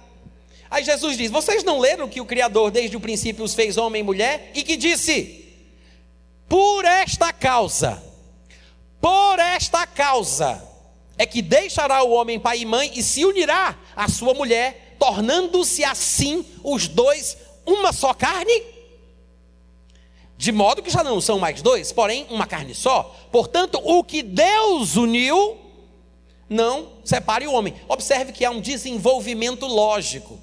Aí 0.71 0.85
Jesus 0.85 1.17
diz: 1.17 1.31
Vocês 1.31 1.65
não 1.65 1.79
leram 1.79 2.09
que 2.09 2.21
o 2.21 2.27
Criador 2.27 2.71
desde 2.71 2.97
o 2.97 3.01
princípio 3.01 3.45
os 3.45 3.55
fez 3.55 3.77
homem 3.77 4.01
e 4.01 4.05
mulher? 4.05 4.51
E 4.55 4.63
que 4.63 4.77
disse: 4.77 5.47
Por 6.49 6.85
esta 6.85 7.33
causa, 7.33 8.03
por 9.01 9.39
esta 9.39 9.87
causa, 9.87 10.63
é 11.17 11.25
que 11.25 11.41
deixará 11.41 12.03
o 12.03 12.11
homem 12.11 12.39
pai 12.39 12.61
e 12.61 12.67
mãe 12.67 12.91
e 12.95 13.03
se 13.03 13.25
unirá 13.25 13.79
à 13.97 14.09
sua 14.09 14.35
mulher, 14.35 14.97
tornando-se 14.99 15.85
assim 15.85 16.45
os 16.63 16.89
dois 16.89 17.39
uma 17.65 17.93
só 17.93 18.13
carne? 18.13 18.74
De 20.45 20.53
modo 20.53 20.83
que 20.83 20.91
já 20.91 21.03
não 21.03 21.23
são 21.23 21.39
mais 21.39 21.63
dois, 21.63 21.91
porém 21.91 22.27
uma 22.29 22.47
carne 22.47 22.75
só. 22.75 23.17
Portanto, 23.33 23.81
o 23.83 24.05
que 24.05 24.23
Deus 24.23 24.95
uniu, 24.95 25.57
não 26.51 26.99
separe 27.03 27.47
o 27.47 27.53
homem. 27.55 27.73
Observe 27.89 28.31
que 28.31 28.45
há 28.45 28.51
um 28.51 28.61
desenvolvimento 28.61 29.65
lógico. 29.65 30.39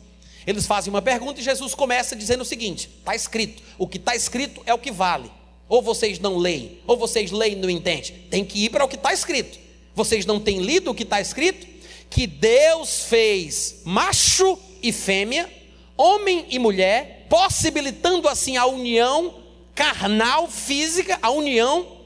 Eles 0.48 0.66
fazem 0.66 0.92
uma 0.92 1.04
pergunta 1.04 1.40
e 1.40 1.44
Jesus 1.44 1.76
começa 1.76 2.16
dizendo 2.16 2.42
o 2.42 2.46
seguinte: 2.46 2.90
está 2.98 3.14
escrito, 3.14 3.62
o 3.78 3.88
que 3.88 3.98
está 3.98 4.16
escrito 4.16 4.64
é 4.66 4.74
o 4.74 4.80
que 4.80 4.92
vale. 4.92 5.32
Ou 5.70 5.84
vocês 5.84 6.18
não 6.18 6.36
leem, 6.36 6.80
ou 6.88 6.98
vocês 6.98 7.30
leem 7.30 7.54
e 7.54 7.58
não 7.58 7.70
entendem. 7.70 8.24
Tem 8.28 8.44
que 8.44 8.66
ir 8.66 8.72
para 8.72 8.84
o 8.84 8.88
que 8.88 8.96
está 8.96 9.14
escrito. 9.14 9.60
Vocês 9.94 10.26
não 10.26 10.40
têm 10.40 10.62
lido 10.62 10.90
o 10.90 10.96
que 10.96 11.04
está 11.04 11.22
escrito? 11.22 11.68
Que 12.10 12.26
Deus 12.26 13.04
fez 13.04 13.82
macho 13.86 14.58
e 14.82 14.92
fêmea, 14.92 15.48
homem 15.96 16.48
e 16.50 16.58
mulher, 16.58 17.28
possibilitando 17.30 18.28
assim 18.28 18.58
a 18.58 18.66
união 18.66 19.42
carnal, 19.76 20.48
física, 20.48 21.18
a 21.22 21.30
união, 21.30 22.02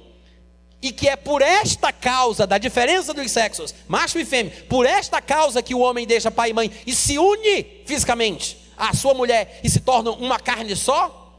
e 0.82 0.92
que 0.92 1.10
é 1.10 1.16
por 1.16 1.42
esta 1.42 1.92
causa 1.92 2.46
da 2.46 2.58
diferença 2.58 3.14
dos 3.14 3.32
sexos, 3.32 3.74
macho 3.88 4.20
e 4.20 4.26
fêmea, 4.26 4.66
por 4.70 4.86
esta 4.86 5.20
causa 5.20 5.62
que 5.62 5.74
o 5.74 5.80
homem 5.80 6.06
deixa 6.06 6.30
pai 6.30 6.52
e 6.52 6.54
mãe 6.54 6.72
e 6.86 6.94
se 6.94 7.18
une 7.18 7.84
fisicamente 7.86 8.58
à 8.78 8.94
sua 8.94 9.14
mulher 9.14 9.60
e 9.64 9.70
se 9.70 9.80
tornam 9.80 10.14
uma 10.14 10.40
carne 10.40 10.76
só, 10.76 11.34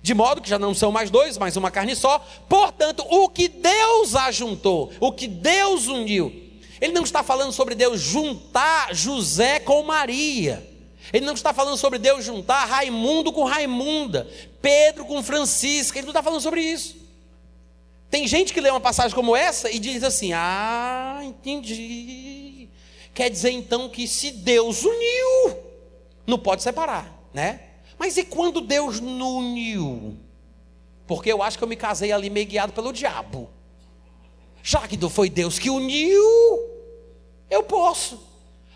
de 0.00 0.14
modo 0.14 0.40
que 0.40 0.48
já 0.48 0.58
não 0.58 0.74
são 0.74 0.90
mais 0.90 1.10
dois, 1.10 1.36
mas 1.36 1.56
uma 1.56 1.70
carne 1.70 1.94
só. 1.94 2.18
Portanto, 2.48 3.04
o 3.08 3.28
que 3.28 3.48
Deus 3.48 4.14
ajuntou, 4.14 4.92
o 5.00 5.12
que 5.12 5.26
Deus 5.26 5.86
uniu, 5.86 6.44
ele 6.80 6.92
não 6.92 7.02
está 7.02 7.22
falando 7.22 7.52
sobre 7.52 7.74
Deus 7.74 8.00
juntar 8.00 8.94
José 8.94 9.60
com 9.60 9.82
Maria. 9.82 10.73
Ele 11.14 11.24
não 11.24 11.34
está 11.34 11.54
falando 11.54 11.76
sobre 11.76 11.96
Deus 11.96 12.24
juntar 12.24 12.64
Raimundo 12.64 13.32
com 13.32 13.44
Raimunda, 13.44 14.28
Pedro 14.60 15.04
com 15.04 15.22
Francisca, 15.22 15.96
ele 15.96 16.06
não 16.06 16.10
está 16.10 16.24
falando 16.24 16.40
sobre 16.40 16.60
isso. 16.60 16.96
Tem 18.10 18.26
gente 18.26 18.52
que 18.52 18.60
lê 18.60 18.68
uma 18.68 18.80
passagem 18.80 19.14
como 19.14 19.36
essa 19.36 19.70
e 19.70 19.78
diz 19.78 20.02
assim: 20.02 20.32
Ah, 20.32 21.20
entendi. 21.22 22.68
Quer 23.14 23.30
dizer 23.30 23.52
então 23.52 23.88
que 23.88 24.08
se 24.08 24.32
Deus 24.32 24.82
uniu, 24.84 25.56
não 26.26 26.36
pode 26.36 26.64
separar, 26.64 27.08
né? 27.32 27.60
Mas 27.96 28.16
e 28.16 28.24
quando 28.24 28.60
Deus 28.60 28.98
não 28.98 29.36
uniu? 29.36 30.16
Porque 31.06 31.30
eu 31.30 31.44
acho 31.44 31.56
que 31.56 31.62
eu 31.62 31.68
me 31.68 31.76
casei 31.76 32.10
ali 32.10 32.28
meio 32.28 32.46
guiado 32.46 32.72
pelo 32.72 32.92
diabo. 32.92 33.48
Já 34.64 34.88
que 34.88 34.96
não 34.96 35.08
foi 35.08 35.30
Deus 35.30 35.60
que 35.60 35.70
uniu, 35.70 36.24
eu 37.48 37.62
posso. 37.62 38.33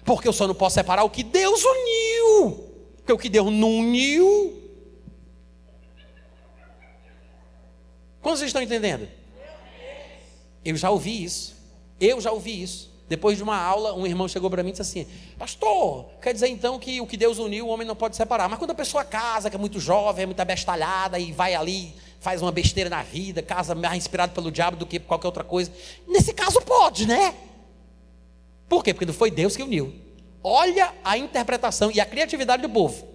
Porque 0.09 0.27
eu 0.27 0.33
só 0.33 0.47
não 0.47 0.55
posso 0.55 0.73
separar 0.73 1.05
o 1.05 1.11
que 1.11 1.23
Deus 1.23 1.63
uniu. 1.63 2.65
Porque 2.97 3.13
o 3.13 3.19
que 3.19 3.29
Deus 3.29 3.53
não 3.53 3.81
uniu. 3.81 4.59
Quantos 8.23 8.41
estão 8.41 8.63
entendendo? 8.63 9.07
Eu 10.65 10.79
já 10.79 10.89
ouvi 10.89 11.23
isso. 11.23 11.55
Eu 12.01 12.23
já 12.23 12.33
ouvi 12.33 12.63
isso. 12.63 12.91
Depois 13.07 13.37
de 13.37 13.43
uma 13.43 13.59
aula, 13.59 13.93
um 13.93 14.07
irmão 14.07 14.27
chegou 14.27 14.49
para 14.49 14.63
mim 14.63 14.71
e 14.71 14.73
disse 14.73 14.81
assim: 14.81 15.07
Pastor, 15.39 16.07
quer 16.23 16.33
dizer 16.33 16.49
então 16.49 16.79
que 16.79 17.03
o 17.03 17.07
que 17.07 17.17
Deus 17.19 17.37
uniu, 17.39 17.67
o 17.67 17.69
homem 17.69 17.87
não 17.87 17.95
pode 17.95 18.17
separar. 18.17 18.49
Mas 18.49 18.59
quando 18.59 18.71
a 18.71 18.75
pessoa 18.75 19.05
casa, 19.05 19.51
que 19.51 19.57
é 19.57 19.59
muito 19.59 19.79
jovem, 19.79 20.23
é 20.23 20.27
muito 20.27 20.41
abestalhada 20.41 21.19
e 21.19 21.33
vai 21.33 21.55
ali, 21.55 21.95
faz 22.19 22.41
uma 22.41 22.51
besteira 22.51 22.89
na 22.89 23.03
vida, 23.03 23.43
casa 23.43 23.75
mais 23.75 23.99
inspirado 23.99 24.33
pelo 24.33 24.51
diabo 24.51 24.79
do 24.79 24.87
que 24.87 24.99
qualquer 24.99 25.27
outra 25.27 25.45
coisa. 25.45 25.71
Nesse 26.07 26.33
caso, 26.33 26.63
pode, 26.63 27.07
né? 27.07 27.35
Por 28.69 28.85
quê? 28.85 28.93
Porque 28.93 29.07
não 29.07 29.15
foi 29.15 29.31
Deus 29.31 29.57
que 29.57 29.63
uniu. 29.63 29.95
Olha 30.43 30.93
a 31.03 31.17
interpretação 31.17 31.91
e 31.93 32.01
a 32.01 32.07
criatividade 32.07 32.63
do 32.63 32.69
povo. 32.69 33.09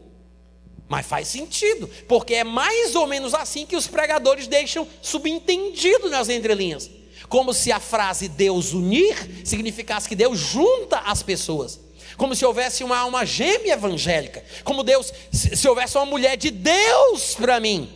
Mas 0.87 1.05
faz 1.05 1.27
sentido, 1.27 1.89
porque 2.07 2.35
é 2.35 2.43
mais 2.43 2.95
ou 2.95 3.07
menos 3.07 3.33
assim 3.33 3.65
que 3.65 3.75
os 3.75 3.87
pregadores 3.87 4.47
deixam 4.47 4.87
subentendido 5.01 6.09
nas 6.09 6.29
entrelinhas. 6.29 6.89
Como 7.29 7.53
se 7.53 7.71
a 7.71 7.79
frase 7.79 8.27
Deus 8.27 8.73
unir 8.73 9.15
significasse 9.45 10.09
que 10.09 10.15
Deus 10.15 10.37
junta 10.37 10.99
as 10.99 11.23
pessoas. 11.23 11.79
Como 12.17 12.35
se 12.35 12.45
houvesse 12.45 12.83
uma 12.83 12.97
alma 12.97 13.25
gêmea 13.25 13.73
evangélica. 13.73 14.43
Como 14.63 14.83
Deus, 14.83 15.11
se, 15.31 15.55
se 15.55 15.67
houvesse 15.67 15.97
uma 15.97 16.05
mulher 16.05 16.37
de 16.37 16.51
Deus 16.51 17.33
para 17.33 17.59
mim, 17.59 17.89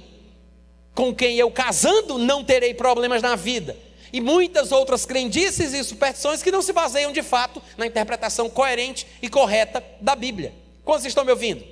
com 0.96 1.14
quem 1.14 1.38
eu 1.38 1.52
casando 1.52 2.18
não 2.18 2.44
terei 2.44 2.74
problemas 2.74 3.22
na 3.22 3.36
vida 3.36 3.87
e 4.12 4.22
muitas 4.22 4.72
outras 4.72 5.06
crendices 5.06 5.74
e 5.74 5.84
superstições 5.84 6.42
que 6.42 6.52
não 6.52 6.62
se 6.62 6.74
baseiam 6.74 7.12
de 7.12 7.22
fato 7.22 7.62
na 7.78 7.86
interpretação 7.86 8.50
coerente 8.50 9.06
e 9.22 9.30
correta 9.30 9.84
da 10.02 10.16
Bíblia. 10.16 10.54
Quantos 10.84 11.06
estão 11.06 11.26
me 11.26 11.32
ouvindo? 11.32 11.64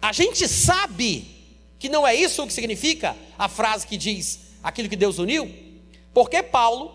A 0.00 0.12
gente 0.12 0.48
sabe 0.48 1.26
que 1.78 1.88
não 1.88 2.06
é 2.06 2.14
isso 2.14 2.42
o 2.42 2.46
que 2.46 2.52
significa 2.52 3.16
a 3.38 3.48
frase 3.48 3.86
que 3.86 3.96
diz 3.96 4.40
aquilo 4.62 4.88
que 4.88 4.96
Deus 4.96 5.18
uniu, 5.18 5.52
porque 6.12 6.42
Paulo, 6.42 6.94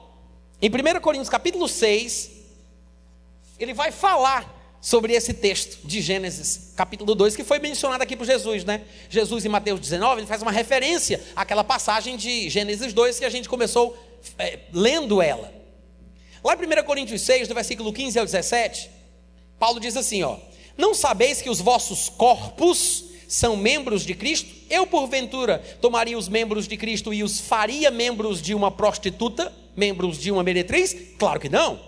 em 0.62 0.70
1 0.70 1.02
Coríntios 1.02 1.30
capítulo 1.30 1.68
6, 1.68 2.32
ele 3.60 3.74
vai 3.74 3.92
falar 3.92 4.57
sobre 4.80 5.14
esse 5.14 5.34
texto 5.34 5.80
de 5.84 6.02
Gênesis, 6.02 6.74
capítulo 6.76 7.16
2, 7.16 7.36
que 7.36 7.44
foi 7.44 7.60
mencionado 7.60 8.04
aqui 8.04 8.16
por 8.16 8.26
Jesus, 8.26 8.64
né? 8.64 8.82
Jesus 9.10 9.46
em 9.46 9.50
Mateus 9.50 9.80
19, 9.80 10.22
ele 10.22 10.28
faz 10.28 10.42
uma 10.42 10.52
referência 10.52 11.22
àquela 11.36 11.64
passagem 11.64 12.16
de 12.16 12.50
Gênesis 12.50 12.94
2 12.94 13.20
que 13.20 13.26
a 13.26 13.30
gente 13.30 13.50
começou 13.50 13.98
é, 14.38 14.60
lendo 14.72 15.22
ela. 15.22 15.52
Lá 16.44 16.54
em 16.56 16.80
1 16.80 16.84
Coríntios 16.86 17.22
6, 17.22 17.48
do 17.48 17.56
versículo 17.56 17.92
15 17.92 18.20
ao 18.20 18.26
17, 18.26 18.90
Paulo 19.60 19.80
diz 19.80 19.98
assim, 19.98 20.24
ó: 20.24 20.38
Não 20.78 20.94
sabeis 20.94 21.42
que 21.42 21.50
os 21.50 21.60
vossos 21.60 22.10
corpos 22.10 23.06
são 23.28 23.58
membros 23.58 24.06
de 24.06 24.14
Cristo? 24.14 24.50
Eu, 24.70 24.86
porventura, 24.86 25.60
tomaria 25.82 26.18
os 26.18 26.30
membros 26.30 26.68
de 26.68 26.78
Cristo 26.78 27.14
e 27.14 27.24
os 27.24 27.40
faria 27.40 27.90
membros 27.90 28.42
de 28.42 28.54
uma 28.54 28.72
prostituta, 28.72 29.54
membros 29.76 30.18
de 30.18 30.32
uma 30.32 30.44
meretriz? 30.44 30.96
Claro 31.18 31.40
que 31.40 31.50
não. 31.50 31.80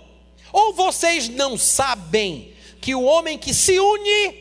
Ou 0.52 0.74
vocês 0.74 1.30
não 1.30 1.58
sabem 1.58 2.54
que 2.82 2.96
o 2.96 3.04
homem 3.04 3.38
que 3.38 3.54
se 3.54 3.80
une, 3.80 4.34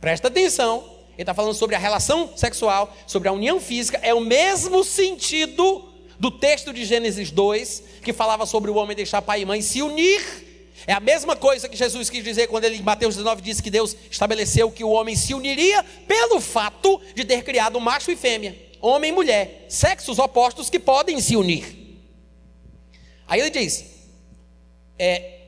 presta 0.00 0.28
atenção, 0.28 0.84
ele 1.14 1.22
está 1.22 1.34
falando 1.34 1.54
sobre 1.54 1.76
a 1.76 1.78
relação 1.78 2.32
sexual, 2.36 2.94
sobre 3.06 3.28
a 3.28 3.32
união 3.32 3.60
física, 3.60 3.98
é 4.02 4.14
o 4.14 4.20
mesmo 4.20 4.82
sentido 4.82 5.88
do 6.18 6.30
texto 6.30 6.72
de 6.72 6.84
Gênesis 6.84 7.30
2, 7.30 7.82
que 8.02 8.12
falava 8.12 8.46
sobre 8.46 8.70
o 8.70 8.74
homem 8.74 8.96
deixar 8.96 9.20
pai 9.20 9.42
e 9.42 9.44
mãe 9.44 9.60
se 9.60 9.82
unir. 9.82 10.22
É 10.86 10.92
a 10.92 11.00
mesma 11.00 11.36
coisa 11.36 11.68
que 11.68 11.76
Jesus 11.76 12.10
quis 12.10 12.24
dizer 12.24 12.48
quando 12.48 12.64
ele 12.64 12.76
em 12.76 12.82
Mateus 12.82 13.14
19 13.14 13.42
disse 13.42 13.62
que 13.62 13.70
Deus 13.70 13.96
estabeleceu 14.10 14.70
que 14.70 14.82
o 14.82 14.90
homem 14.90 15.14
se 15.14 15.34
uniria 15.34 15.84
pelo 16.06 16.40
fato 16.40 17.00
de 17.14 17.24
ter 17.24 17.42
criado 17.44 17.80
macho 17.80 18.10
e 18.10 18.16
fêmea, 18.16 18.56
homem 18.80 19.10
e 19.10 19.14
mulher, 19.14 19.66
sexos 19.68 20.18
opostos 20.18 20.68
que 20.68 20.78
podem 20.78 21.20
se 21.20 21.36
unir. 21.36 21.82
Aí 23.28 23.40
ele 23.40 23.50
diz: 23.50 23.84
é, 24.98 25.41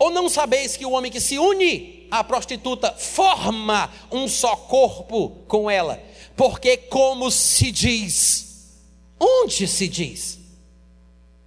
ou 0.00 0.10
não 0.10 0.30
sabeis 0.30 0.78
que 0.78 0.86
o 0.86 0.92
homem 0.92 1.12
que 1.12 1.20
se 1.20 1.38
une 1.38 2.08
à 2.10 2.24
prostituta 2.24 2.90
forma 2.92 3.92
um 4.10 4.26
só 4.26 4.56
corpo 4.56 5.44
com 5.46 5.70
ela? 5.70 6.02
Porque, 6.34 6.78
como 6.78 7.30
se 7.30 7.70
diz, 7.70 8.78
onde 9.20 9.68
se 9.68 9.86
diz? 9.86 10.38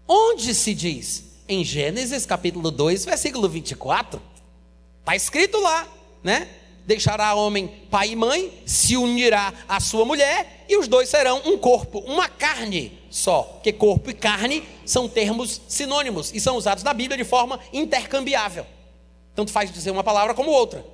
Onde 0.08 0.54
se 0.54 0.76
diz? 0.76 1.24
Em 1.50 1.64
Gênesis 1.64 2.28
capítulo 2.28 2.70
2, 2.70 3.06
versículo 3.06 3.50
24. 3.50 4.22
Está 5.00 5.16
escrito 5.16 5.60
lá, 5.60 5.88
né? 6.24 6.48
Deixará 6.86 7.34
homem 7.34 7.68
pai 7.90 8.10
e 8.10 8.16
mãe, 8.16 8.62
se 8.66 8.98
unirá 8.98 9.54
à 9.68 9.80
sua 9.80 10.06
mulher, 10.06 10.66
e 10.68 10.78
os 10.78 10.88
dois 10.88 11.10
serão 11.10 11.42
um 11.46 11.58
corpo, 11.58 12.00
uma 12.00 12.28
carne 12.28 13.00
só. 13.10 13.44
Porque 13.44 13.72
corpo 13.72 14.10
e 14.10 14.14
carne 14.14 14.64
são 14.86 15.08
termos 15.08 15.62
sinônimos 15.68 16.32
e 16.34 16.40
são 16.40 16.56
usados 16.58 16.84
na 16.84 16.94
Bíblia 16.94 17.18
de 17.18 17.24
forma 17.24 17.60
intercambiável. 17.72 18.66
Tanto 19.36 19.52
faz 19.52 19.72
dizer 19.72 19.92
uma 19.92 20.04
palavra 20.04 20.34
como 20.34 20.52
outra. 20.52 20.86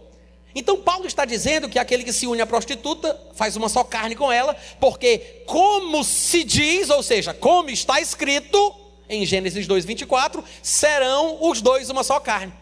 Então 0.54 0.82
Paulo 0.82 1.06
está 1.06 1.26
dizendo 1.26 1.70
que 1.70 1.78
aquele 1.78 2.04
que 2.04 2.12
se 2.12 2.26
une 2.26 2.42
à 2.42 2.48
prostituta 2.48 3.20
faz 3.36 3.56
uma 3.56 3.70
só 3.70 3.84
carne 3.84 4.16
com 4.16 4.32
ela, 4.32 4.56
porque 4.80 5.44
como 5.46 6.04
se 6.04 6.44
diz, 6.44 6.90
ou 6.90 7.04
seja, 7.04 7.34
como 7.34 7.70
está 7.70 8.02
escrito 8.02 8.76
em 9.08 9.26
Gênesis 9.26 9.68
2:24, 9.68 10.44
serão 10.62 11.38
os 11.42 11.62
dois 11.62 11.90
uma 11.90 12.04
só 12.04 12.20
carne. 12.20 12.54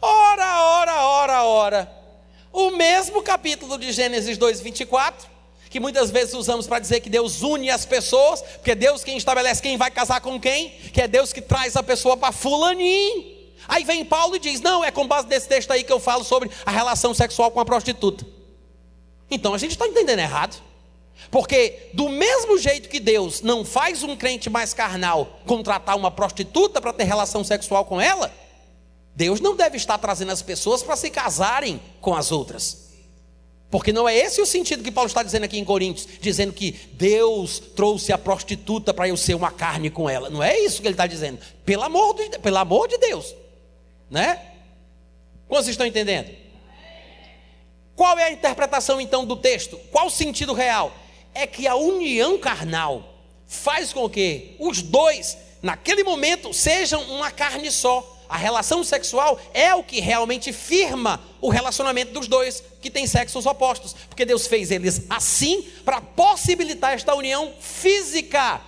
Ora, 0.00 0.62
ora, 0.64 1.04
ora, 1.04 1.44
ora. 1.44 2.01
O 2.52 2.70
mesmo 2.70 3.22
capítulo 3.22 3.78
de 3.78 3.90
Gênesis 3.92 4.36
2:24, 4.36 5.26
que 5.70 5.80
muitas 5.80 6.10
vezes 6.10 6.34
usamos 6.34 6.66
para 6.66 6.78
dizer 6.78 7.00
que 7.00 7.08
Deus 7.08 7.40
une 7.40 7.70
as 7.70 7.86
pessoas, 7.86 8.42
porque 8.42 8.72
é 8.72 8.74
Deus 8.74 9.02
quem 9.02 9.16
estabelece 9.16 9.62
quem 9.62 9.78
vai 9.78 9.90
casar 9.90 10.20
com 10.20 10.38
quem, 10.38 10.68
que 10.92 11.00
é 11.00 11.08
Deus 11.08 11.32
que 11.32 11.40
traz 11.40 11.76
a 11.76 11.82
pessoa 11.82 12.14
para 12.16 12.30
fulaninho. 12.30 13.40
Aí 13.66 13.84
vem 13.84 14.04
Paulo 14.04 14.36
e 14.36 14.38
diz: 14.38 14.60
Não, 14.60 14.84
é 14.84 14.90
com 14.90 15.06
base 15.06 15.26
nesse 15.28 15.48
texto 15.48 15.70
aí 15.70 15.82
que 15.82 15.92
eu 15.92 15.98
falo 15.98 16.24
sobre 16.24 16.50
a 16.66 16.70
relação 16.70 17.14
sexual 17.14 17.50
com 17.50 17.60
a 17.60 17.64
prostituta. 17.64 18.26
Então 19.30 19.54
a 19.54 19.58
gente 19.58 19.70
está 19.70 19.86
entendendo 19.86 20.18
errado. 20.18 20.60
Porque, 21.30 21.88
do 21.94 22.08
mesmo 22.08 22.58
jeito 22.58 22.88
que 22.88 22.98
Deus 22.98 23.40
não 23.42 23.64
faz 23.64 24.02
um 24.02 24.16
crente 24.16 24.50
mais 24.50 24.74
carnal 24.74 25.40
contratar 25.46 25.96
uma 25.96 26.10
prostituta 26.10 26.80
para 26.80 26.92
ter 26.92 27.04
relação 27.04 27.44
sexual 27.44 27.84
com 27.84 28.00
ela, 28.00 28.30
Deus 29.14 29.40
não 29.40 29.54
deve 29.54 29.76
estar 29.76 29.98
trazendo 29.98 30.32
as 30.32 30.42
pessoas 30.42 30.82
para 30.82 30.96
se 30.96 31.10
casarem 31.10 31.80
com 32.00 32.14
as 32.14 32.32
outras. 32.32 32.92
Porque 33.70 33.92
não 33.92 34.06
é 34.06 34.14
esse 34.14 34.38
o 34.40 34.44
sentido 34.44 34.82
que 34.82 34.92
Paulo 34.92 35.08
está 35.08 35.22
dizendo 35.22 35.44
aqui 35.44 35.58
em 35.58 35.64
Coríntios, 35.64 36.06
dizendo 36.20 36.52
que 36.52 36.72
Deus 36.92 37.58
trouxe 37.58 38.12
a 38.12 38.18
prostituta 38.18 38.92
para 38.92 39.08
eu 39.08 39.16
ser 39.16 39.34
uma 39.34 39.50
carne 39.50 39.88
com 39.88 40.10
ela. 40.10 40.28
Não 40.28 40.42
é 40.42 40.58
isso 40.58 40.82
que 40.82 40.86
ele 40.86 40.92
está 40.94 41.06
dizendo. 41.06 41.38
Pelo 41.64 41.82
amor 41.82 42.14
de, 42.14 42.38
pelo 42.38 42.58
amor 42.58 42.86
de 42.86 42.98
Deus. 42.98 43.34
Né? 44.10 44.38
Como 45.48 45.62
vocês 45.62 45.72
estão 45.72 45.86
entendendo? 45.86 46.30
Qual 47.96 48.18
é 48.18 48.24
a 48.24 48.32
interpretação 48.32 49.00
então 49.00 49.24
do 49.24 49.36
texto? 49.36 49.78
Qual 49.90 50.06
o 50.06 50.10
sentido 50.10 50.52
real? 50.52 50.92
É 51.34 51.46
que 51.46 51.66
a 51.66 51.74
união 51.74 52.38
carnal 52.38 53.14
faz 53.46 53.92
com 53.92 54.08
que 54.08 54.56
os 54.58 54.82
dois, 54.82 55.38
naquele 55.62 56.04
momento, 56.04 56.52
sejam 56.52 57.02
uma 57.04 57.30
carne 57.30 57.70
só. 57.70 58.21
A 58.32 58.38
relação 58.38 58.82
sexual 58.82 59.38
é 59.52 59.74
o 59.74 59.84
que 59.84 60.00
realmente 60.00 60.54
firma 60.54 61.20
o 61.38 61.50
relacionamento 61.50 62.14
dos 62.14 62.26
dois 62.26 62.64
que 62.80 62.90
têm 62.90 63.06
sexos 63.06 63.44
opostos, 63.44 63.94
porque 64.08 64.24
Deus 64.24 64.46
fez 64.46 64.70
eles 64.70 65.02
assim 65.10 65.60
para 65.84 66.00
possibilitar 66.00 66.94
esta 66.94 67.14
união 67.14 67.52
física 67.60 68.62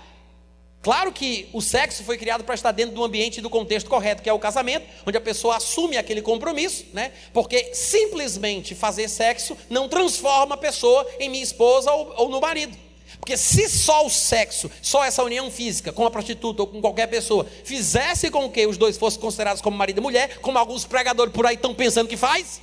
Claro 0.83 1.13
que 1.13 1.49
o 1.55 1.63
sexo 1.63 2.05
foi 2.05 2.19
criado 2.19 2.45
para 2.45 2.55
estar 2.55 2.71
dentro 2.71 2.95
do 2.95 3.03
ambiente 3.03 3.39
e 3.39 3.41
do 3.41 3.49
contexto 3.49 3.89
correto, 3.89 4.23
que 4.23 4.29
é 4.29 4.33
o 4.35 4.39
casamento, 4.39 4.87
onde 5.07 5.17
a 5.17 5.21
pessoa 5.21 5.57
assume 5.57 5.97
aquele 5.97 6.21
compromisso, 6.21 6.85
né? 6.93 7.11
Porque 7.33 7.73
simplesmente 7.73 8.75
fazer 8.75 9.09
sexo 9.09 9.57
não 9.71 9.89
transforma 9.89 10.57
a 10.57 10.59
pessoa 10.59 11.09
em 11.19 11.31
minha 11.31 11.43
esposa 11.43 11.91
ou, 11.91 12.13
ou 12.19 12.29
no 12.29 12.39
marido. 12.39 12.77
Porque 13.19 13.37
se 13.37 13.69
só 13.69 14.07
o 14.07 14.11
sexo, 14.11 14.71
só 14.83 15.05
essa 15.05 15.23
união 15.23 15.51
física 15.51 15.93
com 15.93 16.05
a 16.07 16.11
prostituta 16.11 16.63
ou 16.63 16.69
com 16.69 16.81
qualquer 16.81 17.07
pessoa, 17.07 17.47
fizesse 17.65 18.31
com 18.31 18.51
que 18.51 18.67
os 18.67 18.77
dois 18.77 18.97
fossem 18.97 19.21
considerados 19.21 19.63
como 19.63 19.77
marido 19.77 19.99
e 19.99 20.01
mulher, 20.01 20.39
como 20.39 20.59
alguns 20.59 20.85
pregadores 20.85 21.33
por 21.33 21.47
aí 21.47 21.57
estão 21.57 21.75
pensando 21.75 22.09
que 22.09 22.17
faz, 22.17 22.61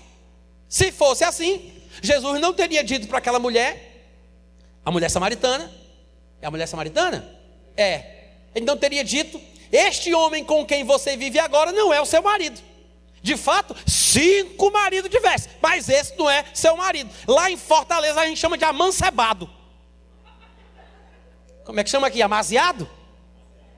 se 0.67 0.91
fosse 0.91 1.23
assim, 1.23 1.71
Jesus 2.01 2.39
não 2.39 2.53
teria 2.53 2.83
dito 2.83 3.07
para 3.07 3.17
aquela 3.17 3.39
mulher, 3.39 4.05
a 4.85 4.91
mulher 4.91 5.09
samaritana, 5.09 5.71
é 6.41 6.47
a 6.47 6.51
mulher 6.51 6.67
samaritana? 6.67 7.29
É. 7.75 8.21
Ele 8.55 8.65
não 8.65 8.77
teria 8.77 9.03
dito: 9.03 9.39
Este 9.71 10.13
homem 10.13 10.43
com 10.43 10.65
quem 10.65 10.83
você 10.83 11.15
vive 11.15 11.39
agora 11.39 11.71
não 11.71 11.93
é 11.93 12.01
o 12.01 12.05
seu 12.05 12.21
marido. 12.21 12.59
De 13.21 13.37
fato, 13.37 13.75
cinco 13.85 14.71
maridos 14.71 15.11
tivesse, 15.11 15.47
mas 15.61 15.87
esse 15.87 16.17
não 16.17 16.29
é 16.29 16.43
seu 16.53 16.75
marido. 16.75 17.09
Lá 17.27 17.51
em 17.51 17.57
Fortaleza 17.57 18.19
a 18.19 18.25
gente 18.25 18.39
chama 18.39 18.57
de 18.57 18.63
amancebado. 18.63 19.47
Como 21.63 21.79
é 21.79 21.83
que 21.83 21.89
chama 21.89 22.07
aqui? 22.07 22.21
Amaziado? 22.21 22.89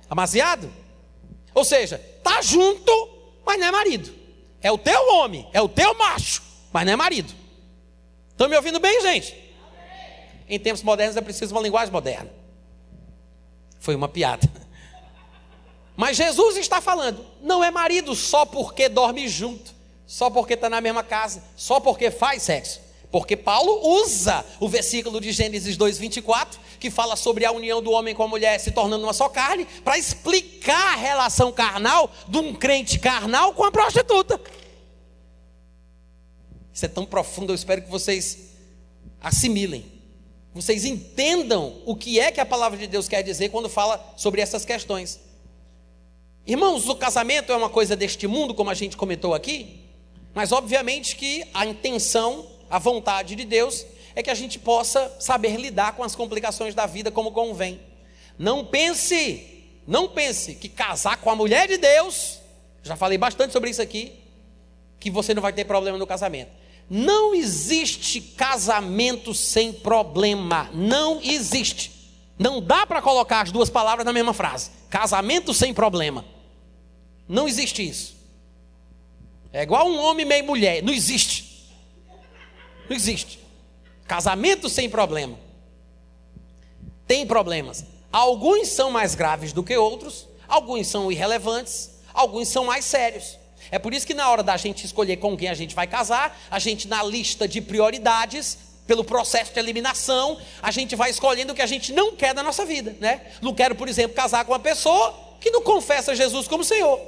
Amaziado? 0.10 0.72
Ou 1.54 1.64
seja, 1.64 1.98
tá 2.24 2.42
junto, 2.42 2.92
mas 3.46 3.60
não 3.60 3.68
é 3.68 3.72
marido. 3.72 4.14
É 4.62 4.72
o 4.72 4.78
teu 4.78 5.16
homem, 5.16 5.48
é 5.54 5.62
o 5.62 5.68
teu 5.68 5.94
macho, 5.96 6.42
mas 6.72 6.86
não 6.86 6.94
é 6.94 6.96
marido. 6.96 7.34
Estão 8.30 8.48
me 8.48 8.56
ouvindo 8.56 8.80
bem, 8.80 9.02
gente? 9.02 9.36
Em 10.48 10.60
tempos 10.60 10.84
modernos 10.84 11.18
é 11.18 11.22
preciso 11.22 11.54
uma 11.54 11.62
linguagem 11.62 11.92
moderna. 11.92 12.32
Foi 13.80 13.96
uma 13.96 14.08
piada. 14.08 14.50
Mas 15.96 16.18
Jesus 16.18 16.58
está 16.58 16.82
falando, 16.82 17.26
não 17.42 17.64
é 17.64 17.70
marido 17.70 18.16
só 18.16 18.46
porque 18.46 18.90
dorme 18.90 19.28
junto, 19.28 19.74
só 20.08 20.30
porque 20.30 20.54
está 20.54 20.70
na 20.70 20.82
mesma 20.82 21.04
casa, 21.04 21.44
só 21.56 21.80
porque 21.80 22.10
faz 22.10 22.44
sexo. 22.44 22.82
Porque 23.14 23.38
Paulo 23.38 24.02
usa 24.02 24.44
o 24.60 24.68
versículo 24.68 25.22
de 25.22 25.32
Gênesis 25.32 25.78
2,24, 25.78 26.58
que 26.80 26.90
fala 26.90 27.16
sobre 27.16 27.46
a 27.46 27.52
união 27.54 27.82
do 27.82 27.92
homem 27.92 28.14
com 28.14 28.24
a 28.24 28.28
mulher 28.28 28.60
se 28.60 28.72
tornando 28.72 29.06
uma 29.06 29.14
só 29.14 29.30
carne, 29.30 29.66
para 29.86 29.98
explicar 29.98 30.94
a 30.94 30.98
relação 30.98 31.50
carnal 31.52 32.12
de 32.28 32.38
um 32.40 32.54
crente 32.54 32.98
carnal 32.98 33.54
com 33.54 33.64
a 33.64 33.72
prostituta. 33.72 34.42
Isso 36.74 36.86
é 36.86 36.90
tão 36.90 37.06
profundo, 37.06 37.52
eu 37.52 37.56
espero 37.56 37.84
que 37.84 37.90
vocês 37.90 38.50
assimilem 39.22 39.94
vocês 40.54 40.86
entendam 40.86 41.82
o 41.84 41.96
que 41.96 42.20
é 42.20 42.32
que 42.32 42.40
a 42.40 42.46
palavra 42.46 42.78
de 42.78 42.86
Deus 42.86 43.08
quer 43.08 43.24
dizer 43.24 43.50
quando 43.50 43.68
fala 43.68 44.14
sobre 44.16 44.40
essas 44.40 44.64
questões. 44.64 45.20
Irmãos, 46.46 46.88
o 46.88 46.96
casamento 46.96 47.52
é 47.52 47.56
uma 47.56 47.70
coisa 47.70 47.96
deste 47.96 48.28
mundo, 48.28 48.54
como 48.54 48.70
a 48.70 48.76
gente 48.76 48.96
comentou 48.96 49.34
aqui, 49.34 49.80
mas 50.34 50.52
obviamente 50.52 51.16
que 51.16 51.44
a 51.54 51.66
intenção, 51.66 52.46
a 52.74 52.80
vontade 52.80 53.36
de 53.36 53.46
Deus 53.46 53.86
é 54.16 54.24
que 54.24 54.32
a 54.32 54.34
gente 54.34 54.58
possa 54.58 55.16
saber 55.20 55.58
lidar 55.58 55.94
com 55.94 56.04
as 56.04 56.16
complicações 56.16 56.74
da 56.74 56.88
vida 56.88 57.12
como 57.12 57.32
convém. 57.32 57.80
Não 58.36 58.66
pense, 58.66 59.64
não 59.86 60.10
pense 60.10 60.56
que 60.56 60.68
casar 60.68 61.18
com 61.18 61.30
a 61.30 61.36
mulher 61.36 61.68
de 61.68 61.78
Deus, 61.78 62.40
já 62.82 62.96
falei 62.96 63.16
bastante 63.16 63.54
sobre 63.54 63.70
isso 63.70 63.80
aqui, 63.80 64.14
que 65.00 65.12
você 65.12 65.36
não 65.36 65.42
vai 65.44 65.54
ter 65.54 65.66
problema 65.66 66.00
no 66.00 66.08
casamento. 66.08 66.50
Não 66.90 67.36
existe 67.36 68.20
casamento 68.20 69.36
sem 69.36 69.72
problema. 69.72 70.72
Não 70.74 71.22
existe. 71.22 71.92
Não 72.40 72.60
dá 72.60 72.88
para 72.88 73.04
colocar 73.04 73.42
as 73.42 73.52
duas 73.52 73.70
palavras 73.70 74.04
na 74.04 74.12
mesma 74.12 74.34
frase. 74.34 74.72
Casamento 74.90 75.54
sem 75.54 75.76
problema. 75.76 76.26
Não 77.30 77.48
existe 77.48 77.88
isso. 77.88 78.16
É 79.52 79.62
igual 79.62 79.88
um 79.88 80.00
homem 80.00 80.26
meio 80.26 80.44
mulher. 80.44 80.82
Não 80.82 80.92
existe. 80.92 81.53
Não 82.90 82.96
existe. 82.96 83.40
Casamento 84.08 84.70
sem 84.70 84.90
problema. 84.90 85.38
Tem 87.08 87.26
problemas. 87.26 87.86
Alguns 88.12 88.68
são 88.70 88.92
mais 88.92 89.16
graves 89.16 89.54
do 89.54 89.64
que 89.64 89.76
outros. 89.76 90.28
Alguns 90.48 90.88
são 90.88 91.12
irrelevantes. 91.12 91.92
Alguns 92.14 92.48
são 92.48 92.66
mais 92.66 92.86
sérios. 92.86 93.38
É 93.72 93.80
por 93.80 93.94
isso 93.94 94.06
que 94.06 94.14
na 94.14 94.30
hora 94.30 94.44
da 94.44 94.56
gente 94.58 94.86
escolher 94.86 95.18
com 95.18 95.36
quem 95.36 95.50
a 95.50 95.54
gente 95.54 95.74
vai 95.74 95.88
casar, 95.88 96.38
a 96.52 96.60
gente 96.60 96.88
na 96.88 97.02
lista 97.02 97.48
de 97.48 97.60
prioridades, 97.60 98.58
pelo 98.86 99.04
processo 99.04 99.54
de 99.54 99.60
eliminação, 99.60 100.38
a 100.62 100.70
gente 100.70 100.96
vai 100.96 101.10
escolhendo 101.10 101.54
o 101.54 101.56
que 101.56 101.62
a 101.62 101.68
gente 101.68 101.94
não 101.94 102.16
quer 102.16 102.34
da 102.34 102.44
nossa 102.44 102.66
vida, 102.66 102.96
né? 103.00 103.22
Não 103.42 103.54
quero, 103.54 103.76
por 103.76 103.88
exemplo, 103.88 104.16
casar 104.16 104.46
com 104.46 104.52
uma 104.52 104.60
pessoa 104.60 105.14
que 105.40 105.50
não 105.50 105.62
confessa 105.62 106.16
Jesus 106.16 106.48
como 106.48 106.64
Senhor. 106.64 107.00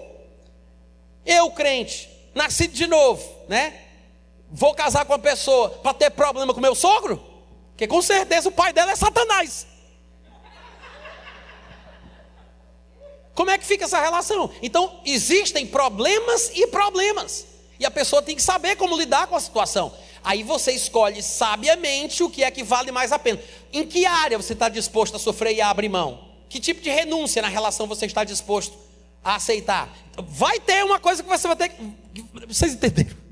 Eu, 1.26 1.52
crente, 1.52 2.10
nascido 2.34 2.74
de 2.74 2.88
novo, 2.88 3.24
né? 3.48 3.74
Vou 4.52 4.74
casar 4.74 5.06
com 5.06 5.14
uma 5.14 5.20
pessoa 5.20 5.70
para 5.70 5.94
ter 5.94 6.12
problema 6.12 6.54
com 6.54 6.62
meu 6.62 6.76
sogro? 6.76 7.22
Porque 7.72 7.88
com 7.88 8.02
certeza 8.02 8.50
o 8.50 8.52
pai 8.52 8.72
dela 8.72 8.92
é 8.92 8.96
Satanás. 8.96 9.68
Como 13.34 13.52
é 13.52 13.58
que 13.58 13.66
fica 13.66 13.84
essa 13.84 14.00
relação? 14.00 14.50
Então, 14.62 15.02
existem 15.06 15.68
problemas 15.68 16.52
e 16.56 16.68
problemas. 16.68 17.46
E 17.78 17.86
a 17.86 17.92
pessoa 17.92 18.22
tem 18.22 18.36
que 18.36 18.42
saber 18.42 18.78
como 18.78 18.98
lidar 18.98 19.28
com 19.28 19.36
a 19.36 19.40
situação. 19.42 19.94
Aí 20.24 20.42
você 20.42 20.72
escolhe 20.72 21.22
sabiamente 21.22 22.24
o 22.24 22.30
que 22.30 22.44
é 22.44 22.50
que 22.50 22.64
vale 22.64 22.92
mais 22.92 23.12
a 23.12 23.20
pena. 23.20 23.40
Em 23.74 23.86
que 23.86 24.06
área 24.06 24.38
você 24.38 24.54
está 24.54 24.70
disposto 24.70 25.18
a 25.18 25.20
sofrer 25.20 25.54
e 25.54 25.62
a 25.62 25.70
abrir 25.70 25.90
mão? 25.90 26.30
Que 26.48 26.62
tipo 26.62 26.82
de 26.82 26.90
renúncia 26.90 27.42
na 27.42 27.50
relação 27.50 27.86
você 27.86 28.06
está 28.06 28.24
disposto 28.24 28.78
a 29.22 29.36
aceitar? 29.36 29.94
Vai 30.18 30.58
ter 30.60 30.86
uma 30.86 31.00
coisa 31.00 31.22
que 31.22 31.28
você 31.28 31.46
vai 31.46 31.58
ter 31.58 31.70
que. 31.70 31.94
Vocês 32.48 32.74
entenderam? 32.74 33.25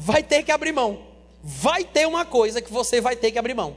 Vai 0.00 0.22
ter 0.22 0.42
que 0.42 0.50
abrir 0.50 0.72
mão. 0.72 0.98
Vai 1.42 1.84
ter 1.84 2.06
uma 2.06 2.24
coisa 2.24 2.62
que 2.62 2.72
você 2.72 3.02
vai 3.02 3.14
ter 3.14 3.30
que 3.30 3.38
abrir 3.38 3.52
mão 3.52 3.76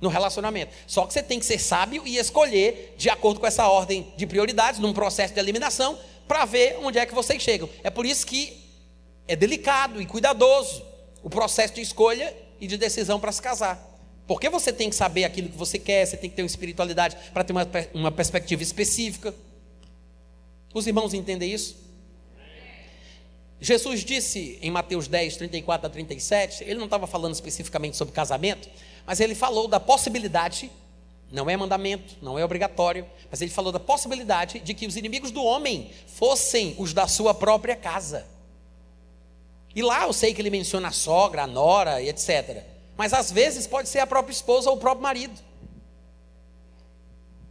no 0.00 0.08
relacionamento. 0.08 0.72
Só 0.86 1.04
que 1.04 1.12
você 1.12 1.24
tem 1.24 1.40
que 1.40 1.44
ser 1.44 1.58
sábio 1.58 2.04
e 2.06 2.18
escolher 2.18 2.94
de 2.96 3.10
acordo 3.10 3.40
com 3.40 3.46
essa 3.48 3.66
ordem 3.66 4.12
de 4.16 4.28
prioridades, 4.28 4.78
num 4.78 4.92
processo 4.92 5.34
de 5.34 5.40
eliminação, 5.40 5.98
para 6.28 6.44
ver 6.44 6.78
onde 6.80 7.00
é 7.00 7.04
que 7.04 7.12
vocês 7.12 7.42
chegam. 7.42 7.68
É 7.82 7.90
por 7.90 8.06
isso 8.06 8.24
que 8.24 8.56
é 9.26 9.34
delicado 9.34 10.00
e 10.00 10.06
cuidadoso 10.06 10.84
o 11.20 11.28
processo 11.28 11.74
de 11.74 11.80
escolha 11.80 12.32
e 12.60 12.68
de 12.68 12.76
decisão 12.76 13.18
para 13.18 13.32
se 13.32 13.42
casar. 13.42 13.84
Porque 14.28 14.48
você 14.48 14.72
tem 14.72 14.88
que 14.88 14.94
saber 14.94 15.24
aquilo 15.24 15.48
que 15.48 15.58
você 15.58 15.80
quer, 15.80 16.06
você 16.06 16.16
tem 16.16 16.30
que 16.30 16.36
ter 16.36 16.42
uma 16.42 16.46
espiritualidade 16.46 17.16
para 17.32 17.42
ter 17.42 17.52
uma, 17.52 17.68
uma 17.92 18.12
perspectiva 18.12 18.62
específica. 18.62 19.34
Os 20.72 20.86
irmãos 20.86 21.12
entendem 21.12 21.52
isso? 21.52 21.89
Jesus 23.60 24.02
disse 24.02 24.58
em 24.62 24.70
Mateus 24.70 25.06
10, 25.06 25.36
34 25.36 25.86
a 25.86 25.90
37, 25.90 26.64
ele 26.64 26.76
não 26.76 26.86
estava 26.86 27.06
falando 27.06 27.34
especificamente 27.34 27.96
sobre 27.96 28.14
casamento, 28.14 28.68
mas 29.04 29.20
ele 29.20 29.34
falou 29.34 29.68
da 29.68 29.78
possibilidade, 29.78 30.70
não 31.30 31.50
é 31.50 31.56
mandamento, 31.56 32.16
não 32.22 32.38
é 32.38 32.44
obrigatório, 32.44 33.06
mas 33.30 33.42
ele 33.42 33.50
falou 33.50 33.70
da 33.70 33.78
possibilidade 33.78 34.60
de 34.60 34.72
que 34.72 34.86
os 34.86 34.96
inimigos 34.96 35.30
do 35.30 35.44
homem 35.44 35.90
fossem 36.06 36.74
os 36.78 36.94
da 36.94 37.06
sua 37.06 37.34
própria 37.34 37.76
casa. 37.76 38.26
E 39.74 39.82
lá 39.82 40.04
eu 40.04 40.12
sei 40.12 40.32
que 40.32 40.40
ele 40.40 40.50
menciona 40.50 40.88
a 40.88 40.92
sogra, 40.92 41.42
a 41.42 41.46
nora 41.46 42.00
e 42.00 42.08
etc. 42.08 42.64
Mas 42.96 43.12
às 43.12 43.30
vezes 43.30 43.66
pode 43.66 43.88
ser 43.88 44.00
a 44.00 44.06
própria 44.06 44.32
esposa 44.32 44.70
ou 44.70 44.76
o 44.76 44.80
próprio 44.80 45.02
marido. 45.02 45.38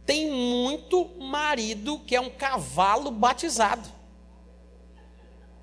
Tem 0.04 0.30
muito 0.30 1.08
marido 1.20 2.00
que 2.00 2.16
é 2.16 2.20
um 2.20 2.30
cavalo 2.30 3.10
batizado. 3.12 3.99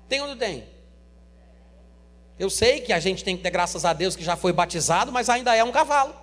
Tem 0.08 0.20
ou 0.20 0.28
não 0.28 0.36
tem? 0.36 0.64
Eu 2.38 2.48
sei 2.48 2.80
que 2.80 2.92
a 2.92 3.00
gente 3.00 3.24
tem 3.24 3.36
que 3.36 3.42
ter 3.42 3.50
graças 3.50 3.84
a 3.84 3.92
Deus 3.92 4.14
que 4.14 4.22
já 4.22 4.36
foi 4.36 4.52
batizado, 4.52 5.10
mas 5.10 5.28
ainda 5.28 5.54
é 5.54 5.64
um 5.64 5.72
cavalo. 5.72 6.14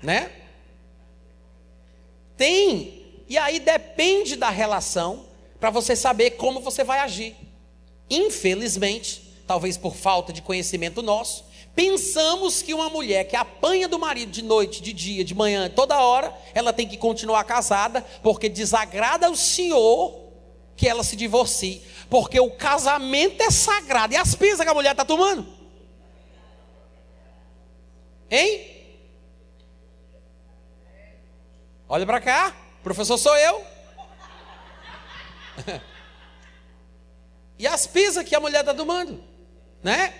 Né? 0.00 0.30
Tem. 2.36 3.22
E 3.28 3.36
aí 3.36 3.58
depende 3.58 4.36
da 4.36 4.48
relação 4.48 5.26
para 5.58 5.70
você 5.70 5.96
saber 5.96 6.32
como 6.32 6.60
você 6.60 6.84
vai 6.84 7.00
agir. 7.00 7.34
Infelizmente, 8.08 9.42
talvez 9.46 9.76
por 9.76 9.96
falta 9.96 10.32
de 10.32 10.40
conhecimento 10.40 11.02
nosso, 11.02 11.44
pensamos 11.74 12.62
que 12.62 12.72
uma 12.72 12.88
mulher 12.88 13.24
que 13.24 13.34
apanha 13.34 13.88
do 13.88 13.98
marido 13.98 14.30
de 14.30 14.42
noite, 14.42 14.80
de 14.80 14.92
dia, 14.92 15.24
de 15.24 15.34
manhã, 15.34 15.68
toda 15.68 16.00
hora, 16.00 16.32
ela 16.54 16.72
tem 16.72 16.86
que 16.86 16.96
continuar 16.96 17.42
casada, 17.42 18.02
porque 18.22 18.48
desagrada 18.48 19.26
ao 19.26 19.34
Senhor 19.34 20.27
que 20.78 20.88
ela 20.88 21.02
se 21.02 21.16
divorcie, 21.16 21.82
porque 22.08 22.38
o 22.38 22.52
casamento 22.52 23.42
é 23.42 23.50
sagrado. 23.50 24.14
E 24.14 24.16
as 24.16 24.36
pisas 24.36 24.64
que 24.64 24.70
a 24.70 24.74
mulher 24.74 24.92
está 24.92 25.04
tomando? 25.04 25.44
Hein? 28.30 28.76
Olha 31.88 32.06
para 32.06 32.20
cá, 32.20 32.56
professor 32.82 33.18
sou 33.18 33.36
eu. 33.36 33.66
E 37.60 37.66
as 37.66 37.88
pisas 37.88 38.22
que 38.22 38.36
a 38.36 38.38
mulher 38.38 38.60
está 38.60 38.72
tomando, 38.72 39.20
né? 39.82 40.14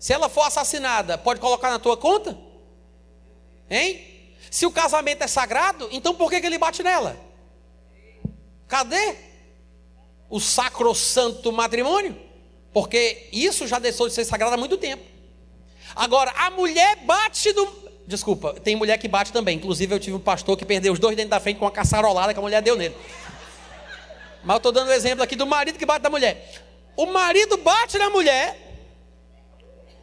Se 0.00 0.12
ela 0.12 0.28
for 0.28 0.42
assassinada, 0.42 1.16
pode 1.16 1.38
colocar 1.38 1.70
na 1.70 1.78
tua 1.78 1.96
conta? 1.96 2.36
Hein? 3.70 4.34
Se 4.50 4.66
o 4.66 4.72
casamento 4.72 5.22
é 5.22 5.28
sagrado, 5.28 5.88
então 5.92 6.12
por 6.12 6.28
que, 6.28 6.40
que 6.40 6.46
ele 6.48 6.58
bate 6.58 6.82
nela? 6.82 7.16
Cadê 8.66 9.25
o 10.28 10.40
sacrossanto 10.40 11.52
matrimônio? 11.52 12.16
Porque 12.72 13.28
isso 13.32 13.66
já 13.66 13.78
deixou 13.78 14.06
de 14.08 14.14
ser 14.14 14.24
sagrado 14.24 14.54
há 14.54 14.58
muito 14.58 14.76
tempo. 14.76 15.02
Agora, 15.94 16.30
a 16.32 16.50
mulher 16.50 16.96
bate 17.04 17.52
do. 17.52 17.86
Desculpa, 18.06 18.54
tem 18.54 18.76
mulher 18.76 18.98
que 18.98 19.08
bate 19.08 19.32
também. 19.32 19.56
Inclusive, 19.56 19.94
eu 19.94 19.98
tive 19.98 20.16
um 20.16 20.20
pastor 20.20 20.56
que 20.56 20.64
perdeu 20.64 20.92
os 20.92 20.98
dois 20.98 21.16
dentes 21.16 21.30
da 21.30 21.40
frente 21.40 21.58
com 21.58 21.64
uma 21.64 21.70
caçarolada 21.70 22.32
que 22.32 22.38
a 22.38 22.42
mulher 22.42 22.60
deu 22.60 22.76
nele. 22.76 22.94
Mas 24.44 24.54
eu 24.54 24.56
estou 24.58 24.72
dando 24.72 24.88
o 24.88 24.90
um 24.90 24.94
exemplo 24.94 25.24
aqui 25.24 25.34
do 25.34 25.46
marido 25.46 25.78
que 25.78 25.86
bate 25.86 26.02
na 26.02 26.10
mulher. 26.10 26.62
O 26.96 27.06
marido 27.06 27.56
bate 27.58 27.98
na 27.98 28.08
mulher, 28.08 28.56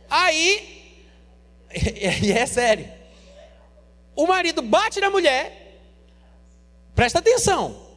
aí, 0.10 0.96
e 2.22 2.32
é 2.32 2.46
sério, 2.46 2.88
o 4.16 4.28
marido 4.28 4.62
bate 4.62 5.00
na 5.00 5.10
mulher, 5.10 5.80
presta 6.94 7.20
atenção, 7.20 7.88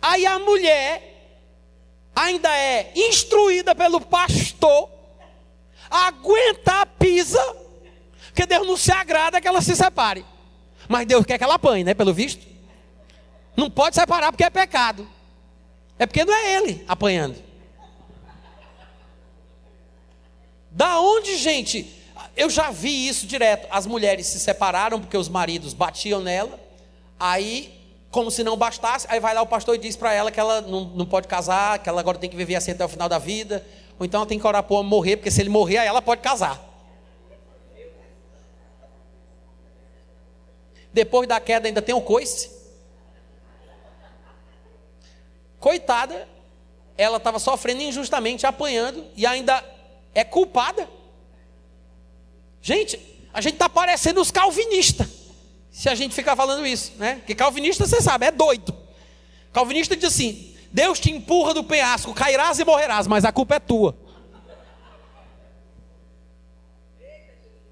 aí 0.00 0.24
a 0.24 0.38
mulher 0.38 1.15
ainda 2.16 2.48
é 2.56 2.92
instruída 2.96 3.74
pelo 3.74 4.00
pastor 4.00 4.90
a 5.90 6.06
aguentar 6.06 6.80
a 6.80 6.86
pisa, 6.86 7.40
porque 8.28 8.46
Deus 8.46 8.66
não 8.66 8.76
se 8.76 8.90
agrada 8.90 9.40
que 9.40 9.46
ela 9.46 9.60
se 9.60 9.76
separe. 9.76 10.24
Mas 10.88 11.06
Deus 11.06 11.26
quer 11.26 11.36
que 11.36 11.44
ela 11.44 11.54
apanhe, 11.54 11.84
né? 11.84 11.92
Pelo 11.92 12.14
visto. 12.14 12.46
Não 13.56 13.70
pode 13.70 13.94
separar 13.94 14.32
porque 14.32 14.44
é 14.44 14.50
pecado. 14.50 15.06
É 15.98 16.06
porque 16.06 16.24
não 16.24 16.34
é 16.34 16.54
ele 16.54 16.84
apanhando. 16.88 17.36
Da 20.70 21.00
onde, 21.00 21.36
gente? 21.36 21.92
Eu 22.36 22.50
já 22.50 22.70
vi 22.70 23.08
isso 23.08 23.26
direto. 23.26 23.66
As 23.70 23.86
mulheres 23.86 24.26
se 24.26 24.38
separaram 24.38 25.00
porque 25.00 25.16
os 25.16 25.28
maridos 25.28 25.72
batiam 25.72 26.20
nela. 26.20 26.60
Aí, 27.18 27.75
como 28.16 28.30
se 28.30 28.42
não 28.42 28.56
bastasse, 28.56 29.06
aí 29.10 29.20
vai 29.20 29.34
lá 29.34 29.42
o 29.42 29.46
pastor 29.46 29.74
e 29.74 29.78
diz 29.78 29.94
para 29.94 30.10
ela 30.10 30.32
que 30.32 30.40
ela 30.40 30.62
não, 30.62 30.86
não 30.86 31.04
pode 31.04 31.28
casar, 31.28 31.78
que 31.80 31.86
ela 31.86 32.00
agora 32.00 32.16
tem 32.16 32.30
que 32.30 32.36
viver 32.36 32.54
assim 32.54 32.70
até 32.70 32.82
o 32.82 32.88
final 32.88 33.10
da 33.10 33.18
vida. 33.18 33.62
Ou 33.98 34.06
então 34.06 34.20
ela 34.20 34.26
tem 34.26 34.38
que 34.38 34.46
orar 34.46 34.62
para 34.62 34.72
o 34.72 34.78
homem 34.78 34.88
morrer, 34.88 35.18
porque 35.18 35.30
se 35.30 35.42
ele 35.42 35.50
morrer, 35.50 35.76
aí 35.76 35.86
ela 35.86 36.00
pode 36.00 36.22
casar. 36.22 36.58
Depois 40.94 41.28
da 41.28 41.38
queda 41.38 41.68
ainda 41.68 41.82
tem 41.82 41.94
o 41.94 42.00
coice. 42.00 42.50
Coitada, 45.60 46.26
ela 46.96 47.18
estava 47.18 47.38
sofrendo 47.38 47.82
injustamente, 47.82 48.46
apanhando, 48.46 49.04
e 49.14 49.26
ainda 49.26 49.62
é 50.14 50.24
culpada. 50.24 50.88
Gente, 52.62 52.98
a 53.30 53.42
gente 53.42 53.56
está 53.56 53.68
parecendo 53.68 54.22
os 54.22 54.30
calvinistas, 54.30 55.06
se 55.76 55.90
a 55.90 55.94
gente 55.94 56.14
ficar 56.14 56.34
falando 56.34 56.66
isso, 56.66 56.92
né? 56.96 57.16
Porque 57.16 57.34
calvinista, 57.34 57.86
você 57.86 58.00
sabe, 58.00 58.24
é 58.24 58.30
doido. 58.30 58.74
Calvinista 59.52 59.94
diz 59.94 60.06
assim: 60.06 60.56
Deus 60.72 60.98
te 60.98 61.10
empurra 61.10 61.52
do 61.52 61.62
penhasco, 61.62 62.14
cairás 62.14 62.58
e 62.58 62.64
morrerás, 62.64 63.06
mas 63.06 63.26
a 63.26 63.30
culpa 63.30 63.56
é 63.56 63.60
tua. 63.60 63.94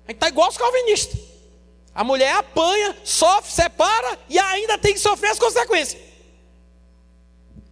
A 0.07 0.11
gente 0.11 0.16
está 0.16 0.28
igual 0.28 0.50
os 0.50 0.57
calvinistas. 0.59 1.18
A 1.94 2.05
mulher 2.05 2.34
apanha, 2.36 2.94
sofre, 3.05 3.50
separa 3.50 4.18
e 4.28 4.38
ainda 4.38 4.76
tem 4.76 4.92
que 4.92 5.00
sofrer 5.00 5.30
as 5.30 5.38
consequências. 5.38 6.02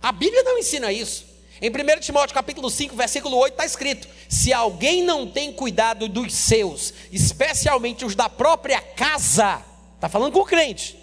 A 0.01 0.13
Bíblia 0.13 0.43
não 0.45 0.57
ensina 0.57 0.91
isso. 0.91 1.27
Em 1.61 1.69
1 1.69 2.01
Timóteo 2.01 2.35
capítulo 2.35 2.71
5, 2.71 2.97
versículo 2.97 3.37
8, 3.37 3.53
está 3.53 3.67
escrito: 3.67 4.09
Se 4.31 4.51
alguém 4.51 5.03
não 5.03 5.31
tem 5.31 5.53
cuidado 5.53 6.09
dos 6.09 6.33
seus, 6.33 6.95
especialmente 7.13 8.03
os 8.03 8.15
da 8.15 8.31
própria 8.31 8.81
casa, 8.81 9.63
está 10.03 10.09
falando 10.09 10.33
com 10.33 10.41
o 10.41 10.45
crente. 10.45 10.99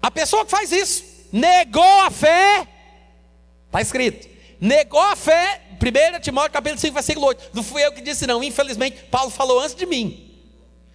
A 0.00 0.12
pessoa 0.12 0.44
que 0.44 0.50
faz 0.52 0.70
isso, 0.70 1.04
negou 1.32 1.82
a 2.02 2.08
fé, 2.08 2.64
está 3.66 3.80
escrito, 3.80 4.28
negou 4.60 5.00
a 5.00 5.16
fé, 5.16 5.60
1 5.72 6.20
Timóteo 6.20 6.52
capítulo 6.52 6.80
5, 6.80 6.94
versículo 6.94 7.26
8. 7.26 7.50
Não 7.52 7.64
fui 7.64 7.84
eu 7.84 7.90
que 7.92 8.00
disse, 8.00 8.28
não, 8.28 8.44
infelizmente, 8.44 9.02
Paulo 9.10 9.28
falou 9.28 9.58
antes 9.58 9.74
de 9.74 9.86
mim. 9.86 10.38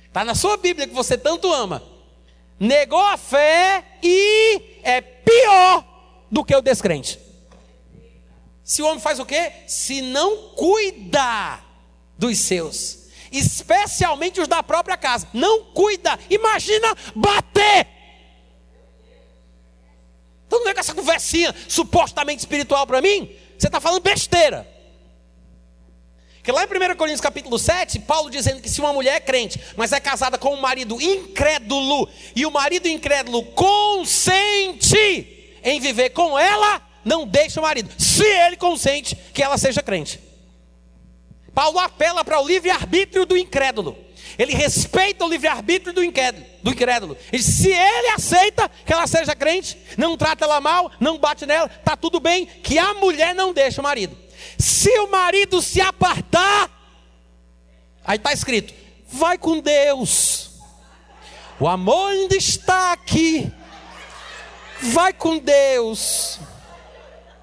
Está 0.07 0.23
na 0.23 0.33
sua 0.33 0.55
Bíblia 0.55 0.87
que 0.87 0.93
você 0.93 1.17
tanto 1.17 1.51
ama. 1.51 1.83
Negou 2.57 3.01
a 3.01 3.17
fé 3.17 3.83
e 4.01 4.79
é 4.81 5.01
pior 5.01 5.83
do 6.31 6.45
que 6.45 6.55
o 6.55 6.61
descrente. 6.61 7.19
Se 8.63 8.81
o 8.81 8.87
homem 8.87 9.01
faz 9.01 9.19
o 9.19 9.25
quê? 9.25 9.51
Se 9.67 10.01
não 10.01 10.51
cuida 10.55 11.59
dos 12.17 12.39
seus, 12.39 13.04
especialmente 13.37 14.41
os 14.41 14.47
da 14.47 14.63
própria 14.63 14.97
casa, 14.97 15.27
não 15.33 15.65
cuida, 15.65 16.17
imagina 16.29 16.95
bater. 17.15 17.87
Então 20.47 20.59
não 20.59 20.65
vem 20.65 20.73
com 20.73 20.79
essa 20.79 20.93
conversinha 20.93 21.53
supostamente 21.67 22.39
espiritual 22.39 22.85
para 22.85 23.01
mim, 23.01 23.35
você 23.57 23.67
está 23.67 23.79
falando 23.79 24.01
besteira. 24.01 24.67
Que 26.43 26.51
lá 26.51 26.63
em 26.63 26.67
1 26.67 26.95
Coríntios 26.95 27.21
capítulo 27.21 27.57
7, 27.57 27.99
Paulo 28.01 28.29
dizendo 28.29 28.61
que 28.61 28.69
se 28.69 28.79
uma 28.79 28.93
mulher 28.93 29.15
é 29.15 29.19
crente, 29.19 29.59
mas 29.75 29.91
é 29.91 29.99
casada 29.99 30.37
com 30.37 30.53
um 30.53 30.61
marido 30.61 31.01
incrédulo, 31.01 32.07
e 32.35 32.45
o 32.45 32.51
marido 32.51 32.87
incrédulo 32.87 33.43
consente 33.53 35.57
em 35.63 35.79
viver 35.79 36.11
com 36.11 36.37
ela, 36.37 36.83
não 37.03 37.25
deixa 37.25 37.59
o 37.59 37.63
marido, 37.63 37.89
se 37.97 38.23
ele 38.23 38.57
consente 38.57 39.15
que 39.33 39.41
ela 39.41 39.57
seja 39.57 39.81
crente. 39.81 40.24
Paulo 41.55 41.79
apela 41.79 42.25
para 42.25 42.39
o 42.39 42.45
livre-arbítrio 42.45 43.25
do 43.25 43.37
incrédulo. 43.37 43.97
Ele 44.37 44.53
respeita 44.53 45.23
o 45.23 45.29
livre-arbítrio 45.29 45.93
do 45.93 46.03
incrédulo. 46.03 47.17
E 47.31 47.41
se 47.41 47.69
ele 47.69 48.09
aceita 48.09 48.69
que 48.85 48.91
ela 48.91 49.07
seja 49.07 49.33
crente, 49.33 49.77
não 49.97 50.17
trata 50.17 50.43
ela 50.43 50.59
mal, 50.59 50.91
não 50.99 51.17
bate 51.17 51.45
nela, 51.45 51.67
está 51.67 51.95
tudo 51.95 52.19
bem, 52.19 52.45
que 52.45 52.77
a 52.77 52.93
mulher 52.95 53.33
não 53.33 53.53
deixa 53.53 53.79
o 53.79 53.83
marido. 53.83 54.17
Se 54.59 54.89
o 54.99 55.09
marido 55.09 55.61
se 55.61 55.79
apartar, 55.79 56.69
aí 58.03 58.17
está 58.17 58.33
escrito: 58.33 58.73
vai 59.07 59.37
com 59.37 59.61
Deus. 59.61 60.51
O 61.57 61.69
amor 61.69 62.11
ainda 62.11 62.35
está 62.35 62.91
aqui. 62.91 63.49
Vai 64.81 65.13
com 65.13 65.37
Deus. 65.37 66.37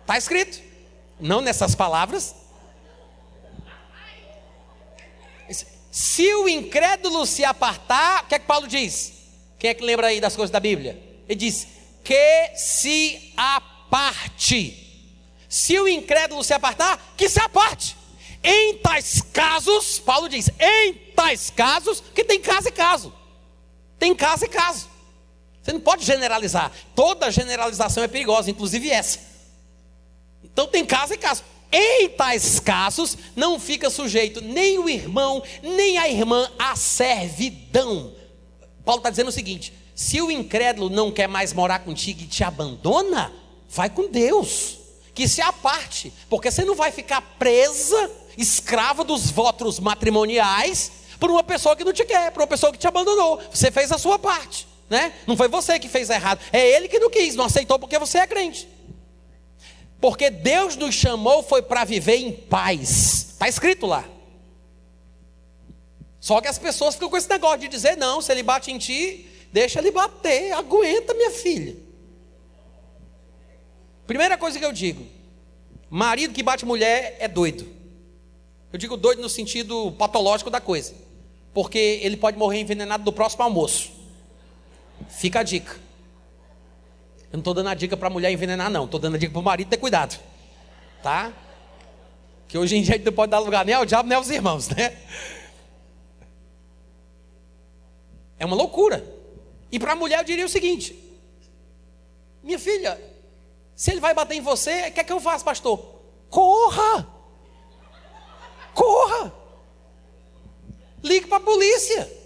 Está 0.02 0.18
escrito. 0.18 0.60
Não 1.18 1.40
nessas 1.40 1.74
palavras. 1.74 2.41
Se 5.92 6.34
o 6.36 6.48
incrédulo 6.48 7.26
se 7.26 7.44
apartar, 7.44 8.24
o 8.24 8.26
que 8.26 8.34
é 8.34 8.38
que 8.38 8.46
Paulo 8.46 8.66
diz? 8.66 9.12
Quem 9.58 9.68
é 9.68 9.74
que 9.74 9.84
lembra 9.84 10.06
aí 10.06 10.22
das 10.22 10.34
coisas 10.34 10.50
da 10.50 10.58
Bíblia? 10.58 10.98
Ele 11.28 11.38
diz: 11.38 11.68
que 12.02 12.56
se 12.56 13.34
aparte. 13.36 14.78
Se 15.50 15.78
o 15.78 15.86
incrédulo 15.86 16.42
se 16.42 16.54
apartar, 16.54 17.12
que 17.14 17.28
se 17.28 17.38
aparte. 17.38 17.94
Em 18.42 18.78
tais 18.78 19.20
casos, 19.34 19.98
Paulo 19.98 20.30
diz: 20.30 20.48
em 20.58 20.94
tais 21.14 21.50
casos, 21.50 22.02
que 22.14 22.24
tem 22.24 22.40
caso 22.40 22.68
e 22.68 22.72
caso. 22.72 23.12
Tem 23.98 24.14
caso 24.14 24.46
e 24.46 24.48
caso. 24.48 24.88
Você 25.62 25.74
não 25.74 25.80
pode 25.80 26.06
generalizar. 26.06 26.72
Toda 26.94 27.30
generalização 27.30 28.02
é 28.02 28.08
perigosa, 28.08 28.50
inclusive 28.50 28.90
essa. 28.90 29.20
Então 30.42 30.66
tem 30.66 30.86
caso 30.86 31.12
e 31.12 31.18
caso. 31.18 31.44
Em 31.72 32.10
tais 32.10 32.60
casos, 32.60 33.16
não 33.34 33.58
fica 33.58 33.88
sujeito 33.88 34.42
nem 34.42 34.78
o 34.78 34.90
irmão, 34.90 35.42
nem 35.62 35.96
a 35.96 36.06
irmã 36.06 36.50
à 36.58 36.76
servidão. 36.76 38.12
Paulo 38.84 38.98
está 38.98 39.08
dizendo 39.08 39.28
o 39.28 39.32
seguinte: 39.32 39.72
se 39.94 40.20
o 40.20 40.30
incrédulo 40.30 40.90
não 40.90 41.10
quer 41.10 41.26
mais 41.26 41.54
morar 41.54 41.78
contigo 41.78 42.20
e 42.22 42.26
te 42.26 42.44
abandona, 42.44 43.32
vai 43.70 43.88
com 43.88 44.10
Deus, 44.10 44.78
que 45.14 45.26
se 45.26 45.40
aparte, 45.40 46.12
porque 46.28 46.50
você 46.50 46.62
não 46.64 46.74
vai 46.74 46.92
ficar 46.92 47.22
presa, 47.38 48.10
escrava 48.36 49.02
dos 49.02 49.30
votos 49.30 49.80
matrimoniais, 49.80 50.92
por 51.18 51.30
uma 51.30 51.42
pessoa 51.42 51.74
que 51.74 51.84
não 51.84 51.92
te 51.92 52.04
quer, 52.04 52.32
por 52.32 52.40
uma 52.40 52.46
pessoa 52.46 52.72
que 52.72 52.78
te 52.78 52.86
abandonou. 52.86 53.40
Você 53.50 53.70
fez 53.70 53.92
a 53.92 53.98
sua 53.98 54.18
parte, 54.18 54.66
né? 54.90 55.12
Não 55.26 55.36
foi 55.36 55.48
você 55.48 55.78
que 55.78 55.88
fez 55.88 56.10
errado, 56.10 56.40
é 56.52 56.68
ele 56.68 56.88
que 56.88 56.98
não 56.98 57.08
quis, 57.08 57.34
não 57.34 57.46
aceitou 57.46 57.78
porque 57.78 57.98
você 57.98 58.18
é 58.18 58.26
crente. 58.26 58.68
Porque 60.02 60.30
Deus 60.30 60.74
nos 60.74 60.96
chamou 60.96 61.44
foi 61.44 61.62
para 61.62 61.84
viver 61.84 62.16
em 62.16 62.32
paz. 62.32 63.34
Está 63.34 63.48
escrito 63.48 63.86
lá. 63.86 64.04
Só 66.18 66.40
que 66.40 66.48
as 66.48 66.58
pessoas 66.58 66.94
ficam 66.94 67.08
com 67.08 67.16
esse 67.16 67.30
negócio 67.30 67.60
de 67.60 67.68
dizer: 67.68 67.96
não, 67.96 68.20
se 68.20 68.32
ele 68.32 68.42
bate 68.42 68.72
em 68.72 68.78
ti, 68.78 69.28
deixa 69.52 69.78
ele 69.78 69.92
bater, 69.92 70.50
aguenta, 70.54 71.14
minha 71.14 71.30
filha. 71.30 71.76
Primeira 74.04 74.36
coisa 74.36 74.58
que 74.58 74.64
eu 74.64 74.72
digo: 74.72 75.06
marido 75.88 76.34
que 76.34 76.42
bate 76.42 76.66
mulher 76.66 77.16
é 77.20 77.28
doido. 77.28 77.64
Eu 78.72 78.80
digo 78.80 78.96
doido 78.96 79.22
no 79.22 79.28
sentido 79.28 79.92
patológico 79.92 80.50
da 80.50 80.60
coisa, 80.60 80.94
porque 81.54 81.78
ele 82.02 82.16
pode 82.16 82.36
morrer 82.36 82.58
envenenado 82.58 83.04
do 83.04 83.12
próximo 83.12 83.44
almoço. 83.44 83.92
Fica 85.08 85.40
a 85.40 85.42
dica. 85.44 85.78
Eu 87.32 87.38
não 87.38 87.40
estou 87.40 87.54
dando 87.54 87.70
a 87.70 87.74
dica 87.74 87.96
para 87.96 88.08
a 88.08 88.10
mulher 88.10 88.30
envenenar, 88.30 88.68
não. 88.68 88.84
Estou 88.84 89.00
dando 89.00 89.14
a 89.14 89.18
dica 89.18 89.32
para 89.32 89.40
o 89.40 89.42
marido 89.42 89.68
ter 89.68 89.78
cuidado. 89.78 90.20
Tá? 91.02 91.32
Que 92.46 92.58
hoje 92.58 92.76
em 92.76 92.82
dia 92.82 92.94
a 92.94 92.96
gente 92.98 93.06
não 93.06 93.12
pode 93.14 93.30
dar 93.30 93.38
lugar 93.38 93.64
nem 93.64 93.74
ao 93.74 93.86
diabo 93.86 94.06
nem 94.06 94.18
aos 94.18 94.28
irmãos, 94.28 94.68
né? 94.68 94.98
É 98.38 98.44
uma 98.44 98.54
loucura. 98.54 99.02
E 99.70 99.78
para 99.78 99.92
a 99.92 99.96
mulher 99.96 100.18
eu 100.18 100.24
diria 100.24 100.44
o 100.44 100.48
seguinte: 100.48 100.94
Minha 102.42 102.58
filha, 102.58 103.00
se 103.74 103.90
ele 103.90 104.00
vai 104.00 104.12
bater 104.12 104.34
em 104.34 104.42
você, 104.42 104.88
o 104.88 104.92
que 104.92 105.00
é 105.00 105.04
que 105.04 105.12
eu 105.12 105.20
faço, 105.20 105.42
pastor? 105.42 105.82
Corra! 106.28 107.08
Corra! 108.74 109.32
Ligue 111.02 111.26
para 111.28 111.38
a 111.38 111.40
polícia. 111.40 112.21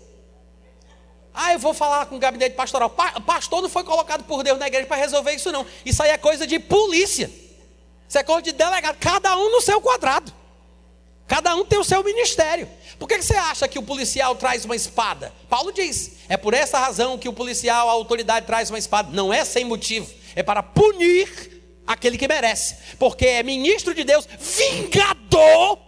Ah, 1.38 1.52
eu 1.52 1.58
vou 1.58 1.74
falar 1.74 2.06
com 2.06 2.16
o 2.16 2.18
gabinete 2.18 2.54
pastoral. 2.54 2.88
Pa 2.88 3.20
pastor 3.20 3.60
não 3.60 3.68
foi 3.68 3.84
colocado 3.84 4.24
por 4.24 4.42
Deus 4.42 4.58
na 4.58 4.66
igreja 4.68 4.86
para 4.86 4.96
resolver 4.96 5.32
isso, 5.34 5.52
não. 5.52 5.66
Isso 5.84 6.02
aí 6.02 6.08
é 6.08 6.16
coisa 6.16 6.46
de 6.46 6.58
polícia. 6.58 7.30
Isso 8.08 8.16
é 8.16 8.22
coisa 8.22 8.40
de 8.40 8.52
delegado. 8.52 8.96
Cada 8.98 9.36
um 9.36 9.50
no 9.50 9.60
seu 9.60 9.78
quadrado. 9.78 10.32
Cada 11.28 11.54
um 11.54 11.64
tem 11.64 11.78
o 11.78 11.84
seu 11.84 12.02
ministério. 12.02 12.66
Por 12.98 13.06
que, 13.06 13.18
que 13.18 13.24
você 13.24 13.34
acha 13.36 13.68
que 13.68 13.78
o 13.78 13.82
policial 13.82 14.34
traz 14.36 14.64
uma 14.64 14.74
espada? 14.74 15.30
Paulo 15.50 15.70
diz: 15.72 16.12
é 16.26 16.38
por 16.38 16.54
essa 16.54 16.78
razão 16.78 17.18
que 17.18 17.28
o 17.28 17.34
policial, 17.34 17.90
a 17.90 17.92
autoridade, 17.92 18.46
traz 18.46 18.70
uma 18.70 18.78
espada. 18.78 19.10
Não 19.12 19.30
é 19.30 19.44
sem 19.44 19.64
motivo, 19.64 20.10
é 20.34 20.42
para 20.42 20.62
punir 20.62 21.82
aquele 21.86 22.16
que 22.16 22.26
merece. 22.26 22.76
Porque 22.98 23.26
é 23.26 23.42
ministro 23.42 23.92
de 23.92 24.04
Deus, 24.04 24.26
vingador, 24.38 25.78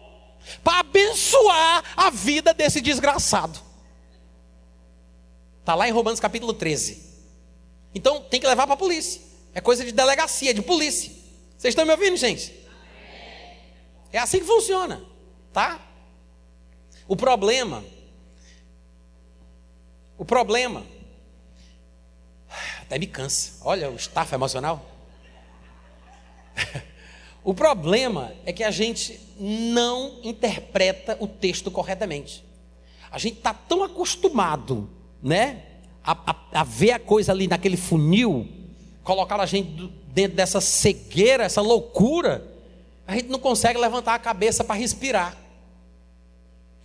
para 0.63 0.81
abençoar 0.81 1.85
a 1.97 2.11
vida 2.11 2.53
desse 2.53 2.83
desgraçado. 2.83 3.68
Está 5.69 5.75
lá 5.75 5.87
em 5.87 5.93
Romanos 5.93 6.19
capítulo 6.19 6.55
13. 6.55 6.99
Então 7.95 8.23
tem 8.23 8.41
que 8.41 8.47
levar 8.47 8.67
para 8.67 8.73
a 8.73 8.79
polícia. 8.79 9.21
É 9.53 9.61
coisa 9.61 9.85
de 9.85 9.93
delegacia, 9.93 10.55
de 10.55 10.63
polícia. 10.63 11.13
Vocês 11.59 11.73
estão 11.73 11.85
me 11.85 11.91
ouvindo, 11.91 12.17
gente? 12.17 12.55
É 14.11 14.19
assim 14.19 14.39
que 14.39 14.47
funciona, 14.47 15.05
tá? 15.53 15.79
O 17.07 17.15
problema, 17.15 17.85
o 20.17 20.25
problema, 20.25 20.87
até 22.81 22.99
me 22.99 23.07
cansa. 23.07 23.59
Olha 23.61 23.91
o 23.91 23.97
estafa 23.97 24.37
emocional. 24.37 24.83
o 27.45 27.53
problema 27.53 28.33
é 28.47 28.55
que 28.55 28.65
a 28.65 28.71
gente 28.71 29.21
não 29.39 30.19
interpreta 30.23 31.19
o 31.21 31.27
texto 31.27 31.71
corretamente. 31.71 32.43
A 33.11 33.19
gente 33.19 33.37
está 33.37 33.53
tão 33.53 33.85
acostumado 33.85 34.97
né? 35.23 35.63
A, 36.03 36.13
a, 36.13 36.61
a, 36.61 36.65
ver 36.65 36.93
a 36.93 36.99
coisa 36.99 37.33
ali 37.33 37.47
naquele 37.47 37.77
funil, 37.77 38.49
colocar 39.05 39.41
a 39.41 39.47
gente 39.47 39.93
dentro 40.13 40.37
dessa 40.37 40.61
cegueira, 40.61 41.45
essa 41.45 41.61
loucura, 41.61 42.47
a 43.07 43.15
gente 43.15 43.29
não 43.29 43.39
consegue 43.39 43.79
levantar 43.79 44.15
a 44.15 44.19
cabeça 44.19 44.65
para 44.65 44.75
respirar. 44.75 45.37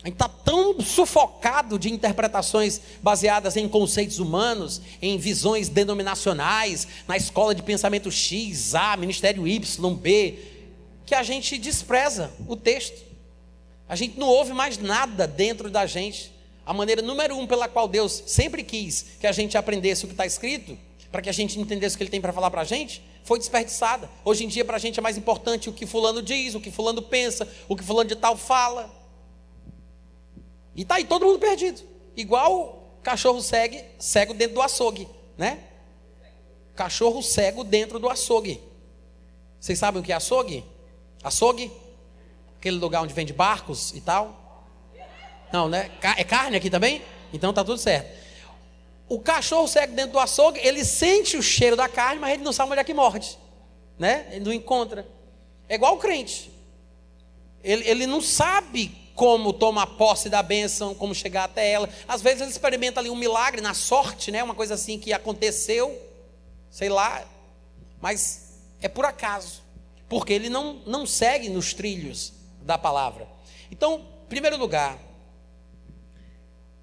A 0.04 0.06
gente 0.06 0.16
está 0.16 0.28
tão 0.28 0.78
sufocado 0.82 1.78
de 1.78 1.90
interpretações 1.90 2.78
baseadas 3.02 3.56
em 3.56 3.66
conceitos 3.66 4.18
humanos, 4.18 4.82
em 5.00 5.16
visões 5.16 5.70
denominacionais, 5.70 6.86
na 7.08 7.16
escola 7.16 7.54
de 7.54 7.62
pensamento 7.62 8.10
X, 8.10 8.74
A, 8.74 8.98
Ministério 8.98 9.48
Y, 9.48 9.94
B, 9.94 10.38
que 11.06 11.14
a 11.14 11.22
gente 11.22 11.56
despreza 11.56 12.30
o 12.46 12.54
texto. 12.54 13.02
A 13.88 13.96
gente 13.96 14.18
não 14.18 14.28
ouve 14.28 14.52
mais 14.52 14.76
nada 14.76 15.26
dentro 15.26 15.70
da 15.70 15.86
gente. 15.86 16.33
A 16.66 16.72
maneira 16.72 17.02
número 17.02 17.36
um 17.36 17.46
pela 17.46 17.68
qual 17.68 17.86
Deus 17.86 18.22
sempre 18.26 18.62
quis 18.62 19.04
que 19.20 19.26
a 19.26 19.32
gente 19.32 19.56
aprendesse 19.56 20.04
o 20.04 20.08
que 20.08 20.14
está 20.14 20.24
escrito, 20.24 20.78
para 21.12 21.20
que 21.22 21.28
a 21.28 21.32
gente 21.32 21.60
entendesse 21.60 21.94
o 21.94 21.98
que 21.98 22.04
Ele 22.04 22.10
tem 22.10 22.20
para 22.20 22.32
falar 22.32 22.50
para 22.50 22.62
a 22.62 22.64
gente, 22.64 23.02
foi 23.22 23.38
desperdiçada. 23.38 24.10
Hoje 24.24 24.44
em 24.44 24.48
dia, 24.48 24.64
para 24.64 24.76
a 24.76 24.78
gente 24.78 24.98
é 24.98 25.02
mais 25.02 25.16
importante 25.16 25.68
o 25.68 25.72
que 25.72 25.86
Fulano 25.86 26.22
diz, 26.22 26.54
o 26.54 26.60
que 26.60 26.70
Fulano 26.70 27.02
pensa, 27.02 27.48
o 27.68 27.76
que 27.76 27.84
Fulano 27.84 28.08
de 28.08 28.16
tal 28.16 28.36
fala. 28.36 28.90
E 30.74 30.82
está 30.82 30.96
aí 30.96 31.04
todo 31.04 31.24
mundo 31.24 31.38
perdido. 31.38 31.82
Igual 32.16 32.98
cachorro 33.02 33.40
cego, 33.40 33.76
cego 33.98 34.34
dentro 34.34 34.54
do 34.54 34.62
açougue, 34.62 35.08
né? 35.38 35.58
Cachorro 36.74 37.22
cego 37.22 37.62
dentro 37.62 37.98
do 37.98 38.08
açougue. 38.08 38.60
Vocês 39.60 39.78
sabem 39.78 40.00
o 40.00 40.04
que 40.04 40.12
é 40.12 40.16
açougue? 40.16 40.64
Açougue? 41.22 41.70
Aquele 42.58 42.76
lugar 42.76 43.02
onde 43.02 43.14
vende 43.14 43.32
barcos 43.32 43.94
e 43.94 44.00
tal. 44.00 44.43
Não, 45.52 45.68
né? 45.68 45.90
É 46.16 46.24
carne 46.24 46.56
aqui 46.56 46.70
também? 46.70 47.02
Então 47.32 47.52
tá 47.52 47.64
tudo 47.64 47.78
certo. 47.78 48.24
O 49.08 49.20
cachorro 49.20 49.68
cego 49.68 49.94
dentro 49.94 50.12
do 50.12 50.18
açougue, 50.18 50.58
ele 50.60 50.84
sente 50.84 51.36
o 51.36 51.42
cheiro 51.42 51.76
da 51.76 51.88
carne, 51.88 52.20
mas 52.20 52.34
ele 52.34 52.42
não 52.42 52.52
sabe 52.52 52.72
onde 52.72 52.80
é 52.80 52.84
que 52.84 52.94
morde. 52.94 53.38
Né? 53.98 54.26
Ele 54.30 54.44
não 54.44 54.52
encontra. 54.52 55.06
É 55.68 55.74
igual 55.74 55.94
o 55.94 55.98
crente. 55.98 56.50
Ele, 57.62 57.88
ele 57.88 58.06
não 58.06 58.20
sabe 58.20 59.04
como 59.14 59.52
tomar 59.52 59.86
posse 59.86 60.28
da 60.28 60.42
bênção, 60.42 60.94
como 60.94 61.14
chegar 61.14 61.44
até 61.44 61.70
ela. 61.70 61.88
Às 62.08 62.20
vezes 62.20 62.40
ele 62.40 62.50
experimenta 62.50 63.00
ali 63.00 63.10
um 63.10 63.16
milagre 63.16 63.60
na 63.60 63.74
sorte, 63.74 64.30
né? 64.30 64.42
Uma 64.42 64.54
coisa 64.54 64.74
assim 64.74 64.98
que 64.98 65.12
aconteceu, 65.12 65.96
sei 66.70 66.88
lá, 66.88 67.24
mas 68.00 68.60
é 68.82 68.88
por 68.88 69.04
acaso, 69.04 69.62
porque 70.08 70.32
ele 70.32 70.48
não, 70.48 70.74
não 70.86 71.06
segue 71.06 71.48
nos 71.48 71.72
trilhos 71.72 72.32
da 72.60 72.76
palavra. 72.76 73.26
Então, 73.70 74.04
primeiro 74.28 74.56
lugar, 74.56 74.98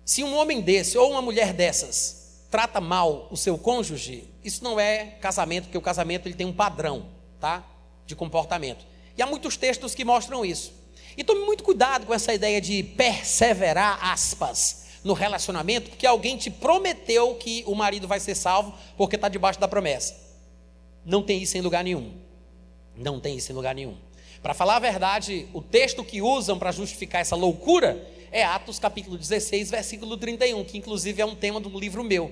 se 0.06 0.24
um 0.24 0.36
homem 0.36 0.62
desse 0.62 0.98
ou 0.98 1.12
uma 1.12 1.22
mulher 1.22 1.54
dessas 1.54 2.46
trata 2.50 2.82
mal 2.82 3.28
o 3.32 3.38
seu 3.38 3.58
cônjuge, 3.58 4.28
isso 4.44 4.64
não 4.64 4.80
é 4.80 5.06
casamento, 5.22 5.66
porque 5.66 5.78
o 5.78 5.82
casamento 5.82 6.28
ele 6.28 6.36
tem 6.36 6.46
um 6.46 6.54
padrão, 6.54 7.06
tá? 7.40 7.66
De 8.06 8.16
comportamento. 8.16 8.86
E 9.18 9.22
há 9.22 9.26
muitos 9.26 9.56
textos 9.56 9.96
que 9.96 10.04
mostram 10.04 10.44
isso. 10.46 10.74
E 11.16 11.24
tome 11.24 11.46
muito 11.46 11.64
cuidado 11.64 12.06
com 12.06 12.14
essa 12.14 12.34
ideia 12.34 12.60
de 12.60 12.84
perseverar, 12.84 14.00
aspas, 14.12 14.86
no 15.04 15.14
relacionamento, 15.14 15.90
porque 15.90 16.06
alguém 16.06 16.38
te 16.38 16.50
prometeu 16.50 17.36
que 17.36 17.64
o 17.66 17.76
marido 17.76 18.08
vai 18.08 18.20
ser 18.20 18.36
salvo 18.36 18.74
porque 18.98 19.16
está 19.16 19.28
debaixo 19.28 19.60
da 19.60 19.68
promessa. 19.68 20.16
Não 21.06 21.24
tem 21.24 21.42
isso 21.42 21.58
em 21.58 21.62
lugar 21.62 21.84
nenhum. 21.84 22.14
Não 22.96 23.20
tem 23.20 23.36
isso 23.38 23.52
em 23.52 23.56
lugar 23.56 23.74
nenhum. 23.74 23.98
Para 24.42 24.54
falar 24.54 24.76
a 24.78 24.80
verdade, 24.80 25.48
o 25.54 25.62
texto 25.62 26.04
que 26.04 26.22
usam 26.22 26.58
para 26.58 26.72
justificar 26.72 27.22
essa 27.22 27.36
loucura 27.36 28.08
é 28.32 28.44
Atos 28.44 28.80
capítulo 28.80 29.18
16, 29.18 29.70
versículo 29.70 30.16
31, 30.16 30.64
que 30.64 30.78
inclusive 30.78 31.22
é 31.22 31.26
um 31.26 31.36
tema 31.36 31.60
do 31.60 31.78
livro 31.78 32.04
meu. 32.04 32.32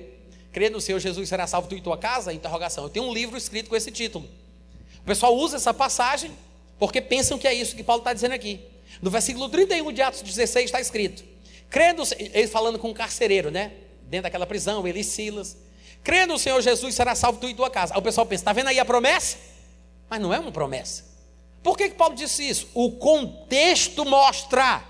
Crê 0.52 0.70
no 0.70 0.80
Senhor 0.80 1.00
Jesus 1.00 1.28
será 1.28 1.46
salvo 1.46 1.68
tu 1.68 1.76
e 1.76 1.82
tua 1.82 1.98
casa? 1.98 2.34
Interrogação. 2.34 2.86
Eu 2.86 2.90
tenho 2.90 3.06
um 3.06 3.14
livro 3.14 3.38
escrito 3.38 3.70
com 3.70 3.76
esse 3.76 3.92
título. 3.92 4.28
O 5.02 5.04
pessoal 5.04 5.36
usa 5.36 5.58
essa 5.58 5.74
passagem 5.74 6.32
porque 6.80 7.02
pensam 7.02 7.38
que 7.38 7.48
é 7.48 7.54
isso 7.54 7.76
que 7.76 7.84
Paulo 7.84 8.02
está 8.02 8.14
dizendo 8.14 8.32
aqui. 8.32 8.62
No 9.02 9.12
versículo 9.12 9.50
31 9.50 9.92
de 9.92 10.02
Atos 10.02 10.22
16 10.22 10.66
está 10.66 10.80
escrito: 10.80 11.24
crendo, 11.70 12.04
ele 12.18 12.48
falando 12.48 12.80
com 12.80 12.90
um 12.90 12.94
carcereiro, 12.94 13.52
né? 13.52 13.74
Dentro 14.04 14.24
daquela 14.24 14.46
prisão, 14.46 14.88
ele 14.88 15.02
e 15.02 15.04
Silas. 15.04 15.58
Crendo 16.04 16.34
no 16.34 16.40
Senhor 16.40 16.62
Jesus, 16.62 16.96
será 16.96 17.14
salvo 17.14 17.40
tu 17.40 17.50
e 17.50 17.54
tua 17.54 17.70
casa. 17.70 17.94
Aí 17.94 18.00
o 18.00 18.02
pessoal 18.02 18.26
pensa: 18.26 18.42
está 18.42 18.54
vendo 18.54 18.68
aí 18.68 18.80
a 18.80 18.86
promessa? 18.86 19.38
Mas 20.10 20.22
não 20.22 20.34
é 20.34 20.40
uma 20.40 20.52
promessa. 20.52 21.04
Por 21.62 21.78
que, 21.78 21.90
que 21.90 21.96
Paulo 21.96 22.16
disse 22.16 22.48
isso? 22.48 22.70
O 22.74 22.94
contexto 22.94 24.06
mostra. 24.06 24.84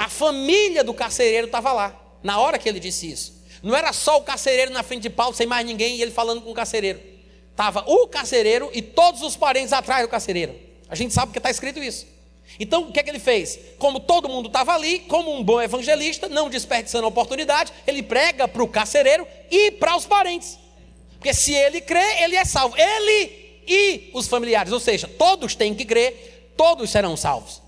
A 0.00 0.08
família 0.08 0.82
do 0.82 0.94
carcereiro 0.94 1.44
estava 1.44 1.74
lá, 1.74 1.94
na 2.22 2.40
hora 2.40 2.58
que 2.58 2.66
ele 2.66 2.80
disse 2.80 3.12
isso. 3.12 3.44
Não 3.62 3.76
era 3.76 3.92
só 3.92 4.16
o 4.16 4.22
carcereiro 4.22 4.72
na 4.72 4.82
frente 4.82 5.02
de 5.02 5.10
Paulo, 5.10 5.34
sem 5.34 5.46
mais 5.46 5.66
ninguém, 5.66 5.96
e 5.96 6.00
ele 6.00 6.10
falando 6.10 6.40
com 6.40 6.50
o 6.50 6.54
carcereiro. 6.54 6.98
Estava 7.50 7.84
o 7.86 8.08
carcereiro 8.08 8.70
e 8.72 8.80
todos 8.80 9.20
os 9.20 9.36
parentes 9.36 9.74
atrás 9.74 10.00
do 10.00 10.08
carcereiro. 10.08 10.58
A 10.88 10.94
gente 10.94 11.12
sabe 11.12 11.32
que 11.32 11.38
está 11.38 11.50
escrito 11.50 11.82
isso. 11.82 12.06
Então, 12.58 12.84
o 12.84 12.92
que 12.92 12.98
é 12.98 13.02
que 13.02 13.10
ele 13.10 13.18
fez? 13.18 13.58
Como 13.78 14.00
todo 14.00 14.26
mundo 14.26 14.46
estava 14.46 14.72
ali, 14.72 15.00
como 15.00 15.36
um 15.36 15.44
bom 15.44 15.60
evangelista, 15.60 16.30
não 16.30 16.48
desperdiçando 16.48 17.04
a 17.04 17.08
oportunidade, 17.08 17.70
ele 17.86 18.02
prega 18.02 18.48
para 18.48 18.62
o 18.62 18.68
carcereiro 18.68 19.28
e 19.50 19.70
para 19.72 19.94
os 19.98 20.06
parentes. 20.06 20.58
Porque 21.10 21.34
se 21.34 21.52
ele 21.52 21.82
crê, 21.82 22.22
ele 22.22 22.36
é 22.36 22.44
salvo. 22.46 22.74
Ele 22.74 23.60
e 23.68 24.10
os 24.14 24.26
familiares, 24.26 24.72
ou 24.72 24.80
seja, 24.80 25.06
todos 25.06 25.54
têm 25.54 25.74
que 25.74 25.84
crer, 25.84 26.54
todos 26.56 26.88
serão 26.88 27.18
salvos. 27.18 27.59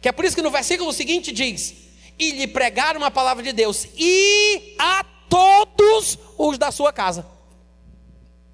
Que 0.00 0.08
é 0.08 0.12
por 0.12 0.24
isso 0.24 0.36
que 0.36 0.42
no 0.42 0.50
versículo 0.50 0.92
seguinte 0.92 1.30
diz: 1.30 1.74
E 2.18 2.32
lhe 2.32 2.46
pregaram 2.46 3.04
a 3.04 3.10
palavra 3.10 3.42
de 3.42 3.52
Deus, 3.52 3.86
e 3.96 4.74
a 4.78 5.04
todos 5.28 6.18
os 6.38 6.58
da 6.58 6.70
sua 6.70 6.92
casa. 6.92 7.26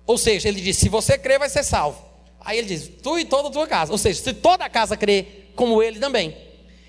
Ou 0.07 0.19
seja, 0.19 0.49
ele 0.49 0.61
diz: 0.61 0.77
Se 0.77 0.89
você 0.89 1.17
crer, 1.17 1.39
vai 1.39 1.49
ser 1.49 1.63
salvo. 1.63 2.05
Aí 2.41 2.59
ele 2.59 2.69
diz: 2.69 2.91
Tu 3.03 3.19
e 3.19 3.25
toda 3.25 3.49
a 3.49 3.51
tua 3.51 3.67
casa. 3.67 3.93
Ou 3.93 3.99
seja, 3.99 4.23
se 4.23 4.33
toda 4.33 4.65
a 4.65 4.71
casa 4.71 4.97
crer, 4.97 5.53
como 5.55 5.83
ele 5.83 5.99
também. 5.99 6.37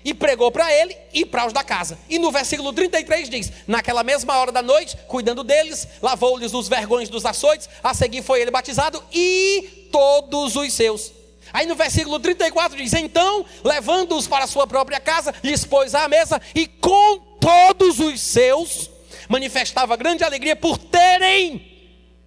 E 0.04 0.14
pregou 0.14 0.50
para 0.50 0.72
ele 0.72 0.96
e 1.12 1.26
para 1.26 1.46
os 1.46 1.52
da 1.52 1.64
casa. 1.64 1.98
E 2.08 2.18
no 2.18 2.30
versículo 2.30 2.72
33 2.72 3.28
diz: 3.28 3.52
Naquela 3.66 4.02
mesma 4.02 4.36
hora 4.38 4.52
da 4.52 4.62
noite, 4.62 4.96
cuidando 5.08 5.44
deles, 5.44 5.86
lavou-lhes 6.00 6.54
os 6.54 6.68
vergões 6.68 7.08
dos 7.08 7.26
açoites, 7.26 7.68
a 7.82 7.92
seguir 7.92 8.22
foi 8.22 8.40
ele 8.40 8.50
batizado 8.50 9.02
e 9.12 9.88
todos 9.90 10.54
os 10.56 10.72
seus. 10.72 11.17
Aí 11.52 11.66
no 11.66 11.74
versículo 11.74 12.18
34 12.18 12.76
diz: 12.76 12.92
Então, 12.92 13.44
levando-os 13.64 14.26
para 14.26 14.44
a 14.44 14.48
sua 14.48 14.66
própria 14.66 15.00
casa, 15.00 15.34
lhes 15.42 15.64
pôs 15.64 15.94
à 15.94 16.08
mesa 16.08 16.40
e 16.54 16.66
com 16.66 17.18
todos 17.40 17.98
os 17.98 18.20
seus 18.20 18.90
manifestava 19.28 19.96
grande 19.96 20.24
alegria 20.24 20.56
por 20.56 20.78
terem, 20.78 21.60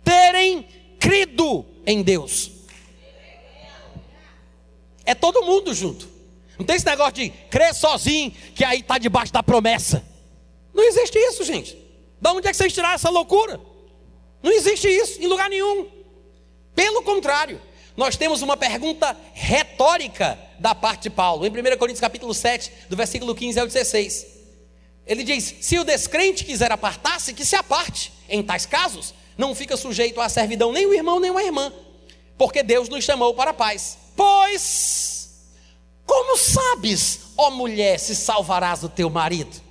terem 0.03 0.67
crido 0.99 1.65
em 1.85 2.01
Deus. 2.01 2.51
É 5.03 5.15
todo 5.15 5.43
mundo 5.43 5.73
junto. 5.73 6.09
Não 6.57 6.65
tem 6.65 6.75
esse 6.75 6.85
negócio 6.85 7.13
de 7.13 7.29
crer 7.49 7.73
sozinho, 7.73 8.31
que 8.53 8.63
aí 8.63 8.81
está 8.81 8.99
debaixo 8.99 9.33
da 9.33 9.41
promessa. 9.41 10.05
Não 10.73 10.83
existe 10.83 11.17
isso, 11.17 11.43
gente. 11.43 11.75
Da 12.21 12.31
onde 12.31 12.47
é 12.47 12.51
que 12.51 12.57
vocês 12.57 12.71
tiraram 12.71 12.93
essa 12.93 13.09
loucura? 13.09 13.59
Não 14.43 14.51
existe 14.51 14.87
isso 14.87 15.19
em 15.19 15.25
lugar 15.25 15.49
nenhum. 15.49 15.89
Pelo 16.75 17.01
contrário, 17.01 17.59
nós 17.95 18.15
temos 18.15 18.41
uma 18.41 18.55
pergunta 18.55 19.15
retórica 19.33 20.39
da 20.59 20.73
parte 20.73 21.03
de 21.03 21.09
Paulo, 21.09 21.45
em 21.45 21.49
1 21.49 21.77
Coríntios 21.77 21.99
capítulo 21.99 22.33
7, 22.33 22.71
do 22.89 22.95
versículo 22.95 23.35
15 23.35 23.59
ao 23.59 23.67
16. 23.67 24.27
Ele 25.05 25.23
diz: 25.23 25.55
Se 25.61 25.77
o 25.77 25.83
descrente 25.83 26.45
quiser 26.45 26.71
apartar-se, 26.71 27.33
que 27.33 27.45
se 27.45 27.55
aparte. 27.55 28.13
Em 28.29 28.41
tais 28.41 28.65
casos, 28.65 29.13
não 29.37 29.53
fica 29.53 29.75
sujeito 29.75 30.21
à 30.21 30.29
servidão 30.29 30.71
nem 30.71 30.85
o 30.85 30.93
irmão 30.93 31.19
nem 31.19 31.35
a 31.35 31.43
irmã, 31.43 31.73
porque 32.37 32.63
Deus 32.63 32.87
nos 32.87 33.03
chamou 33.03 33.33
para 33.33 33.51
a 33.51 33.53
paz. 33.53 33.97
Pois, 34.15 35.47
como 36.05 36.37
sabes, 36.37 37.21
ó 37.35 37.49
mulher, 37.49 37.99
se 37.99 38.15
salvarás 38.15 38.81
do 38.81 38.89
teu 38.89 39.09
marido? 39.09 39.61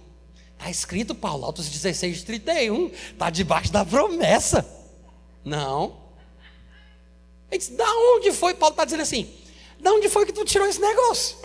Está 0.58 0.70
escrito, 0.70 1.14
Paulo, 1.14 1.46
Autos 1.46 1.70
16, 1.70 2.22
31, 2.22 2.88
está 2.88 3.30
debaixo 3.30 3.72
da 3.72 3.82
promessa. 3.82 4.66
Não. 5.42 5.99
Ele 7.50 7.58
disse, 7.58 7.72
da 7.72 7.90
onde 8.14 8.32
foi? 8.32 8.54
Paulo 8.54 8.72
está 8.72 8.84
dizendo 8.84 9.02
assim, 9.02 9.32
da 9.80 9.92
onde 9.92 10.08
foi 10.08 10.26
que 10.26 10.32
tu 10.32 10.44
tirou 10.44 10.66
esse 10.68 10.80
negócio? 10.80 11.36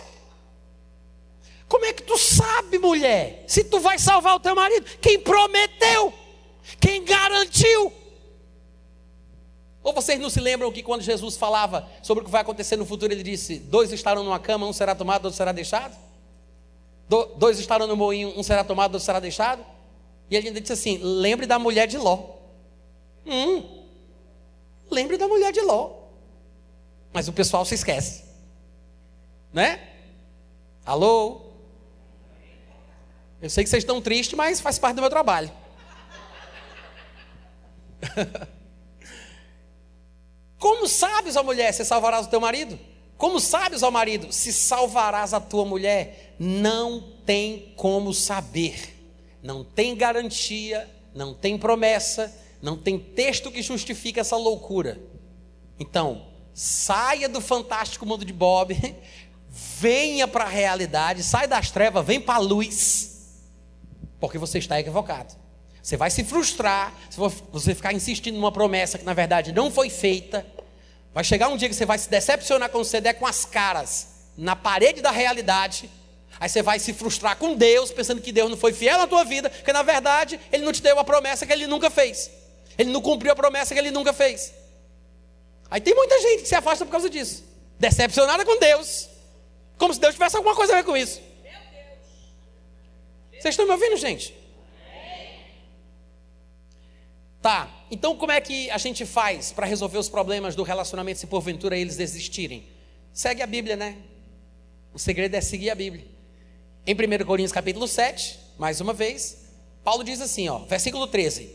Como 1.68 1.84
é 1.84 1.92
que 1.92 2.02
tu 2.02 2.16
sabe, 2.16 2.78
mulher, 2.78 3.44
se 3.46 3.64
tu 3.64 3.80
vai 3.80 3.98
salvar 3.98 4.36
o 4.36 4.40
teu 4.40 4.54
marido? 4.54 4.86
Quem 5.00 5.18
prometeu? 5.18 6.12
Quem 6.80 7.04
garantiu? 7.04 7.92
Ou 9.82 9.92
vocês 9.92 10.18
não 10.18 10.28
se 10.28 10.40
lembram 10.40 10.72
que 10.72 10.82
quando 10.82 11.02
Jesus 11.02 11.36
falava 11.36 11.88
sobre 12.02 12.22
o 12.22 12.24
que 12.24 12.30
vai 12.30 12.40
acontecer 12.40 12.76
no 12.76 12.84
futuro, 12.84 13.12
ele 13.12 13.22
disse: 13.22 13.58
dois 13.58 13.92
estarão 13.92 14.24
numa 14.24 14.38
cama, 14.38 14.66
um 14.66 14.72
será 14.72 14.94
tomado, 14.94 15.26
outro 15.26 15.36
será 15.36 15.52
deixado? 15.52 15.96
Do, 17.08 17.24
dois 17.36 17.58
estarão 17.60 17.86
no 17.86 17.96
moinho, 17.96 18.32
um 18.36 18.42
será 18.42 18.64
tomado, 18.64 18.94
outro 18.94 19.06
será 19.06 19.20
deixado? 19.20 19.64
E 20.28 20.36
ele 20.36 20.48
ainda 20.48 20.60
disse 20.60 20.72
assim: 20.72 20.98
lembre 21.00 21.46
da 21.46 21.56
mulher 21.56 21.86
de 21.86 21.98
Ló. 21.98 22.30
Hum, 23.24 23.84
lembre 24.90 25.16
da 25.16 25.28
mulher 25.28 25.52
de 25.52 25.60
Ló. 25.60 25.95
Mas 27.16 27.28
o 27.28 27.32
pessoal 27.32 27.64
se 27.64 27.74
esquece, 27.74 28.24
né? 29.50 29.80
Alô? 30.84 31.46
Eu 33.40 33.48
sei 33.48 33.64
que 33.64 33.70
vocês 33.70 33.84
estão 33.84 34.02
tristes, 34.02 34.36
mas 34.36 34.60
faz 34.60 34.78
parte 34.78 34.96
do 34.96 35.00
meu 35.00 35.08
trabalho. 35.08 35.50
Como 40.60 40.86
sabes, 40.86 41.36
ó 41.36 41.42
mulher, 41.42 41.72
se 41.72 41.86
salvarás 41.86 42.26
o 42.26 42.28
teu 42.28 42.38
marido? 42.38 42.78
Como 43.16 43.40
sabes, 43.40 43.82
ó 43.82 43.90
marido, 43.90 44.30
se 44.30 44.52
salvarás 44.52 45.32
a 45.32 45.40
tua 45.40 45.64
mulher? 45.64 46.36
Não 46.38 47.00
tem 47.24 47.72
como 47.78 48.12
saber. 48.12 48.94
Não 49.42 49.64
tem 49.64 49.96
garantia, 49.96 50.86
não 51.14 51.32
tem 51.32 51.56
promessa, 51.56 52.30
não 52.60 52.76
tem 52.76 52.98
texto 52.98 53.50
que 53.50 53.62
justifique 53.62 54.20
essa 54.20 54.36
loucura. 54.36 55.00
Então, 55.80 56.35
saia 56.56 57.28
do 57.28 57.42
fantástico 57.42 58.06
mundo 58.06 58.24
de 58.24 58.32
Bob, 58.32 58.74
venha 59.46 60.26
para 60.26 60.44
a 60.44 60.48
realidade, 60.48 61.22
sai 61.22 61.46
das 61.46 61.70
trevas, 61.70 62.04
vem 62.04 62.18
para 62.18 62.36
a 62.36 62.38
luz 62.38 63.16
porque 64.18 64.38
você 64.38 64.58
está 64.58 64.80
equivocado. 64.80 65.34
Você 65.82 65.96
vai 65.96 66.10
se 66.10 66.24
frustrar 66.24 66.92
se 67.10 67.18
você 67.18 67.74
ficar 67.74 67.92
insistindo 67.92 68.34
numa 68.34 68.50
promessa 68.50 68.98
que 68.98 69.04
na 69.04 69.14
verdade 69.14 69.52
não 69.52 69.70
foi 69.70 69.88
feita. 69.88 70.44
Vai 71.14 71.22
chegar 71.22 71.48
um 71.48 71.56
dia 71.56 71.68
que 71.68 71.74
você 71.74 71.86
vai 71.86 71.98
se 71.98 72.08
decepcionar 72.08 72.70
quando 72.70 72.84
você 72.84 73.00
der 73.00 73.14
com 73.14 73.26
as 73.26 73.44
caras 73.44 74.08
na 74.36 74.56
parede 74.56 75.00
da 75.00 75.10
realidade. 75.10 75.88
Aí 76.40 76.48
você 76.48 76.60
vai 76.60 76.78
se 76.78 76.92
frustrar 76.92 77.36
com 77.36 77.54
Deus, 77.54 77.90
pensando 77.90 78.20
que 78.20 78.32
Deus 78.32 78.50
não 78.50 78.56
foi 78.56 78.72
fiel 78.72 78.98
na 78.98 79.06
tua 79.06 79.24
vida, 79.24 79.48
porque 79.48 79.72
na 79.72 79.82
verdade 79.82 80.40
Ele 80.50 80.64
não 80.64 80.72
te 80.72 80.82
deu 80.82 80.98
a 80.98 81.04
promessa 81.04 81.46
que 81.46 81.52
Ele 81.52 81.66
nunca 81.66 81.88
fez. 81.88 82.30
Ele 82.76 82.90
não 82.90 83.00
cumpriu 83.00 83.32
a 83.32 83.36
promessa 83.36 83.72
que 83.72 83.80
Ele 83.80 83.90
nunca 83.90 84.12
fez. 84.12 84.52
Aí 85.70 85.80
tem 85.80 85.94
muita 85.94 86.20
gente 86.20 86.42
que 86.42 86.48
se 86.48 86.54
afasta 86.54 86.84
por 86.84 86.90
causa 86.90 87.10
disso. 87.10 87.44
Decepcionada 87.78 88.44
com 88.44 88.58
Deus. 88.58 89.08
Como 89.76 89.92
se 89.92 90.00
Deus 90.00 90.14
tivesse 90.14 90.36
alguma 90.36 90.54
coisa 90.54 90.72
a 90.72 90.76
ver 90.76 90.84
com 90.84 90.96
isso. 90.96 91.20
Vocês 93.32 93.52
estão 93.52 93.66
me 93.66 93.72
ouvindo, 93.72 93.96
gente? 93.96 94.34
Tá, 97.42 97.70
então 97.90 98.16
como 98.16 98.32
é 98.32 98.40
que 98.40 98.68
a 98.70 98.78
gente 98.78 99.06
faz 99.06 99.52
para 99.52 99.66
resolver 99.66 99.98
os 99.98 100.08
problemas 100.08 100.56
do 100.56 100.64
relacionamento 100.64 101.20
se 101.20 101.26
porventura 101.26 101.76
eles 101.76 101.96
desistirem? 101.96 102.66
Segue 103.12 103.42
a 103.42 103.46
Bíblia, 103.46 103.76
né? 103.76 103.98
O 104.92 104.98
segredo 104.98 105.34
é 105.34 105.40
seguir 105.40 105.70
a 105.70 105.74
Bíblia. 105.74 106.04
Em 106.86 106.94
1 106.94 107.24
Coríntios 107.24 107.52
capítulo 107.52 107.86
7, 107.86 108.38
mais 108.58 108.80
uma 108.80 108.92
vez, 108.92 109.44
Paulo 109.84 110.02
diz 110.02 110.20
assim, 110.20 110.48
ó, 110.48 110.58
versículo 110.60 111.06
13: 111.06 111.54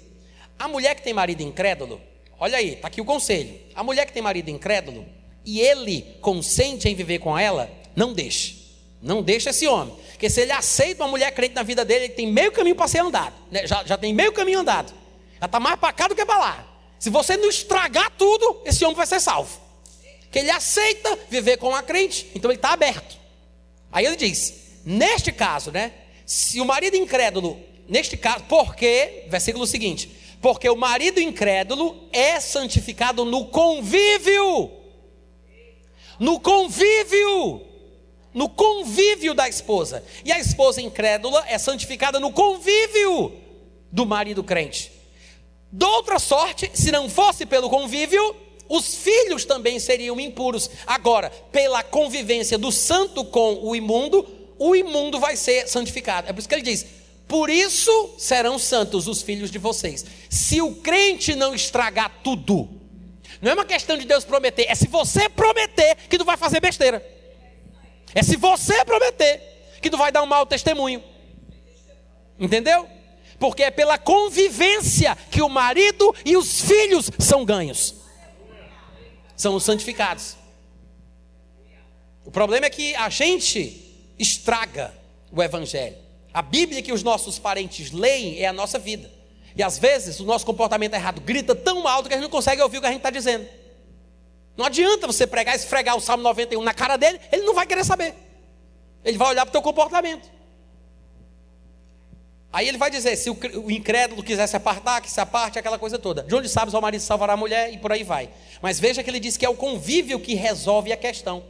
A 0.57 0.67
mulher 0.67 0.95
que 0.95 1.01
tem 1.01 1.13
marido 1.13 1.41
incrédulo, 1.41 2.01
olha 2.41 2.57
aí, 2.57 2.73
está 2.73 2.87
aqui 2.87 2.99
o 2.99 3.05
conselho. 3.05 3.57
A 3.75 3.83
mulher 3.83 4.05
que 4.07 4.11
tem 4.11 4.21
marido 4.21 4.49
incrédulo 4.49 5.05
e 5.45 5.61
ele 5.61 6.17
consente 6.19 6.89
em 6.89 6.95
viver 6.95 7.19
com 7.19 7.37
ela, 7.37 7.71
não 7.95 8.13
deixe. 8.13 8.59
Não 8.99 9.21
deixe 9.21 9.49
esse 9.49 9.67
homem. 9.67 9.95
Porque 10.11 10.27
se 10.27 10.41
ele 10.41 10.51
aceita 10.51 11.03
uma 11.03 11.09
mulher 11.09 11.31
crente 11.31 11.53
na 11.53 11.61
vida 11.61 11.85
dele, 11.85 12.05
ele 12.05 12.13
tem 12.13 12.27
meio 12.27 12.51
caminho 12.51 12.75
para 12.75 12.87
ser 12.87 12.99
andado. 12.99 13.33
Né? 13.51 13.67
Já, 13.67 13.83
já 13.83 13.95
tem 13.97 14.11
meio 14.11 14.33
caminho 14.33 14.59
andado. 14.59 14.91
Já 15.39 15.45
está 15.45 15.59
mais 15.59 15.79
para 15.79 15.93
cá 15.93 16.07
do 16.07 16.15
que 16.15 16.25
para 16.25 16.39
lá. 16.39 16.67
Se 16.99 17.11
você 17.11 17.37
não 17.37 17.47
estragar 17.47 18.11
tudo, 18.17 18.61
esse 18.65 18.83
homem 18.83 18.95
vai 18.95 19.05
ser 19.05 19.19
salvo. 19.19 19.59
Que 20.31 20.39
ele 20.39 20.49
aceita 20.49 21.17
viver 21.29 21.57
com 21.57 21.75
a 21.75 21.83
crente, 21.83 22.27
então 22.33 22.49
ele 22.49 22.57
está 22.57 22.73
aberto. 22.73 23.17
Aí 23.91 24.05
ele 24.05 24.15
diz: 24.15 24.53
neste 24.83 25.31
caso, 25.31 25.71
né? 25.71 25.91
Se 26.25 26.61
o 26.61 26.65
marido 26.65 26.95
incrédulo, 26.95 27.59
neste 27.89 28.15
caso, 28.15 28.45
porque, 28.47 29.25
versículo 29.27 29.67
seguinte, 29.67 30.09
porque 30.41 30.69
o 30.69 30.75
marido 30.75 31.19
incrédulo 31.19 32.07
é 32.11 32.39
santificado 32.39 33.23
no 33.23 33.45
convívio. 33.45 34.71
No 36.19 36.39
convívio 36.39 37.71
no 38.33 38.49
convívio 38.49 39.33
da 39.33 39.47
esposa. 39.47 40.03
E 40.23 40.31
a 40.31 40.39
esposa 40.39 40.81
incrédula 40.81 41.43
é 41.47 41.57
santificada 41.57 42.19
no 42.19 42.31
convívio 42.31 43.33
do 43.91 44.05
marido 44.05 44.43
crente. 44.43 44.91
De 45.71 45.85
outra 45.85 46.19
sorte, 46.19 46.69
se 46.73 46.91
não 46.91 47.09
fosse 47.09 47.45
pelo 47.45 47.69
convívio, 47.69 48.35
os 48.67 48.95
filhos 48.95 49.45
também 49.45 49.79
seriam 49.79 50.19
impuros. 50.19 50.69
Agora, 50.85 51.29
pela 51.51 51.83
convivência 51.83 52.57
do 52.57 52.71
santo 52.71 53.23
com 53.25 53.65
o 53.65 53.75
imundo, 53.75 54.25
o 54.57 54.75
imundo 54.75 55.19
vai 55.19 55.35
ser 55.35 55.67
santificado. 55.67 56.29
É 56.29 56.33
por 56.33 56.39
isso 56.39 56.47
que 56.47 56.55
ele 56.55 56.61
diz: 56.61 56.85
Por 57.31 57.49
isso 57.49 58.15
serão 58.17 58.59
santos 58.59 59.07
os 59.07 59.21
filhos 59.21 59.49
de 59.49 59.57
vocês. 59.57 60.05
Se 60.29 60.61
o 60.61 60.75
crente 60.75 61.33
não 61.33 61.55
estragar 61.55 62.19
tudo, 62.21 62.67
não 63.41 63.51
é 63.51 63.53
uma 63.53 63.63
questão 63.63 63.97
de 63.97 64.03
Deus 64.03 64.25
prometer, 64.25 64.65
é 64.67 64.75
se 64.75 64.89
você 64.89 65.29
prometer 65.29 65.95
que 66.09 66.17
não 66.17 66.25
vai 66.25 66.35
fazer 66.35 66.59
besteira. 66.59 67.01
É 68.13 68.21
se 68.21 68.35
você 68.35 68.83
prometer 68.83 69.77
que 69.81 69.89
não 69.89 69.97
vai 69.97 70.11
dar 70.11 70.21
um 70.23 70.25
mau 70.25 70.45
testemunho. 70.45 71.01
Entendeu? 72.37 72.85
Porque 73.39 73.63
é 73.63 73.71
pela 73.71 73.97
convivência 73.97 75.17
que 75.31 75.41
o 75.41 75.47
marido 75.47 76.13
e 76.25 76.35
os 76.35 76.59
filhos 76.59 77.09
são 77.17 77.45
ganhos. 77.45 77.95
São 79.37 79.55
os 79.55 79.63
santificados. 79.63 80.35
O 82.25 82.29
problema 82.29 82.65
é 82.65 82.69
que 82.69 82.93
a 82.95 83.07
gente 83.07 84.13
estraga 84.19 84.93
o 85.31 85.41
evangelho. 85.41 86.10
A 86.33 86.41
Bíblia 86.41 86.81
que 86.81 86.93
os 86.93 87.03
nossos 87.03 87.37
parentes 87.37 87.91
leem 87.91 88.39
é 88.39 88.47
a 88.47 88.53
nossa 88.53 88.79
vida. 88.79 89.11
E 89.55 89.61
às 89.61 89.77
vezes 89.77 90.19
o 90.19 90.25
nosso 90.25 90.45
comportamento 90.45 90.93
errado 90.93 91.19
grita 91.21 91.53
tão 91.53 91.87
alto 91.87 92.07
que 92.07 92.13
a 92.13 92.17
gente 92.17 92.23
não 92.23 92.31
consegue 92.31 92.61
ouvir 92.61 92.77
o 92.77 92.81
que 92.81 92.87
a 92.87 92.91
gente 92.91 92.99
está 92.99 93.09
dizendo. 93.09 93.47
Não 94.55 94.65
adianta 94.65 95.07
você 95.07 95.25
pregar, 95.27 95.55
esfregar 95.55 95.95
o 95.95 96.01
Salmo 96.01 96.23
91 96.23 96.61
na 96.61 96.73
cara 96.73 96.97
dele, 96.97 97.19
ele 97.31 97.43
não 97.43 97.53
vai 97.53 97.65
querer 97.65 97.83
saber. 97.83 98.15
Ele 99.03 99.17
vai 99.17 99.29
olhar 99.29 99.45
para 99.45 99.49
o 99.49 99.53
teu 99.53 99.61
comportamento. 99.61 100.29
Aí 102.53 102.67
ele 102.67 102.77
vai 102.77 102.91
dizer: 102.91 103.15
se 103.15 103.29
o 103.29 103.71
incrédulo 103.71 104.21
quiser 104.21 104.45
se 104.47 104.55
apartar, 104.55 105.01
que 105.01 105.09
se 105.09 105.19
aparte, 105.19 105.57
aquela 105.57 105.79
coisa 105.79 105.97
toda. 105.97 106.23
De 106.23 106.35
onde 106.35 106.49
sabes 106.49 106.73
o 106.73 106.81
marido 106.81 107.01
salvará 107.01 107.33
a 107.33 107.37
mulher 107.37 107.73
e 107.73 107.77
por 107.77 107.91
aí 107.91 108.03
vai. 108.03 108.29
Mas 108.61 108.79
veja 108.79 109.01
que 109.01 109.09
ele 109.09 109.19
diz 109.19 109.37
que 109.37 109.45
é 109.45 109.49
o 109.49 109.55
convívio 109.55 110.19
que 110.19 110.35
resolve 110.35 110.91
a 110.91 110.97
questão. 110.97 111.43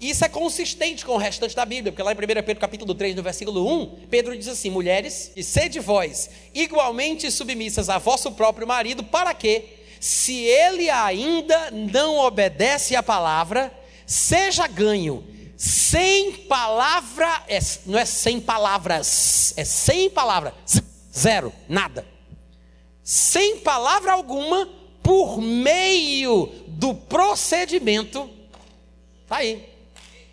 Isso 0.00 0.24
é 0.24 0.28
consistente 0.28 1.06
com 1.06 1.12
o 1.12 1.18
restante 1.18 1.56
da 1.56 1.64
Bíblia, 1.64 1.90
porque 1.90 2.02
lá 2.02 2.12
em 2.12 2.14
1 2.14 2.18
Pedro 2.44 2.60
capítulo 2.60 2.94
3, 2.94 3.14
no 3.14 3.22
versículo 3.22 3.66
1, 3.82 4.06
Pedro 4.10 4.36
diz 4.36 4.46
assim: 4.46 4.68
Mulheres, 4.68 5.32
e 5.34 5.42
sede 5.42 5.80
vós 5.80 6.28
igualmente 6.54 7.30
submissas 7.30 7.88
a 7.88 7.96
vosso 7.96 8.32
próprio 8.32 8.66
marido, 8.66 9.02
para 9.02 9.32
que, 9.32 9.64
se 9.98 10.34
ele 10.44 10.90
ainda 10.90 11.70
não 11.70 12.18
obedece 12.18 12.94
à 12.94 13.02
palavra, 13.02 13.72
seja 14.06 14.66
ganho 14.66 15.24
sem 15.56 16.32
palavra, 16.32 17.42
é, 17.48 17.58
não 17.86 17.98
é 17.98 18.04
sem 18.04 18.38
palavras, 18.38 19.54
é 19.56 19.64
sem 19.64 20.10
palavra, 20.10 20.54
zero, 21.10 21.50
nada. 21.66 22.06
Sem 23.02 23.58
palavra 23.60 24.12
alguma, 24.12 24.68
por 25.02 25.40
meio 25.40 26.52
do 26.66 26.92
procedimento, 26.92 28.28
está 29.22 29.36
aí, 29.36 29.75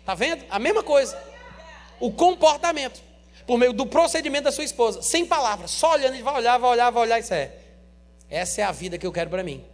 está 0.04 0.14
vendo? 0.14 0.44
A 0.50 0.58
mesma 0.58 0.82
coisa, 0.82 1.18
o 1.98 2.12
comportamento, 2.12 3.00
por 3.46 3.56
meio 3.56 3.72
do 3.72 3.86
procedimento 3.86 4.44
da 4.44 4.52
sua 4.52 4.64
esposa, 4.64 5.00
sem 5.00 5.24
palavras, 5.24 5.70
só 5.70 5.92
olhando, 5.92 6.12
ele 6.12 6.22
vai 6.22 6.34
olhar, 6.34 6.58
vai 6.58 6.70
olhar, 6.70 6.90
vai 6.90 7.02
olhar, 7.02 7.18
isso 7.18 7.32
é. 7.32 7.52
Essa 8.28 8.60
é 8.60 8.64
a 8.64 8.70
vida 8.72 8.98
que 8.98 9.06
eu 9.06 9.12
quero 9.12 9.30
para 9.30 9.42
mim. 9.42 9.64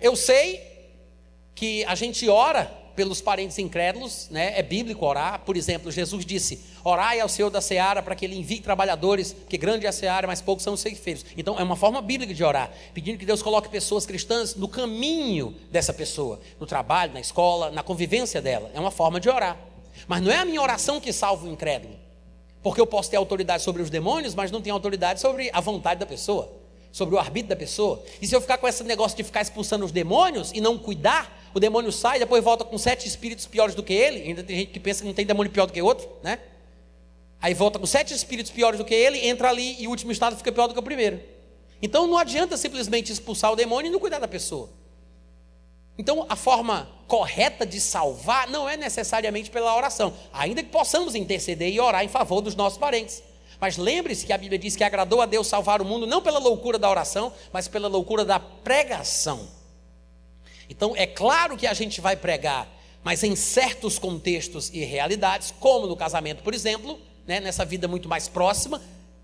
Eu 0.00 0.16
sei 0.16 0.60
que 1.54 1.84
a 1.84 1.94
gente 1.94 2.28
ora 2.28 2.68
pelos 2.94 3.20
parentes 3.20 3.58
incrédulos, 3.58 4.28
né? 4.30 4.58
É 4.58 4.62
bíblico 4.62 5.04
orar. 5.04 5.40
Por 5.40 5.56
exemplo, 5.56 5.90
Jesus 5.90 6.24
disse: 6.24 6.62
Orai 6.84 7.20
ao 7.20 7.28
Senhor 7.28 7.50
da 7.50 7.60
seara 7.60 8.02
para 8.02 8.14
que 8.14 8.24
ele 8.24 8.36
envie 8.36 8.60
trabalhadores, 8.60 9.32
porque 9.32 9.56
grande 9.56 9.86
é 9.86 9.88
a 9.88 9.92
seara, 9.92 10.26
mas 10.26 10.40
poucos 10.40 10.64
são 10.64 10.74
os 10.74 10.80
ceifeiros. 10.80 11.24
Então, 11.36 11.58
é 11.58 11.62
uma 11.62 11.76
forma 11.76 12.02
bíblica 12.02 12.34
de 12.34 12.42
orar, 12.42 12.70
pedindo 12.92 13.18
que 13.18 13.26
Deus 13.26 13.42
coloque 13.42 13.68
pessoas 13.68 14.04
cristãs 14.04 14.54
no 14.54 14.68
caminho 14.68 15.54
dessa 15.70 15.92
pessoa, 15.92 16.40
no 16.58 16.66
trabalho, 16.66 17.12
na 17.12 17.20
escola, 17.20 17.70
na 17.70 17.82
convivência 17.82 18.40
dela. 18.42 18.70
É 18.74 18.80
uma 18.80 18.90
forma 18.90 19.20
de 19.20 19.28
orar. 19.28 19.58
Mas 20.08 20.20
não 20.20 20.32
é 20.32 20.38
a 20.38 20.44
minha 20.44 20.60
oração 20.60 21.00
que 21.00 21.12
salva 21.12 21.46
o 21.46 21.50
incrédulo. 21.50 21.94
Porque 22.62 22.80
eu 22.80 22.86
posso 22.86 23.10
ter 23.10 23.16
autoridade 23.16 23.62
sobre 23.62 23.82
os 23.82 23.90
demônios, 23.90 24.34
mas 24.34 24.50
não 24.50 24.60
tenho 24.60 24.74
autoridade 24.74 25.20
sobre 25.20 25.50
a 25.52 25.60
vontade 25.60 26.00
da 26.00 26.06
pessoa 26.06 26.62
sobre 26.92 27.14
o 27.14 27.18
arbítrio 27.18 27.48
da 27.48 27.56
pessoa. 27.56 28.02
E 28.20 28.26
se 28.26 28.36
eu 28.36 28.40
ficar 28.40 28.58
com 28.58 28.68
esse 28.68 28.84
negócio 28.84 29.16
de 29.16 29.24
ficar 29.24 29.40
expulsando 29.40 29.84
os 29.84 29.90
demônios 29.90 30.52
e 30.52 30.60
não 30.60 30.78
cuidar, 30.78 31.41
o 31.54 31.60
demônio 31.60 31.92
sai, 31.92 32.18
depois 32.18 32.42
volta 32.42 32.64
com 32.64 32.78
sete 32.78 33.06
espíritos 33.06 33.46
piores 33.46 33.74
do 33.74 33.82
que 33.82 33.92
ele. 33.92 34.22
Ainda 34.22 34.42
tem 34.42 34.56
gente 34.56 34.72
que 34.72 34.80
pensa 34.80 35.00
que 35.00 35.06
não 35.06 35.14
tem 35.14 35.26
demônio 35.26 35.52
pior 35.52 35.66
do 35.66 35.72
que 35.72 35.82
outro, 35.82 36.08
né? 36.22 36.38
Aí 37.40 37.54
volta 37.54 37.78
com 37.78 37.86
sete 37.86 38.14
espíritos 38.14 38.52
piores 38.52 38.78
do 38.78 38.84
que 38.84 38.94
ele, 38.94 39.26
entra 39.26 39.48
ali 39.48 39.76
e 39.82 39.86
o 39.88 39.90
último 39.90 40.12
estado 40.12 40.36
fica 40.36 40.52
pior 40.52 40.68
do 40.68 40.74
que 40.74 40.80
o 40.80 40.82
primeiro. 40.82 41.20
Então 41.82 42.06
não 42.06 42.16
adianta 42.16 42.56
simplesmente 42.56 43.12
expulsar 43.12 43.52
o 43.52 43.56
demônio 43.56 43.88
e 43.88 43.92
não 43.92 43.98
cuidar 43.98 44.20
da 44.20 44.28
pessoa. 44.28 44.70
Então 45.98 46.24
a 46.28 46.36
forma 46.36 46.88
correta 47.08 47.66
de 47.66 47.80
salvar 47.80 48.48
não 48.48 48.68
é 48.68 48.76
necessariamente 48.76 49.50
pela 49.50 49.76
oração, 49.76 50.14
ainda 50.32 50.62
que 50.62 50.70
possamos 50.70 51.14
interceder 51.14 51.72
e 51.72 51.80
orar 51.80 52.04
em 52.04 52.08
favor 52.08 52.40
dos 52.40 52.54
nossos 52.54 52.78
parentes. 52.78 53.22
Mas 53.60 53.76
lembre-se 53.76 54.24
que 54.24 54.32
a 54.32 54.38
Bíblia 54.38 54.58
diz 54.58 54.74
que 54.74 54.84
agradou 54.84 55.20
a 55.20 55.26
Deus 55.26 55.46
salvar 55.46 55.82
o 55.82 55.84
mundo 55.84 56.06
não 56.06 56.22
pela 56.22 56.38
loucura 56.38 56.78
da 56.78 56.88
oração, 56.88 57.32
mas 57.52 57.68
pela 57.68 57.88
loucura 57.88 58.24
da 58.24 58.40
pregação. 58.40 59.48
Então, 60.72 60.94
é 60.96 61.06
claro 61.06 61.56
que 61.56 61.66
a 61.66 61.74
gente 61.74 62.00
vai 62.00 62.16
pregar, 62.16 62.66
mas 63.04 63.22
em 63.22 63.36
certos 63.36 63.98
contextos 63.98 64.70
e 64.72 64.82
realidades, 64.84 65.52
como 65.60 65.86
no 65.86 65.94
casamento, 65.94 66.42
por 66.42 66.54
exemplo, 66.54 66.98
né, 67.26 67.40
nessa 67.40 67.64
vida 67.64 67.86
muito 67.86 68.08
mais 68.08 68.26
próxima 68.26 68.80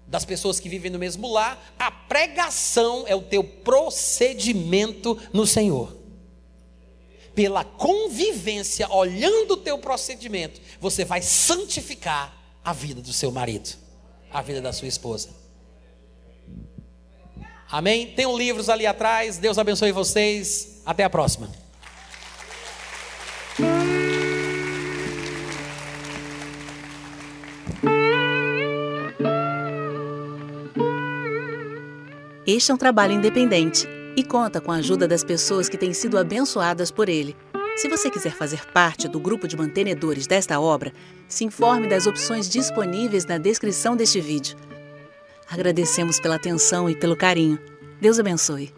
das 0.07 0.25
pessoas 0.25 0.61
que 0.61 0.69
vivem 0.69 0.91
no 0.91 0.99
mesmo 0.99 1.27
lar, 1.33 1.75
a 1.79 1.91
pregação 1.91 3.05
é 3.07 3.15
o 3.15 3.23
teu 3.23 3.43
procedimento 3.43 5.19
no 5.33 5.47
Senhor. 5.47 5.97
Pela 7.35 7.65
convivência, 7.65 8.89
olhando 8.91 9.53
o 9.53 9.57
teu 9.57 9.79
procedimento, 9.79 10.61
você 10.79 11.05
vai 11.05 11.23
santificar 11.23 12.37
a 12.63 12.73
vida 12.75 13.01
do 13.01 13.13
seu 13.13 13.31
marido 13.31 13.89
a 14.31 14.43
vida 14.43 14.61
da 14.61 14.73
sua 14.73 14.89
esposa. 14.89 15.31
Amém? 17.71 18.07
Tem 18.15 18.37
livros 18.37 18.69
ali 18.69 18.87
atrás. 18.87 19.39
Deus 19.39 19.59
abençoe 19.59 19.93
vocês. 19.93 20.83
Até 20.87 21.05
a 21.05 21.11
próxima. 21.11 21.49
Este 32.47 32.71
é 32.71 32.75
um 32.75 32.79
trabalho 32.79 33.13
independente 33.13 33.87
e 34.17 34.25
conta 34.25 34.59
com 34.59 34.73
a 34.73 34.77
ajuda 34.77 35.07
das 35.07 35.23
pessoas 35.23 35.69
que 35.69 35.77
têm 35.77 35.93
sido 35.93 36.17
abençoadas 36.17 36.91
por 36.91 37.09
ele. 37.09 37.37
Se 37.77 37.89
você 37.89 38.11
quiser 38.11 38.33
fazer 38.33 38.65
parte 38.73 39.07
do 39.07 39.21
grupo 39.21 39.47
de 39.47 39.57
mantenedores 39.57 40.27
desta 40.27 40.59
obra, 40.59 40.93
se 41.29 41.45
informe 41.45 41.87
das 41.87 42.07
opções 42.07 42.49
disponíveis 42.49 43.27
na 43.27 43.37
descrição 43.37 43.95
deste 43.95 44.19
vídeo. 44.19 44.57
Agradecemos 45.51 46.21
pela 46.21 46.37
atenção 46.37 46.91
e 46.91 46.95
pelo 46.95 47.17
carinho. 47.17 47.59
Deus 48.01 48.19
abençoe. 48.19 48.78